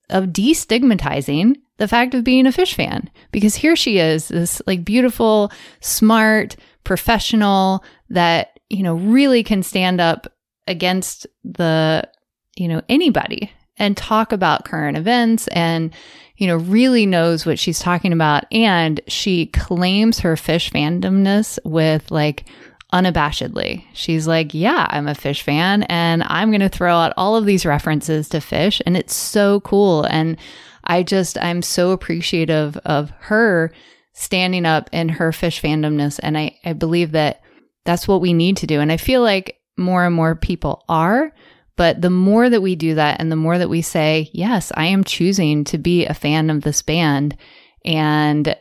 of 0.10 0.28
destigmatizing 0.28 1.56
the 1.78 1.88
fact 1.88 2.14
of 2.14 2.24
being 2.24 2.46
a 2.46 2.52
Phish 2.52 2.74
fan. 2.74 3.10
Because 3.32 3.56
here 3.56 3.76
she 3.76 3.98
is, 3.98 4.28
this 4.28 4.62
like 4.68 4.86
beautiful, 4.86 5.52
smart 5.80 6.56
professional 6.84 7.84
that, 8.10 8.60
you 8.70 8.84
know, 8.84 8.96
really 8.96 9.44
can 9.44 9.64
stand 9.64 10.00
up 10.00 10.28
against 10.68 11.28
the, 11.44 12.08
you 12.56 12.68
know, 12.68 12.82
anybody 12.88 13.52
and 13.78 13.96
talk 13.96 14.32
about 14.32 14.66
current 14.66 14.98
events 14.98 15.48
and, 15.50 15.94
you 16.36 16.48
know, 16.48 16.58
really 16.58 17.06
knows 17.06 17.46
what 17.46 17.60
she's 17.60 17.80
talking 17.80 18.14
about. 18.14 18.46
And 18.52 19.02
she 19.08 19.48
claims 19.48 20.20
her 20.20 20.36
Phish 20.36 20.72
fandomness 20.72 21.58
with 21.64 22.12
like, 22.12 22.46
unabashedly. 22.94 23.86
She's 23.94 24.28
like, 24.28 24.54
Yeah, 24.54 24.86
I'm 24.90 25.08
a 25.08 25.14
Phish 25.14 25.42
fan, 25.42 25.84
and 25.84 26.24
I'm 26.24 26.50
going 26.52 26.62
to 26.62 26.70
throw 26.70 26.96
out 26.96 27.14
all 27.18 27.36
of 27.36 27.46
these 27.46 27.66
references 27.66 28.28
to 28.30 28.38
Phish 28.38 28.82
And 28.86 28.98
it's 28.98 29.16
so 29.16 29.62
cool. 29.62 30.04
And 30.04 30.38
I 30.84 31.04
just, 31.04 31.38
I'm 31.42 31.62
so 31.62 31.92
appreciative 31.92 32.78
of 32.78 33.12
her 33.20 33.72
standing 34.14 34.66
up 34.66 34.90
in 34.92 35.10
her 35.10 35.32
Phish 35.32 35.62
fandomness. 35.62 36.20
And 36.22 36.38
I, 36.38 36.58
I 36.66 36.74
believe 36.74 37.12
that 37.12 37.42
that's 37.86 38.08
what 38.08 38.22
we 38.22 38.34
need 38.34 38.58
to 38.58 38.68
do. 38.68 38.80
And 38.80 38.92
I 38.92 38.98
feel 38.98 39.22
like 39.22 39.58
more 39.78 40.06
and 40.06 40.16
more 40.16 40.36
people 40.36 40.84
are. 40.90 41.34
But 41.76 42.02
the 42.02 42.10
more 42.10 42.50
that 42.50 42.62
we 42.62 42.76
do 42.76 42.96
that 42.96 43.20
and 43.20 43.32
the 43.32 43.36
more 43.36 43.58
that 43.58 43.70
we 43.70 43.82
say, 43.82 44.30
yes, 44.34 44.72
I 44.76 44.86
am 44.86 45.04
choosing 45.04 45.64
to 45.66 45.78
be 45.78 46.06
a 46.06 46.14
fan 46.14 46.50
of 46.50 46.62
this 46.62 46.82
band 46.82 47.38
and 47.86 48.56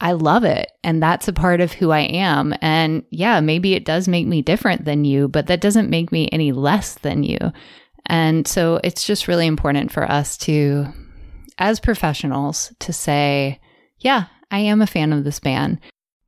I 0.00 0.12
love 0.12 0.44
it. 0.44 0.70
And 0.82 1.02
that's 1.02 1.28
a 1.28 1.32
part 1.32 1.60
of 1.60 1.72
who 1.72 1.90
I 1.90 2.00
am. 2.00 2.54
And 2.62 3.04
yeah, 3.10 3.40
maybe 3.40 3.74
it 3.74 3.84
does 3.84 4.08
make 4.08 4.26
me 4.26 4.40
different 4.40 4.84
than 4.84 5.04
you, 5.04 5.28
but 5.28 5.46
that 5.48 5.60
doesn't 5.60 5.90
make 5.90 6.10
me 6.10 6.28
any 6.32 6.52
less 6.52 6.94
than 6.94 7.22
you. 7.22 7.38
And 8.06 8.48
so 8.48 8.80
it's 8.82 9.04
just 9.04 9.28
really 9.28 9.46
important 9.46 9.92
for 9.92 10.10
us 10.10 10.36
to, 10.38 10.86
as 11.58 11.80
professionals, 11.80 12.72
to 12.80 12.92
say, 12.92 13.60
yeah, 13.98 14.26
I 14.50 14.60
am 14.60 14.80
a 14.80 14.86
fan 14.86 15.12
of 15.12 15.24
this 15.24 15.38
band. 15.38 15.80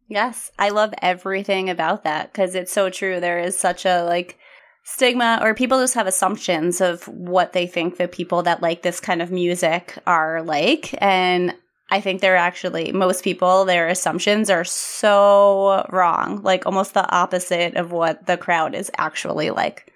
Yes, 0.06 0.50
I 0.58 0.68
love 0.68 0.92
everything 1.00 1.70
about 1.70 2.04
that 2.04 2.30
because 2.30 2.54
it's 2.54 2.72
so 2.72 2.90
true. 2.90 3.18
There 3.18 3.38
is 3.38 3.58
such 3.58 3.86
a 3.86 4.04
like 4.04 4.38
stigma 4.84 5.38
or 5.42 5.54
people 5.54 5.80
just 5.80 5.94
have 5.94 6.06
assumptions 6.06 6.80
of 6.80 7.06
what 7.06 7.52
they 7.52 7.66
think 7.66 7.96
the 7.96 8.08
people 8.08 8.42
that 8.42 8.62
like 8.62 8.82
this 8.82 9.00
kind 9.00 9.22
of 9.22 9.30
music 9.30 9.96
are 10.06 10.42
like 10.42 10.94
and 11.02 11.54
I 11.90 12.00
think 12.00 12.20
they're 12.20 12.36
actually 12.36 12.90
most 12.90 13.22
people 13.22 13.64
their 13.64 13.88
assumptions 13.88 14.50
are 14.50 14.64
so 14.64 15.86
wrong 15.90 16.42
like 16.42 16.66
almost 16.66 16.94
the 16.94 17.08
opposite 17.14 17.76
of 17.76 17.92
what 17.92 18.26
the 18.26 18.36
crowd 18.36 18.74
is 18.74 18.90
actually 18.96 19.50
like. 19.50 19.92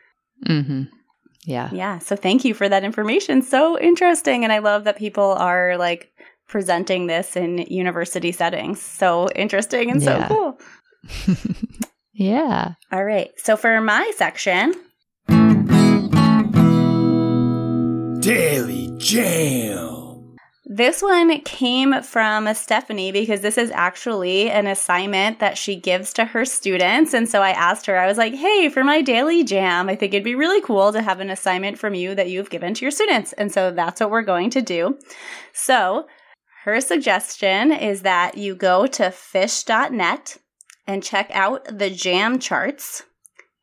Mm-hmm. 0.47 0.82
Yeah. 1.47 1.70
Yeah, 1.72 1.99
so 2.01 2.16
thank 2.16 2.45
you 2.45 2.55
for 2.55 2.68
that 2.68 2.84
information. 2.84 3.41
So 3.43 3.78
interesting 3.78 4.45
and 4.45 4.53
I 4.53 4.59
love 4.59 4.84
that 4.84 4.99
people 4.99 5.32
are 5.32 5.76
like 5.76 6.12
presenting 6.49 7.07
this 7.07 7.37
in 7.37 7.59
university 7.59 8.30
settings. 8.30 8.80
So 8.80 9.28
interesting 9.30 9.91
and 9.91 10.03
yeah. 10.03 10.28
so 10.28 10.34
cool. 10.34 11.37
Yeah. 12.17 12.75
All 12.91 13.05
right. 13.05 13.31
So 13.37 13.57
for 13.57 13.81
my 13.81 14.11
section, 14.17 14.75
Daily 18.21 18.95
Jam. 18.99 20.37
This 20.64 21.01
one 21.01 21.41
came 21.43 22.03
from 22.03 22.53
Stephanie 22.55 23.12
because 23.12 23.41
this 23.41 23.57
is 23.57 23.71
actually 23.71 24.51
an 24.51 24.67
assignment 24.67 25.39
that 25.39 25.57
she 25.57 25.77
gives 25.77 26.12
to 26.14 26.25
her 26.25 26.45
students. 26.45 27.14
And 27.14 27.29
so 27.29 27.41
I 27.41 27.51
asked 27.51 27.87
her, 27.87 27.97
I 27.97 28.09
was 28.09 28.19
like, 28.19 28.35
hey, 28.35 28.69
for 28.69 28.83
my 28.83 29.01
daily 29.01 29.45
jam, 29.45 29.89
I 29.89 29.95
think 29.95 30.12
it'd 30.12 30.25
be 30.25 30.35
really 30.35 30.61
cool 30.61 30.93
to 30.93 31.03
have 31.03 31.21
an 31.21 31.31
assignment 31.31 31.79
from 31.79 31.95
you 31.95 32.17
that 32.17 32.31
you've 32.31 32.51
given 32.51 32.75
to 32.75 32.85
your 32.85 32.91
students. 32.91 33.33
And 33.35 33.53
so 33.53 33.71
that's 33.71 34.01
what 34.01 34.11
we're 34.11 34.23
going 34.23 34.51
to 34.51 34.61
do. 34.61 34.99
So 35.53 36.07
her 36.64 36.81
suggestion 36.81 37.71
is 37.71 38.03
that 38.03 38.37
you 38.37 38.57
go 38.57 38.89
to 38.89 39.05
phish.net 39.05 40.39
and 40.87 41.03
check 41.03 41.30
out 41.32 41.78
the 41.78 41.91
jam 41.91 42.39
charts 42.39 43.03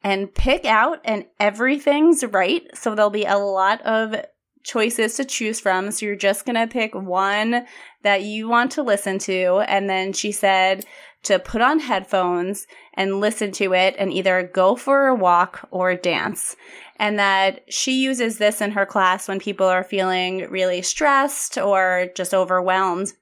and 0.03 0.33
pick 0.33 0.65
out 0.65 0.99
and 1.05 1.25
everything's 1.39 2.23
right. 2.23 2.63
So 2.75 2.93
there'll 2.93 3.09
be 3.09 3.25
a 3.25 3.37
lot 3.37 3.81
of 3.83 4.15
choices 4.63 5.15
to 5.15 5.25
choose 5.25 5.59
from. 5.59 5.91
So 5.91 6.05
you're 6.05 6.15
just 6.15 6.45
going 6.45 6.55
to 6.55 6.71
pick 6.71 6.93
one 6.93 7.65
that 8.03 8.23
you 8.23 8.47
want 8.47 8.71
to 8.73 8.83
listen 8.83 9.19
to. 9.19 9.63
And 9.67 9.89
then 9.89 10.13
she 10.13 10.31
said 10.31 10.85
to 11.23 11.39
put 11.39 11.61
on 11.61 11.79
headphones 11.79 12.67
and 12.93 13.21
listen 13.21 13.51
to 13.53 13.73
it 13.73 13.95
and 13.97 14.11
either 14.11 14.49
go 14.53 14.75
for 14.75 15.07
a 15.07 15.15
walk 15.15 15.67
or 15.71 15.95
dance. 15.95 16.55
And 16.97 17.17
that 17.17 17.61
she 17.69 18.03
uses 18.03 18.37
this 18.37 18.61
in 18.61 18.71
her 18.71 18.85
class 18.85 19.27
when 19.27 19.39
people 19.39 19.67
are 19.67 19.83
feeling 19.83 20.49
really 20.49 20.81
stressed 20.81 21.57
or 21.57 22.07
just 22.15 22.33
overwhelmed 22.33 23.13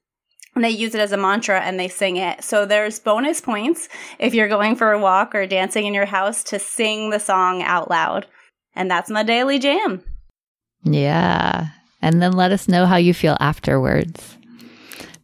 they 0.64 0.70
use 0.70 0.96
it 0.96 1.02
as 1.02 1.12
a 1.12 1.18
mantra 1.18 1.62
and 1.62 1.80
they 1.80 1.88
sing 1.88 2.18
it. 2.18 2.44
So 2.44 2.66
there's 2.66 3.00
bonus 3.00 3.42
points 3.42 3.90
if 4.20 4.34
you're 4.34 4.48
going 4.48 4.76
for 4.76 4.92
a 4.92 5.00
walk 5.00 5.34
or 5.36 5.48
dancing 5.48 5.86
in 5.86 5.94
your 5.94 6.06
house 6.06 6.44
to 6.46 6.60
sing 6.60 7.10
the 7.10 7.20
song 7.20 7.62
out 7.62 7.90
loud. 7.90 8.28
And 8.76 8.90
that's 8.90 9.10
my 9.10 9.24
daily 9.24 9.60
jam. 9.60 10.04
Yeah. 10.84 11.68
And 12.02 12.22
then 12.22 12.34
let 12.34 12.52
us 12.52 12.68
know 12.68 12.86
how 12.86 12.98
you 12.98 13.14
feel 13.14 13.38
afterwards 13.40 14.38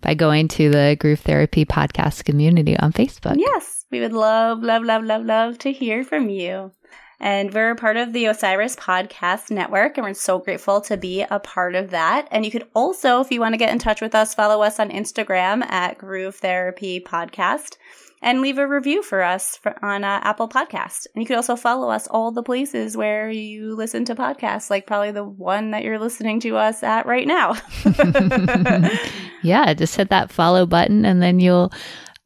by 0.01 0.13
going 0.13 0.47
to 0.49 0.69
the 0.69 0.95
Groove 0.99 1.19
Therapy 1.19 1.65
podcast 1.65 2.23
community 2.25 2.77
on 2.77 2.93
Facebook. 2.93 3.35
Yes. 3.37 3.85
We 3.89 4.01
would 4.01 4.13
love, 4.13 4.61
love, 4.61 4.83
love, 4.83 5.03
love, 5.03 5.25
love 5.25 5.57
to 5.59 5.71
hear 5.71 6.03
from 6.03 6.29
you. 6.29 6.71
And 7.19 7.51
we're 7.53 7.73
part 7.75 7.97
of 7.97 8.13
the 8.13 8.25
Osiris 8.25 8.75
Podcast 8.75 9.49
Network, 9.49 9.97
and 9.97 10.05
we're 10.05 10.13
so 10.13 10.37
grateful 10.37 10.81
to 10.81 10.97
be 10.97 11.23
a 11.23 11.39
part 11.39 11.73
of 11.73 11.89
that. 11.89 12.27
And 12.29 12.45
you 12.45 12.51
could 12.51 12.67
also, 12.75 13.21
if 13.21 13.31
you 13.31 13.39
want 13.39 13.53
to 13.53 13.57
get 13.57 13.71
in 13.71 13.79
touch 13.79 14.01
with 14.01 14.13
us, 14.13 14.35
follow 14.35 14.61
us 14.61 14.79
on 14.79 14.89
Instagram 14.89 15.65
at 15.65 15.97
Groove 15.97 16.35
Therapy 16.35 16.99
Podcast 16.99 17.77
and 18.21 18.41
leave 18.41 18.57
a 18.57 18.67
review 18.67 19.03
for 19.03 19.21
us 19.21 19.57
for, 19.57 19.83
on 19.83 20.03
uh, 20.03 20.19
Apple 20.23 20.49
Podcast. 20.49 21.07
And 21.13 21.21
you 21.21 21.25
could 21.25 21.37
also 21.37 21.55
follow 21.55 21.89
us 21.89 22.07
all 22.07 22.31
the 22.31 22.43
places 22.43 22.97
where 22.97 23.29
you 23.29 23.75
listen 23.75 24.05
to 24.05 24.15
podcasts, 24.15 24.69
like 24.69 24.87
probably 24.87 25.11
the 25.11 25.23
one 25.23 25.71
that 25.71 25.83
you're 25.83 25.99
listening 25.99 26.39
to 26.41 26.55
us 26.55 26.83
at 26.83 27.05
right 27.05 27.27
now. 27.27 27.55
yeah, 29.43 29.73
just 29.73 29.95
hit 29.95 30.09
that 30.09 30.31
follow 30.31 30.65
button, 30.65 31.05
and 31.05 31.21
then 31.21 31.39
you'll 31.39 31.71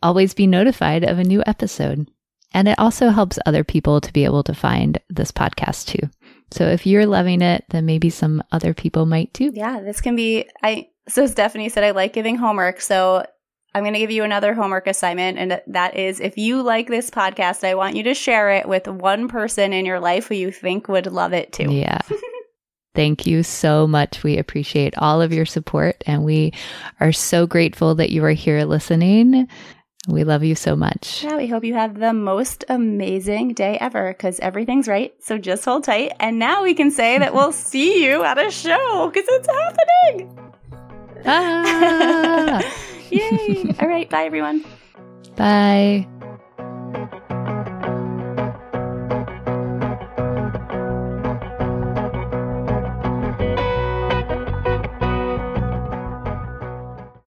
always 0.02 0.34
be 0.34 0.48
notified 0.48 1.04
of 1.04 1.20
a 1.20 1.24
new 1.24 1.44
episode. 1.46 2.10
And 2.54 2.68
it 2.68 2.80
also 2.80 3.10
helps 3.10 3.40
other 3.46 3.64
people 3.64 4.02
to 4.02 4.14
be 4.14 4.26
able 4.26 4.44
to 4.44 4.54
find 4.54 5.00
this 5.10 5.32
podcast 5.32 5.88
too. 5.88 6.10
So 6.52 6.68
if 6.68 6.86
you're 6.86 7.06
loving 7.06 7.42
it, 7.42 7.64
then 7.70 7.86
maybe 7.86 8.10
some 8.10 8.44
other 8.52 8.74
people 8.74 9.06
might 9.06 9.34
too. 9.34 9.52
Yeah, 9.54 9.80
this 9.80 10.02
can 10.02 10.16
be 10.16 10.50
I 10.62 10.90
so 11.08 11.26
Stephanie 11.26 11.70
said 11.70 11.84
I 11.84 11.92
like 11.92 12.14
giving 12.14 12.36
homework. 12.36 12.82
So 12.82 13.26
I'm 13.74 13.84
going 13.84 13.94
to 13.94 14.00
give 14.00 14.12
you 14.12 14.24
another 14.24 14.54
homework 14.54 14.86
assignment 14.88 15.38
and 15.38 15.62
that 15.68 15.96
is 15.96 16.20
if 16.20 16.38
you 16.38 16.62
like 16.62 16.88
this 16.88 17.10
podcast, 17.10 17.66
I 17.66 17.76
want 17.76 17.96
you 17.96 18.04
to 18.04 18.14
share 18.14 18.52
it 18.52 18.68
with 18.68 18.88
one 18.88 19.30
person 19.30 19.72
in 19.72 19.86
your 19.86 20.02
life 20.02 20.28
who 20.28 20.36
you 20.36 20.52
think 20.52 20.90
would 20.90 21.08
love 21.08 21.32
it 21.32 21.54
too. 21.54 21.72
Yeah. 21.72 22.02
Thank 22.94 23.26
you 23.26 23.44
so 23.44 23.88
much. 23.88 24.22
We 24.22 24.38
appreciate 24.38 24.98
all 24.98 25.22
of 25.22 25.32
your 25.32 25.46
support 25.46 26.04
and 26.06 26.26
we 26.26 26.52
are 27.00 27.14
so 27.14 27.48
grateful 27.48 27.96
that 27.96 28.10
you 28.10 28.26
are 28.26 28.32
here 28.32 28.66
listening. 28.66 29.48
We 30.08 30.24
love 30.24 30.44
you 30.44 30.56
so 30.56 30.76
much. 30.76 31.24
Yeah, 31.24 31.38
we 31.38 31.46
hope 31.48 31.64
you 31.64 31.76
have 31.76 32.00
the 32.00 32.12
most 32.12 32.66
amazing 32.70 33.54
day 33.54 33.78
ever 33.80 34.14
because 34.14 34.40
everything's 34.40 34.88
right. 34.88 35.14
So 35.20 35.38
just 35.38 35.64
hold 35.64 35.84
tight. 35.84 36.14
And 36.20 36.40
now 36.40 36.64
we 36.64 36.74
can 36.74 36.90
say 36.90 37.20
that 37.20 37.34
we'll 37.34 37.52
see 37.70 38.04
you 38.04 38.24
at 38.24 38.38
a 38.40 38.50
show 38.50 39.12
because 39.14 39.30
it's 39.30 39.48
happening. 39.48 40.40
Ah. 41.26 42.76
Yay. 43.12 43.76
All 43.80 43.88
right. 43.88 44.10
Bye, 44.10 44.24
everyone. 44.26 44.66
Bye. 45.36 46.08